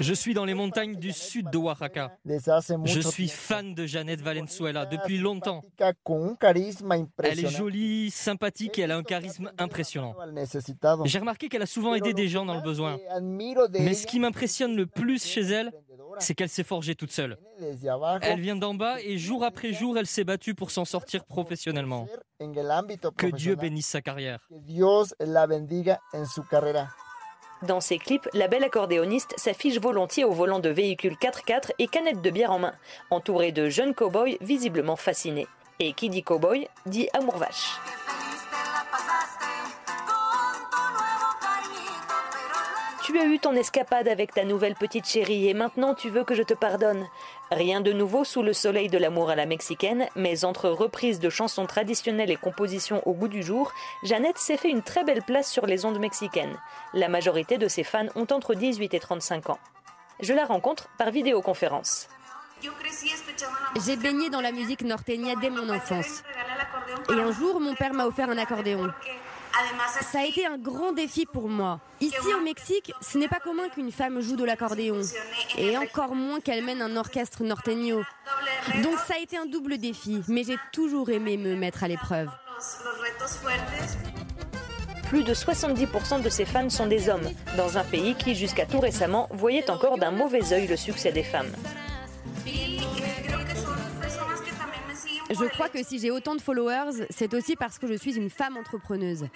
Je 0.00 0.14
suis 0.14 0.34
dans 0.34 0.44
les 0.44 0.54
montagnes 0.54 0.96
du 0.96 1.12
sud 1.12 1.50
de 1.50 1.56
Oaxaca. 1.56 2.16
Je 2.84 3.00
suis 3.00 3.28
fan 3.28 3.74
de 3.74 3.86
Janet 3.86 4.20
Valenzuela 4.20 4.86
depuis 4.86 5.18
longtemps. 5.18 5.64
Elle 6.42 7.40
est 7.40 7.48
jolie, 7.48 8.10
sympathique 8.10 8.78
et 8.78 8.82
elle 8.82 8.92
a 8.92 8.96
un 8.96 9.02
charisme 9.02 9.50
impressionnant. 9.58 10.14
J'ai 11.04 11.18
remarqué 11.18 11.48
qu'elle 11.48 11.62
a 11.62 11.66
souvent 11.66 11.94
aidé 11.94 12.12
des 12.12 12.28
gens 12.28 12.44
dans 12.44 12.54
le 12.54 12.62
besoin. 12.62 12.98
Mais 13.72 13.94
ce 13.94 14.06
qui 14.06 14.20
m'impressionne 14.20 14.76
le 14.76 14.86
plus 14.86 15.24
chez 15.24 15.42
elle, 15.42 15.72
c'est 16.18 16.34
qu'elle 16.34 16.48
s'est 16.48 16.64
forgée 16.64 16.94
toute 16.94 17.12
seule. 17.12 17.38
Elle 18.22 18.40
vient 18.40 18.56
d'en 18.56 18.74
bas 18.74 19.00
et 19.00 19.18
jour 19.18 19.44
après 19.44 19.72
jour, 19.72 19.98
elle 19.98 20.06
s'est 20.06 20.24
battue 20.24 20.54
pour 20.54 20.70
s'en 20.70 20.84
sortir 20.84 21.24
professionnellement. 21.24 22.08
Que 23.16 23.26
Dieu 23.26 23.54
bénisse 23.54 23.86
sa 23.86 24.00
carrière. 24.00 24.48
Dans 27.62 27.80
ses 27.80 27.98
clips, 27.98 28.26
la 28.32 28.48
belle 28.48 28.64
accordéoniste 28.64 29.34
s'affiche 29.36 29.78
volontiers 29.78 30.24
au 30.24 30.32
volant 30.32 30.60
de 30.60 30.70
véhicules 30.70 31.16
4x4 31.20 31.72
et 31.78 31.88
canettes 31.88 32.22
de 32.22 32.30
bière 32.30 32.52
en 32.52 32.58
main, 32.58 32.74
entourée 33.10 33.52
de 33.52 33.68
jeunes 33.68 33.94
cow-boys 33.94 34.38
visiblement 34.40 34.96
fascinés. 34.96 35.46
Et 35.78 35.92
qui 35.92 36.08
dit 36.08 36.22
cow-boy 36.22 36.68
dit 36.86 37.08
amour 37.12 37.36
vache. 37.36 37.76
Tu 43.10 43.18
as 43.18 43.24
eu 43.24 43.40
ton 43.40 43.56
escapade 43.56 44.06
avec 44.06 44.32
ta 44.32 44.44
nouvelle 44.44 44.76
petite 44.76 45.04
chérie 45.04 45.48
et 45.48 45.54
maintenant 45.54 45.94
tu 45.94 46.10
veux 46.10 46.22
que 46.22 46.36
je 46.36 46.44
te 46.44 46.54
pardonne. 46.54 47.08
Rien 47.50 47.80
de 47.80 47.92
nouveau 47.92 48.22
sous 48.22 48.40
le 48.40 48.52
soleil 48.52 48.88
de 48.88 48.98
l'amour 48.98 49.30
à 49.30 49.34
la 49.34 49.46
mexicaine, 49.46 50.06
mais 50.14 50.44
entre 50.44 50.68
reprises 50.68 51.18
de 51.18 51.28
chansons 51.28 51.66
traditionnelles 51.66 52.30
et 52.30 52.36
compositions 52.36 53.02
au 53.08 53.12
goût 53.12 53.26
du 53.26 53.42
jour, 53.42 53.72
Jeannette 54.04 54.38
s'est 54.38 54.56
fait 54.56 54.70
une 54.70 54.84
très 54.84 55.02
belle 55.02 55.24
place 55.24 55.50
sur 55.50 55.66
les 55.66 55.84
ondes 55.84 55.98
mexicaines. 55.98 56.56
La 56.94 57.08
majorité 57.08 57.58
de 57.58 57.66
ses 57.66 57.82
fans 57.82 58.06
ont 58.14 58.28
entre 58.30 58.54
18 58.54 58.94
et 58.94 59.00
35 59.00 59.50
ans. 59.50 59.58
Je 60.20 60.32
la 60.32 60.44
rencontre 60.44 60.88
par 60.96 61.10
vidéoconférence. 61.10 62.06
J'ai 63.84 63.96
baigné 63.96 64.30
dans 64.30 64.40
la 64.40 64.52
musique 64.52 64.82
norteña 64.82 65.34
dès 65.40 65.50
mon 65.50 65.68
enfance. 65.68 66.22
Et 67.08 67.20
un 67.20 67.32
jour, 67.32 67.58
mon 67.58 67.74
père 67.74 67.92
m'a 67.92 68.06
offert 68.06 68.30
un 68.30 68.38
accordéon. 68.38 68.88
Ça 70.02 70.20
a 70.20 70.24
été 70.24 70.46
un 70.46 70.58
grand 70.58 70.92
défi 70.92 71.26
pour 71.26 71.48
moi. 71.48 71.80
Ici 72.00 72.34
au 72.36 72.40
Mexique, 72.42 72.92
ce 73.00 73.18
n'est 73.18 73.28
pas 73.28 73.40
commun 73.40 73.68
qu'une 73.68 73.92
femme 73.92 74.20
joue 74.20 74.36
de 74.36 74.44
l'accordéon, 74.44 75.00
et 75.56 75.76
encore 75.76 76.14
moins 76.14 76.40
qu'elle 76.40 76.64
mène 76.64 76.82
un 76.82 76.96
orchestre 76.96 77.44
norteño. 77.44 78.02
Donc 78.82 78.98
ça 79.06 79.14
a 79.14 79.18
été 79.18 79.36
un 79.36 79.46
double 79.46 79.78
défi, 79.78 80.22
mais 80.28 80.44
j'ai 80.44 80.58
toujours 80.72 81.10
aimé 81.10 81.36
me 81.36 81.54
mettre 81.56 81.84
à 81.84 81.88
l'épreuve. 81.88 82.28
Plus 85.08 85.24
de 85.24 85.34
70% 85.34 86.22
de 86.22 86.28
ses 86.28 86.44
fans 86.44 86.70
sont 86.70 86.86
des 86.86 87.08
hommes, 87.08 87.28
dans 87.56 87.78
un 87.78 87.84
pays 87.84 88.14
qui, 88.14 88.34
jusqu'à 88.34 88.64
tout 88.64 88.80
récemment, 88.80 89.28
voyait 89.32 89.68
encore 89.70 89.98
d'un 89.98 90.12
mauvais 90.12 90.52
œil 90.52 90.68
le 90.68 90.76
succès 90.76 91.10
des 91.10 91.24
femmes. 91.24 91.52
Je 95.30 95.44
crois 95.48 95.68
que 95.68 95.82
si 95.84 96.00
j'ai 96.00 96.10
autant 96.10 96.34
de 96.34 96.40
followers, 96.40 97.06
c'est 97.08 97.34
aussi 97.34 97.54
parce 97.54 97.78
que 97.78 97.86
je 97.86 97.94
suis 97.94 98.16
une 98.16 98.30
femme 98.30 98.56
entrepreneuse. 98.56 99.26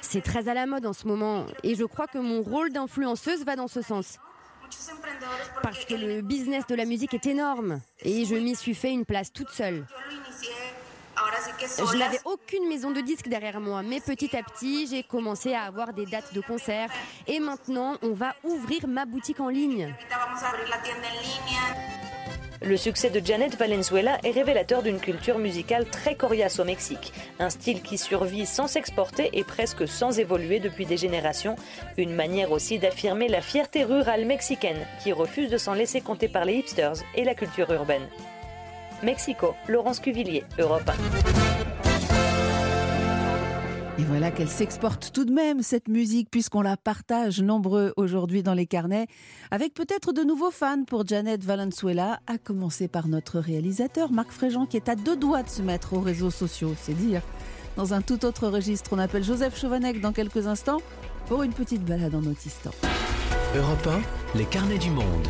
C'est 0.00 0.22
très 0.22 0.48
à 0.48 0.54
la 0.54 0.66
mode 0.66 0.86
en 0.86 0.92
ce 0.92 1.06
moment 1.06 1.46
et 1.62 1.74
je 1.74 1.84
crois 1.84 2.06
que 2.06 2.18
mon 2.18 2.42
rôle 2.42 2.72
d'influenceuse 2.72 3.44
va 3.44 3.56
dans 3.56 3.68
ce 3.68 3.82
sens. 3.82 4.18
Parce 5.62 5.84
que 5.84 5.94
le 5.94 6.20
business 6.20 6.66
de 6.66 6.74
la 6.74 6.84
musique 6.84 7.14
est 7.14 7.26
énorme 7.26 7.80
et 8.02 8.24
je 8.24 8.34
m'y 8.34 8.54
suis 8.54 8.74
fait 8.74 8.92
une 8.92 9.04
place 9.04 9.32
toute 9.32 9.50
seule. 9.50 9.86
Je 11.78 11.96
n'avais 11.96 12.20
aucune 12.24 12.68
maison 12.68 12.90
de 12.90 13.00
disques 13.00 13.28
derrière 13.28 13.60
moi, 13.60 13.82
mais 13.82 14.00
petit 14.00 14.36
à 14.36 14.42
petit, 14.42 14.86
j'ai 14.86 15.02
commencé 15.02 15.52
à 15.52 15.62
avoir 15.62 15.92
des 15.92 16.06
dates 16.06 16.32
de 16.32 16.40
concert 16.40 16.88
et 17.26 17.40
maintenant, 17.40 17.96
on 18.02 18.12
va 18.12 18.34
ouvrir 18.44 18.86
ma 18.86 19.04
boutique 19.04 19.40
en 19.40 19.48
ligne. 19.48 19.94
Le 22.60 22.76
succès 22.76 23.10
de 23.10 23.24
Janet 23.24 23.56
Valenzuela 23.56 24.18
est 24.24 24.32
révélateur 24.32 24.82
d'une 24.82 24.98
culture 24.98 25.38
musicale 25.38 25.86
très 25.86 26.16
coriace 26.16 26.58
au 26.58 26.64
Mexique, 26.64 27.12
un 27.38 27.50
style 27.50 27.82
qui 27.82 27.98
survit 27.98 28.46
sans 28.46 28.66
s'exporter 28.66 29.30
et 29.32 29.44
presque 29.44 29.86
sans 29.86 30.18
évoluer 30.18 30.58
depuis 30.58 30.84
des 30.84 30.96
générations, 30.96 31.54
une 31.96 32.14
manière 32.14 32.50
aussi 32.50 32.78
d'affirmer 32.78 33.28
la 33.28 33.42
fierté 33.42 33.84
rurale 33.84 34.24
mexicaine 34.24 34.86
qui 35.02 35.12
refuse 35.12 35.50
de 35.50 35.58
s'en 35.58 35.74
laisser 35.74 36.00
compter 36.00 36.28
par 36.28 36.44
les 36.44 36.54
hipsters 36.54 37.04
et 37.14 37.24
la 37.24 37.34
culture 37.34 37.70
urbaine. 37.72 38.08
Mexico, 39.04 39.54
Laurence 39.68 40.00
Cuvillier, 40.00 40.42
Europe 40.58 40.88
1. 40.88 41.57
Et 43.98 44.04
voilà 44.04 44.30
qu'elle 44.30 44.48
s'exporte 44.48 45.10
tout 45.12 45.24
de 45.24 45.32
même, 45.32 45.60
cette 45.60 45.88
musique, 45.88 46.30
puisqu'on 46.30 46.62
la 46.62 46.76
partage 46.76 47.42
nombreux 47.42 47.92
aujourd'hui 47.96 48.44
dans 48.44 48.54
les 48.54 48.66
carnets, 48.66 49.08
avec 49.50 49.74
peut-être 49.74 50.12
de 50.12 50.22
nouveaux 50.22 50.52
fans 50.52 50.84
pour 50.84 51.04
Janet 51.04 51.42
Valenzuela, 51.42 52.20
à 52.28 52.38
commencer 52.38 52.86
par 52.86 53.08
notre 53.08 53.40
réalisateur 53.40 54.12
Marc 54.12 54.30
Fréjean, 54.30 54.66
qui 54.66 54.76
est 54.76 54.88
à 54.88 54.94
deux 54.94 55.16
doigts 55.16 55.42
de 55.42 55.48
se 55.48 55.62
mettre 55.62 55.94
aux 55.94 56.00
réseaux 56.00 56.30
sociaux, 56.30 56.74
c'est 56.80 56.94
dire. 56.94 57.22
Dans 57.74 57.92
un 57.92 58.00
tout 58.00 58.24
autre 58.24 58.46
registre, 58.46 58.90
on 58.92 59.00
appelle 59.00 59.24
Joseph 59.24 59.58
Chauvanec 59.58 60.00
dans 60.00 60.12
quelques 60.12 60.46
instants 60.46 60.80
pour 61.26 61.42
une 61.42 61.52
petite 61.52 61.84
balade 61.84 62.14
en 62.14 62.24
autistan. 62.24 62.70
Europe 63.56 63.88
1, 64.34 64.38
les 64.38 64.44
carnets 64.44 64.78
du 64.78 64.90
monde. 64.90 65.26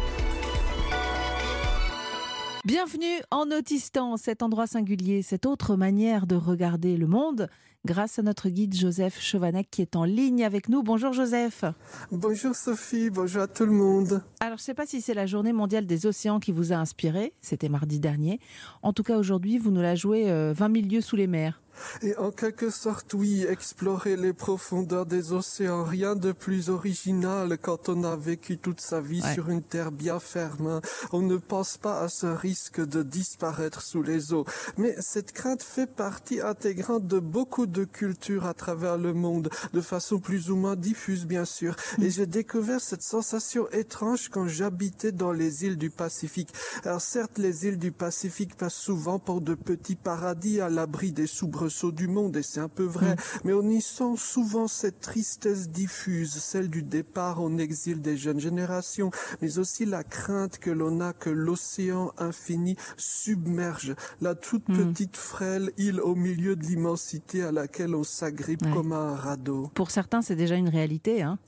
Bienvenue 2.66 3.23
en 3.31 3.51
Autistan, 3.51 4.19
cet 4.19 4.43
endroit 4.43 4.66
singulier, 4.66 5.23
cette 5.23 5.47
autre 5.47 5.75
manière 5.77 6.27
de 6.27 6.37
regarder 6.37 6.99
le 6.99 7.07
monde 7.07 7.49
grâce 7.85 8.18
à 8.18 8.22
notre 8.22 8.49
guide 8.49 8.74
Joseph 8.74 9.20
Chovanec 9.20 9.68
qui 9.70 9.83
est 9.83 9.97
en 9.97 10.05
ligne 10.05 10.45
avec 10.45 10.68
nous. 10.68 10.83
Bonjour 10.83 11.12
Joseph. 11.12 11.64
Bonjour 12.11 12.55
Sophie, 12.55 13.11
bonjour 13.11 13.43
à 13.43 13.47
tout 13.47 13.64
le 13.64 13.72
monde. 13.72 14.22
Alors 14.41 14.59
je 14.59 14.62
ne 14.62 14.66
sais 14.66 14.74
pas 14.74 14.87
si 14.87 15.01
c'est 15.01 15.14
la 15.14 15.26
journée 15.26 15.53
mondiale 15.53 15.87
des 15.87 16.07
océans 16.07 16.41
qui 16.41 16.53
vous 16.53 16.72
a 16.72 16.76
inspiré, 16.76 17.33
c'était 17.41 17.68
mardi 17.68 18.01
dernier. 18.01 18.41
En 18.83 18.93
tout 18.93 19.03
cas 19.03 19.16
aujourd'hui 19.16 19.59
vous 19.59 19.70
nous 19.70 19.83
la 19.83 19.95
jouez 19.95 20.24
20 20.24 20.31
euh, 20.31 20.55
000 20.55 20.72
lieues 20.89 21.01
sous 21.01 21.16
les 21.16 21.26
mers. 21.26 21.61
Et 22.03 22.16
en 22.16 22.31
quelque 22.31 22.70
sorte, 22.70 23.14
oui, 23.14 23.45
explorer 23.49 24.16
les 24.16 24.33
profondeurs 24.33 25.07
des 25.07 25.33
océans, 25.33 25.85
rien 25.85 26.16
de 26.16 26.33
plus 26.33 26.70
original 26.70 27.59
quand 27.61 27.89
on 27.89 28.05
a 28.05 28.16
vécu 28.16 28.59
toute 28.59 28.81
sa 28.81 29.01
vie 29.01 29.22
sur 29.35 29.49
une 29.51 29.62
terre 29.62 29.93
bien 29.93 30.20
ferme. 30.20 30.81
On 31.12 31.22
ne 31.22 31.37
pense 31.37 31.76
pas 31.76 32.01
à 32.01 32.09
ce 32.09 32.26
risque 32.26 32.85
de 32.85 33.03
disparaître 33.03 33.83
sous 33.83 34.03
les 34.03 34.33
eaux. 34.33 34.45
Mais 34.76 34.95
cette 35.01 35.33
crainte 35.33 35.62
fait 35.62 35.87
partie 35.87 36.41
intégrante 36.41 37.07
de 37.07 37.18
beaucoup 37.18 37.66
de 37.66 37.85
cultures 37.85 38.47
à 38.47 38.55
travers 38.55 38.99
le 38.99 39.12
monde, 39.12 39.51
de 39.72 39.81
façon 39.81 40.18
plus 40.18 40.51
ou 40.51 40.57
moins 40.57 40.76
diffuse, 40.76 41.26
bien 41.26 41.45
sûr. 41.45 41.76
Mm. 41.99 42.03
Et 42.03 42.11
j'ai 42.11 42.26
découvert 42.26 42.81
cette 42.81 43.03
sensation 43.03 43.68
étrange 43.70 44.29
quand 44.29 44.47
j'habitais 44.47 45.12
dans 45.12 45.33
les 45.33 45.64
îles 45.64 45.79
du 45.79 45.91
Pacifique. 45.91 46.53
Alors 46.85 47.01
certes, 47.01 47.39
les 47.39 47.66
îles 47.66 47.79
du 47.79 47.93
Pacifique 47.93 48.57
passent 48.57 48.74
souvent 48.74 49.18
pour 49.18 49.41
de 49.41 49.55
petits 49.55 49.97
paradis 49.97 50.61
à 50.61 50.68
l'abri 50.68 51.12
des 51.12 51.26
soubresauts 51.26 51.68
saut 51.69 51.93
du 51.93 52.09
monde, 52.09 52.37
et 52.37 52.43
c'est 52.43 52.61
un 52.61 52.69
peu 52.69 52.85
vrai, 52.85 53.14
mm. 53.14 53.19
mais 53.45 53.53
on 53.53 53.69
y 53.69 53.81
sent 53.81 54.16
souvent 54.16 54.69
cette 54.69 55.01
tristesse 55.01 55.69
diffuse, 55.69 56.33
celle 56.33 56.69
du 56.69 56.83
départ 56.83 57.41
en 57.41 57.59
exil 57.59 58.01
des 58.01 58.16
jeunes 58.16 58.41
générations, 58.41 59.11
mais 59.43 59.59
aussi 59.59 59.85
la 59.85 60.05
crainte 60.05 60.59
que 60.59 60.71
l'on 60.71 61.01
a 61.01 61.12
que 61.12 61.31
l'océan 61.31 62.12
infini 62.19 62.77
submerge 62.97 63.95
la 64.21 64.35
toute 64.35 64.69
mm. 64.69 64.77
petite 64.77 65.16
frêle 65.16 65.73
île 65.79 66.01
au 66.01 66.14
milieu 66.14 66.57
de 66.57 66.64
l'immensité 66.64 67.43
à 67.43 67.53
laquelle 67.53 67.95
on 67.95 68.05
s'agrippe 68.05 68.69
comme 68.73 68.93
un 68.93 69.14
radeau. 69.14 69.71
Pour 69.75 69.91
certains, 69.91 70.23
c'est 70.23 70.37
déjà 70.37 70.57
une 70.57 70.69
réalité, 70.69 71.23
hein 71.23 71.39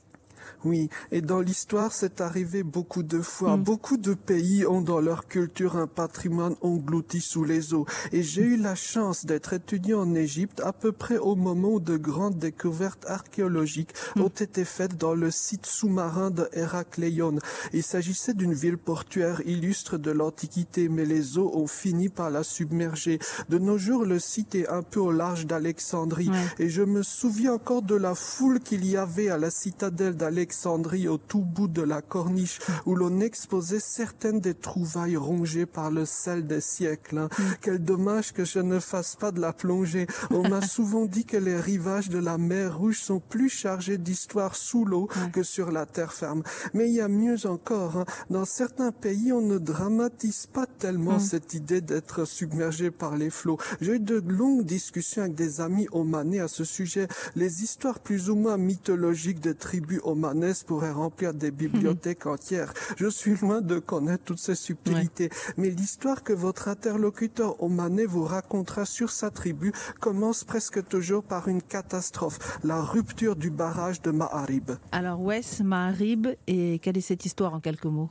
oui, 0.63 0.89
et 1.11 1.21
dans 1.21 1.39
l'histoire, 1.39 1.91
c'est 1.91 2.21
arrivé 2.21 2.63
beaucoup 2.63 3.03
de 3.03 3.21
fois. 3.21 3.57
Mm. 3.57 3.63
Beaucoup 3.63 3.97
de 3.97 4.13
pays 4.13 4.65
ont 4.65 4.81
dans 4.81 4.99
leur 4.99 5.27
culture 5.27 5.75
un 5.75 5.87
patrimoine 5.87 6.55
englouti 6.61 7.19
sous 7.19 7.43
les 7.43 7.73
eaux. 7.73 7.85
Et 8.11 8.23
j'ai 8.23 8.43
eu 8.43 8.57
la 8.57 8.75
chance 8.75 9.25
d'être 9.25 9.53
étudiant 9.53 10.01
en 10.01 10.15
Égypte 10.15 10.61
à 10.63 10.73
peu 10.73 10.91
près 10.91 11.17
au 11.17 11.35
moment 11.35 11.73
où 11.73 11.79
de 11.79 11.97
grandes 11.97 12.37
découvertes 12.37 13.05
archéologiques 13.07 13.93
mm. 14.15 14.21
ont 14.21 14.27
été 14.29 14.65
faites 14.65 14.97
dans 14.97 15.13
le 15.13 15.31
site 15.31 15.65
sous-marin 15.65 16.31
de 16.31 16.47
Héracléon. 16.53 17.37
Il 17.73 17.83
s'agissait 17.83 18.33
d'une 18.33 18.53
ville 18.53 18.77
portuaire 18.77 19.41
illustre 19.45 19.97
de 19.97 20.11
l'Antiquité, 20.11 20.89
mais 20.89 21.05
les 21.05 21.37
eaux 21.37 21.51
ont 21.55 21.67
fini 21.67 22.09
par 22.09 22.29
la 22.29 22.43
submerger. 22.43 23.19
De 23.49 23.57
nos 23.57 23.77
jours, 23.77 24.05
le 24.05 24.19
site 24.19 24.55
est 24.55 24.67
un 24.67 24.83
peu 24.83 24.99
au 24.99 25.11
large 25.11 25.45
d'Alexandrie. 25.45 26.29
Et 26.59 26.69
je 26.69 26.83
me 26.83 27.03
souviens 27.03 27.53
encore 27.53 27.81
de 27.81 27.95
la 27.95 28.15
foule 28.15 28.59
qu'il 28.59 28.85
y 28.85 28.97
avait 28.97 29.29
à 29.29 29.37
la 29.37 29.49
citadelle 29.49 30.15
d'Alexandrie 30.15 30.30
Alexandrie 30.31 31.09
au 31.09 31.17
tout 31.17 31.41
bout 31.41 31.67
de 31.67 31.81
la 31.81 32.01
corniche 32.01 32.59
où 32.85 32.95
l'on 32.95 33.19
exposait 33.19 33.81
certaines 33.81 34.39
des 34.39 34.53
trouvailles 34.53 35.17
rongées 35.17 35.65
par 35.65 35.91
le 35.91 36.05
sel 36.05 36.47
des 36.47 36.61
siècles. 36.61 37.23
Mm. 37.23 37.43
Quel 37.59 37.83
dommage 37.83 38.31
que 38.31 38.45
je 38.45 38.59
ne 38.59 38.79
fasse 38.79 39.17
pas 39.17 39.33
de 39.33 39.41
la 39.41 39.51
plongée. 39.51 40.07
On 40.29 40.47
m'a 40.47 40.61
souvent 40.75 41.05
dit 41.05 41.25
que 41.25 41.35
les 41.35 41.59
rivages 41.59 42.07
de 42.07 42.17
la 42.17 42.37
mer 42.37 42.77
Rouge 42.77 42.99
sont 42.99 43.19
plus 43.19 43.49
chargés 43.49 43.97
d'histoire 43.97 44.55
sous 44.55 44.85
l'eau 44.85 45.09
que 45.33 45.43
sur 45.43 45.69
la 45.69 45.85
terre 45.85 46.13
ferme. 46.13 46.43
Mais 46.73 46.87
il 46.87 46.95
y 46.95 47.01
a 47.01 47.09
mieux 47.09 47.45
encore. 47.45 47.97
Hein. 47.97 48.05
Dans 48.29 48.45
certains 48.45 48.93
pays, 48.93 49.33
on 49.33 49.41
ne 49.41 49.57
dramatise 49.57 50.47
pas 50.47 50.65
tellement 50.65 51.17
mm. 51.17 51.19
cette 51.19 51.53
idée 51.53 51.81
d'être 51.81 52.23
submergé 52.23 52.89
par 52.89 53.17
les 53.17 53.31
flots. 53.31 53.57
J'ai 53.81 53.95
eu 53.95 53.99
de 53.99 54.23
longues 54.25 54.63
discussions 54.63 55.23
avec 55.23 55.35
des 55.35 55.59
amis 55.59 55.89
omanais 55.91 56.39
à 56.39 56.47
ce 56.47 56.63
sujet. 56.63 57.09
Les 57.35 57.63
histoires 57.63 57.99
plus 57.99 58.29
ou 58.29 58.35
moins 58.35 58.55
mythologiques 58.55 59.41
des 59.41 59.55
tribus 59.55 59.99
omanais 60.05 60.20
pourrait 60.67 60.91
remplir 60.91 61.33
des 61.33 61.51
bibliothèques 61.51 62.25
entières. 62.25 62.73
Je 62.97 63.07
suis 63.07 63.35
loin 63.35 63.61
de 63.61 63.79
connaître 63.79 64.23
toutes 64.23 64.39
ces 64.39 64.55
subtilités, 64.55 65.29
mais 65.57 65.69
l'histoire 65.69 66.23
que 66.23 66.33
votre 66.33 66.67
interlocuteur 66.67 67.61
omanais 67.61 68.05
vous 68.05 68.23
racontera 68.23 68.85
sur 68.85 69.11
sa 69.11 69.29
tribu 69.29 69.71
commence 69.99 70.43
presque 70.43 70.87
toujours 70.87 71.23
par 71.23 71.47
une 71.47 71.61
catastrophe, 71.61 72.59
la 72.63 72.81
rupture 72.81 73.35
du 73.35 73.49
barrage 73.49 74.01
de 74.01 74.11
Ma'arib. 74.11 74.71
Alors, 74.91 75.21
Wes, 75.21 75.61
Ma'arib, 75.61 76.27
et 76.47 76.79
quelle 76.79 76.97
est 76.97 77.01
cette 77.01 77.25
histoire 77.25 77.53
en 77.53 77.59
quelques 77.59 77.85
mots? 77.85 78.09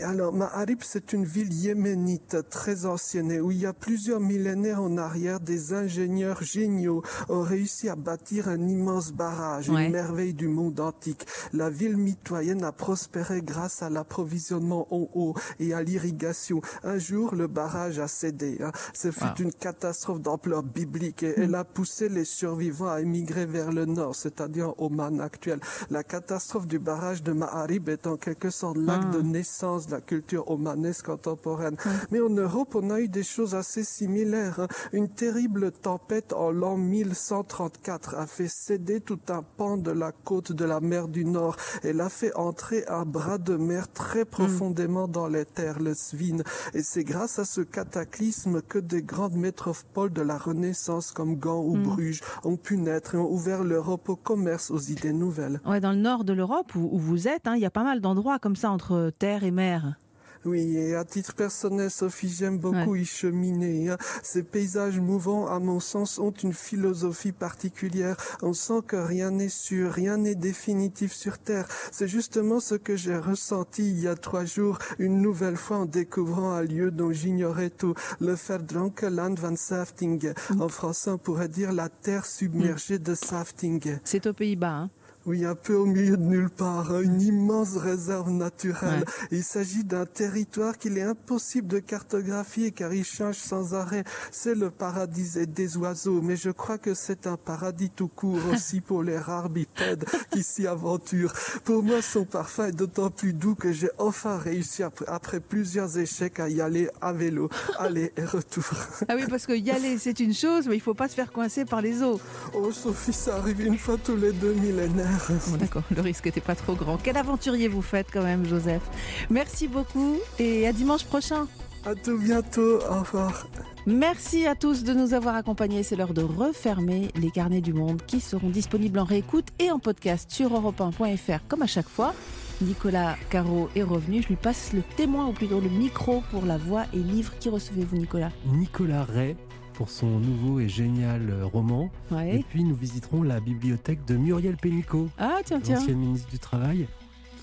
Alors, 0.00 0.32
Ma'arib, 0.32 0.80
c'est 0.82 1.12
une 1.12 1.24
ville 1.24 1.52
yéménite 1.52 2.36
très 2.50 2.86
ancienne 2.86 3.40
où 3.40 3.50
il 3.50 3.58
y 3.58 3.66
a 3.66 3.72
plusieurs 3.72 4.20
millénaires 4.20 4.82
en 4.82 4.96
arrière, 4.96 5.40
des 5.40 5.72
ingénieurs 5.72 6.42
géniaux 6.42 7.02
ont 7.28 7.42
réussi 7.42 7.88
à 7.88 7.96
bâtir 7.96 8.48
un 8.48 8.66
immense 8.68 9.12
barrage, 9.12 9.68
une 9.68 9.90
merveille 9.90 10.34
du 10.34 10.48
monde 10.48 10.80
antique. 10.80 11.21
La 11.52 11.70
ville 11.70 11.96
mitoyenne 11.96 12.64
a 12.64 12.72
prospéré 12.72 13.42
grâce 13.42 13.82
à 13.82 13.90
l'approvisionnement 13.90 14.86
en 14.90 15.08
eau 15.14 15.34
et 15.60 15.74
à 15.74 15.82
l'irrigation. 15.82 16.60
Un 16.82 16.98
jour, 16.98 17.34
le 17.34 17.46
barrage 17.46 17.98
a 17.98 18.08
cédé. 18.08 18.58
Hein. 18.60 18.72
Ce 18.92 19.10
fut 19.10 19.40
une 19.40 19.52
catastrophe 19.52 20.20
d'ampleur 20.20 20.62
biblique 20.62 21.22
et 21.22 21.34
elle 21.36 21.54
a 21.54 21.64
poussé 21.64 22.08
les 22.08 22.24
survivants 22.24 22.90
à 22.90 23.00
émigrer 23.00 23.46
vers 23.46 23.72
le 23.72 23.86
nord, 23.86 24.14
c'est-à-dire 24.14 24.74
Oman 24.78 25.20
actuel. 25.20 25.60
La 25.90 26.02
catastrophe 26.02 26.66
du 26.66 26.78
barrage 26.78 27.22
de 27.22 27.32
Ma'arib 27.32 27.88
est 27.88 28.06
en 28.06 28.16
quelque 28.16 28.50
sorte 28.50 28.76
l'acte 28.76 29.10
de 29.10 29.20
ah. 29.20 29.22
naissance 29.22 29.86
de 29.86 29.92
la 29.92 30.00
culture 30.00 30.50
omanaise 30.50 31.02
contemporaine. 31.02 31.76
Mais 32.10 32.20
en 32.20 32.30
Europe, 32.30 32.74
on 32.74 32.90
a 32.90 33.00
eu 33.00 33.08
des 33.08 33.22
choses 33.22 33.54
assez 33.54 33.84
similaires. 33.84 34.60
Hein. 34.60 34.68
Une 34.92 35.08
terrible 35.08 35.72
tempête 35.72 36.32
en 36.32 36.50
l'an 36.50 36.76
1134 36.76 38.16
a 38.16 38.26
fait 38.26 38.48
céder 38.48 39.00
tout 39.00 39.20
un 39.28 39.42
pan 39.42 39.76
de 39.76 39.90
la 39.90 40.12
côte 40.12 40.52
de 40.52 40.64
la 40.64 40.80
mer 40.80 41.08
du 41.12 41.24
Nord. 41.24 41.56
Elle 41.84 42.00
a 42.00 42.08
fait 42.08 42.34
entrer 42.34 42.84
un 42.88 43.04
bras 43.04 43.38
de 43.38 43.56
mer 43.56 43.92
très 43.92 44.24
profondément 44.24 45.06
dans 45.06 45.28
les 45.28 45.44
terres, 45.44 45.78
le 45.78 45.94
Svin. 45.94 46.42
Et 46.74 46.82
c'est 46.82 47.04
grâce 47.04 47.38
à 47.38 47.44
ce 47.44 47.60
cataclysme 47.60 48.62
que 48.62 48.78
des 48.78 49.02
grandes 49.02 49.36
métropoles 49.36 50.12
de 50.12 50.22
la 50.22 50.38
Renaissance 50.38 51.12
comme 51.12 51.36
Gand 51.36 51.62
ou 51.62 51.76
mm. 51.76 51.82
Bruges 51.82 52.20
ont 52.44 52.56
pu 52.56 52.78
naître 52.78 53.14
et 53.14 53.18
ont 53.18 53.30
ouvert 53.30 53.62
l'Europe 53.62 54.08
au 54.08 54.16
commerce, 54.16 54.70
aux 54.70 54.80
idées 54.80 55.12
nouvelles. 55.12 55.60
Ouais, 55.66 55.80
dans 55.80 55.92
le 55.92 55.98
nord 55.98 56.24
de 56.24 56.32
l'Europe 56.32 56.74
où, 56.74 56.98
vous 56.98 57.28
êtes, 57.28 57.46
hein, 57.46 57.54
il 57.54 57.62
y 57.62 57.66
a 57.66 57.70
pas 57.70 57.84
mal 57.84 58.00
d'endroits 58.00 58.38
comme 58.38 58.56
ça 58.56 58.70
entre 58.70 59.12
terre 59.18 59.44
et 59.44 59.50
mer. 59.50 59.96
Oui, 60.44 60.76
et 60.76 60.96
à 60.96 61.04
titre 61.04 61.34
personnel, 61.34 61.88
Sophie, 61.88 62.28
j'aime 62.28 62.58
beaucoup 62.58 62.96
y 62.96 63.04
cheminer. 63.04 63.90
Hein. 63.90 63.98
Ces 64.24 64.42
paysages 64.42 64.98
mouvants, 64.98 65.46
à 65.46 65.60
mon 65.60 65.78
sens, 65.78 66.18
ont 66.18 66.32
une 66.32 66.52
philosophie 66.52 67.30
particulière. 67.30 68.16
On 68.42 68.52
sent 68.52 68.80
que 68.86 68.96
rien 68.96 69.30
n'est 69.30 69.48
sûr, 69.48 69.92
rien 69.92 70.16
n'est 70.16 70.34
définitif 70.34 71.12
sur 71.12 71.38
Terre. 71.38 71.68
C'est 71.92 72.08
justement 72.08 72.58
ce 72.58 72.74
que 72.74 72.96
j'ai 72.96 73.16
ressenti 73.16 73.88
il 73.88 74.00
y 74.00 74.08
a 74.08 74.16
trois 74.16 74.44
jours, 74.44 74.78
une 74.98 75.22
nouvelle 75.22 75.56
fois 75.56 75.78
en 75.78 75.86
découvrant 75.86 76.52
un 76.52 76.62
lieu 76.62 76.90
dont 76.90 77.12
j'ignorais 77.12 77.70
tout, 77.70 77.94
le 78.20 78.34
Verdronkenland 78.34 79.38
van 79.38 79.54
Safting. 79.54 80.32
En 80.58 80.68
français, 80.68 81.10
on 81.10 81.18
pourrait 81.18 81.48
dire 81.48 81.72
la 81.72 81.88
terre 81.88 82.26
submergée 82.26 82.98
de 82.98 83.14
Safting. 83.14 83.98
C'est 84.02 84.26
aux 84.26 84.32
Pays-Bas, 84.32 84.72
hein 84.72 84.90
oui, 85.24 85.44
un 85.44 85.54
peu 85.54 85.74
au 85.74 85.86
milieu 85.86 86.16
de 86.16 86.22
nulle 86.22 86.50
part, 86.50 87.00
une 87.00 87.20
immense 87.20 87.76
réserve 87.76 88.30
naturelle. 88.30 89.04
Il 89.30 89.44
s'agit 89.44 89.84
d'un 89.84 90.04
territoire 90.04 90.78
qu'il 90.78 90.98
est 90.98 91.02
impossible 91.02 91.68
de 91.68 91.78
cartographier 91.78 92.72
car 92.72 92.92
il 92.92 93.04
change 93.04 93.36
sans 93.36 93.74
arrêt. 93.74 94.02
C'est 94.32 94.56
le 94.56 94.70
paradis 94.70 95.46
des 95.46 95.76
oiseaux, 95.76 96.20
mais 96.22 96.34
je 96.34 96.50
crois 96.50 96.76
que 96.76 96.94
c'est 96.94 97.28
un 97.28 97.36
paradis 97.36 97.90
tout 97.90 98.08
court 98.08 98.40
aussi 98.52 98.80
pour 98.80 99.04
les 99.04 99.16
rares 99.16 99.48
bipèdes 99.48 100.04
qui 100.32 100.42
s'y 100.42 100.66
aventurent. 100.66 101.34
Pour 101.64 101.84
moi, 101.84 102.02
son 102.02 102.24
parfum 102.24 102.66
est 102.66 102.72
d'autant 102.72 103.10
plus 103.10 103.32
doux 103.32 103.54
que 103.54 103.72
j'ai 103.72 103.90
enfin 103.98 104.38
réussi 104.38 104.82
après, 104.82 105.38
plusieurs 105.38 105.98
échecs 105.98 106.40
à 106.40 106.48
y 106.48 106.60
aller 106.60 106.88
à 107.00 107.12
vélo, 107.12 107.48
aller 107.78 108.12
et 108.16 108.24
retour. 108.24 108.64
Ah 109.08 109.14
oui, 109.14 109.22
parce 109.28 109.46
que 109.46 109.52
y 109.52 109.70
aller 109.70 109.98
c'est 109.98 110.18
une 110.18 110.34
chose, 110.34 110.66
mais 110.66 110.74
il 110.74 110.80
faut 110.80 110.94
pas 110.94 111.08
se 111.08 111.14
faire 111.14 111.30
coincer 111.30 111.64
par 111.64 111.80
les 111.80 112.02
eaux. 112.02 112.20
Oh 112.54 112.72
Sophie, 112.72 113.12
ça 113.12 113.36
arrive 113.36 113.60
une 113.60 113.78
fois 113.78 113.96
tous 114.02 114.16
les 114.16 114.32
deux 114.32 114.54
millénaires. 114.54 115.11
D'accord, 115.58 115.82
le 115.94 116.00
risque 116.00 116.26
n'était 116.26 116.40
pas 116.40 116.54
trop 116.54 116.74
grand. 116.74 116.98
Quel 117.02 117.16
aventurier 117.16 117.68
vous 117.68 117.82
faites 117.82 118.08
quand 118.12 118.22
même, 118.22 118.46
Joseph? 118.46 118.82
Merci 119.30 119.68
beaucoup 119.68 120.16
et 120.38 120.66
à 120.66 120.72
dimanche 120.72 121.04
prochain. 121.04 121.46
À 121.84 121.96
tout 121.96 122.16
bientôt, 122.16 122.76
au 122.76 123.00
revoir. 123.00 123.48
Merci 123.86 124.46
à 124.46 124.54
tous 124.54 124.84
de 124.84 124.92
nous 124.92 125.14
avoir 125.14 125.34
accompagnés. 125.34 125.82
C'est 125.82 125.96
l'heure 125.96 126.14
de 126.14 126.22
refermer 126.22 127.08
les 127.16 127.30
carnets 127.30 127.60
du 127.60 127.72
monde 127.72 128.00
qui 128.06 128.20
seront 128.20 128.50
disponibles 128.50 129.00
en 129.00 129.04
réécoute 129.04 129.48
et 129.58 129.72
en 129.72 129.80
podcast 129.80 130.30
sur 130.30 130.50
europe1.fr 130.52 131.40
comme 131.48 131.62
à 131.62 131.66
chaque 131.66 131.88
fois. 131.88 132.14
Nicolas 132.60 133.16
Caro 133.30 133.68
est 133.74 133.82
revenu. 133.82 134.22
Je 134.22 134.28
lui 134.28 134.36
passe 134.36 134.72
le 134.72 134.82
témoin, 134.96 135.26
ou 135.26 135.32
plutôt 135.32 135.60
le 135.60 135.68
micro 135.68 136.22
pour 136.30 136.46
la 136.46 136.58
voix 136.58 136.84
et 136.94 136.98
livre. 136.98 137.32
Qui 137.40 137.48
recevez-vous, 137.48 137.96
Nicolas? 137.96 138.30
Nicolas 138.46 139.04
Ray, 139.04 139.36
pour 139.74 139.90
son 139.90 140.18
nouveau 140.18 140.60
et 140.60 140.68
génial 140.68 141.30
euh, 141.30 141.46
roman. 141.46 141.90
Et 142.26 142.44
puis 142.48 142.64
nous 142.64 142.74
visiterons 142.74 143.22
la 143.22 143.40
bibliothèque 143.40 144.04
de 144.04 144.16
Muriel 144.16 144.56
Pénicaud, 144.56 145.08
ah, 145.18 145.38
tiens, 145.44 145.60
tiens. 145.60 145.78
ancienne 145.78 145.98
ministre 145.98 146.30
du 146.30 146.38
Travail, 146.38 146.86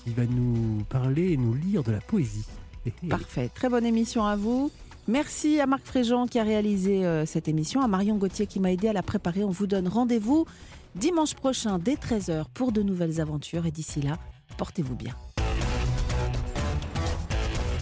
qui 0.04 0.12
va 0.12 0.24
nous 0.26 0.84
parler 0.88 1.32
et 1.32 1.36
nous 1.36 1.54
lire 1.54 1.82
de 1.82 1.92
la 1.92 2.00
poésie. 2.00 2.46
Parfait, 3.08 3.50
très 3.54 3.68
bonne 3.68 3.84
émission 3.84 4.24
à 4.24 4.36
vous. 4.36 4.70
Merci 5.08 5.60
à 5.60 5.66
Marc 5.66 5.84
Fréjean 5.84 6.26
qui 6.26 6.38
a 6.38 6.44
réalisé 6.44 7.04
euh, 7.04 7.26
cette 7.26 7.48
émission, 7.48 7.80
à 7.82 7.88
Marion 7.88 8.16
Gauthier 8.16 8.46
qui 8.46 8.60
m'a 8.60 8.72
aidé 8.72 8.88
à 8.88 8.92
la 8.92 9.02
préparer. 9.02 9.44
On 9.44 9.50
vous 9.50 9.66
donne 9.66 9.88
rendez-vous 9.88 10.46
dimanche 10.94 11.34
prochain 11.34 11.78
dès 11.78 11.94
13h 11.94 12.44
pour 12.54 12.72
de 12.72 12.82
nouvelles 12.82 13.20
aventures 13.20 13.66
et 13.66 13.70
d'ici 13.70 14.00
là, 14.00 14.18
portez-vous 14.56 14.94
bien. 14.94 15.14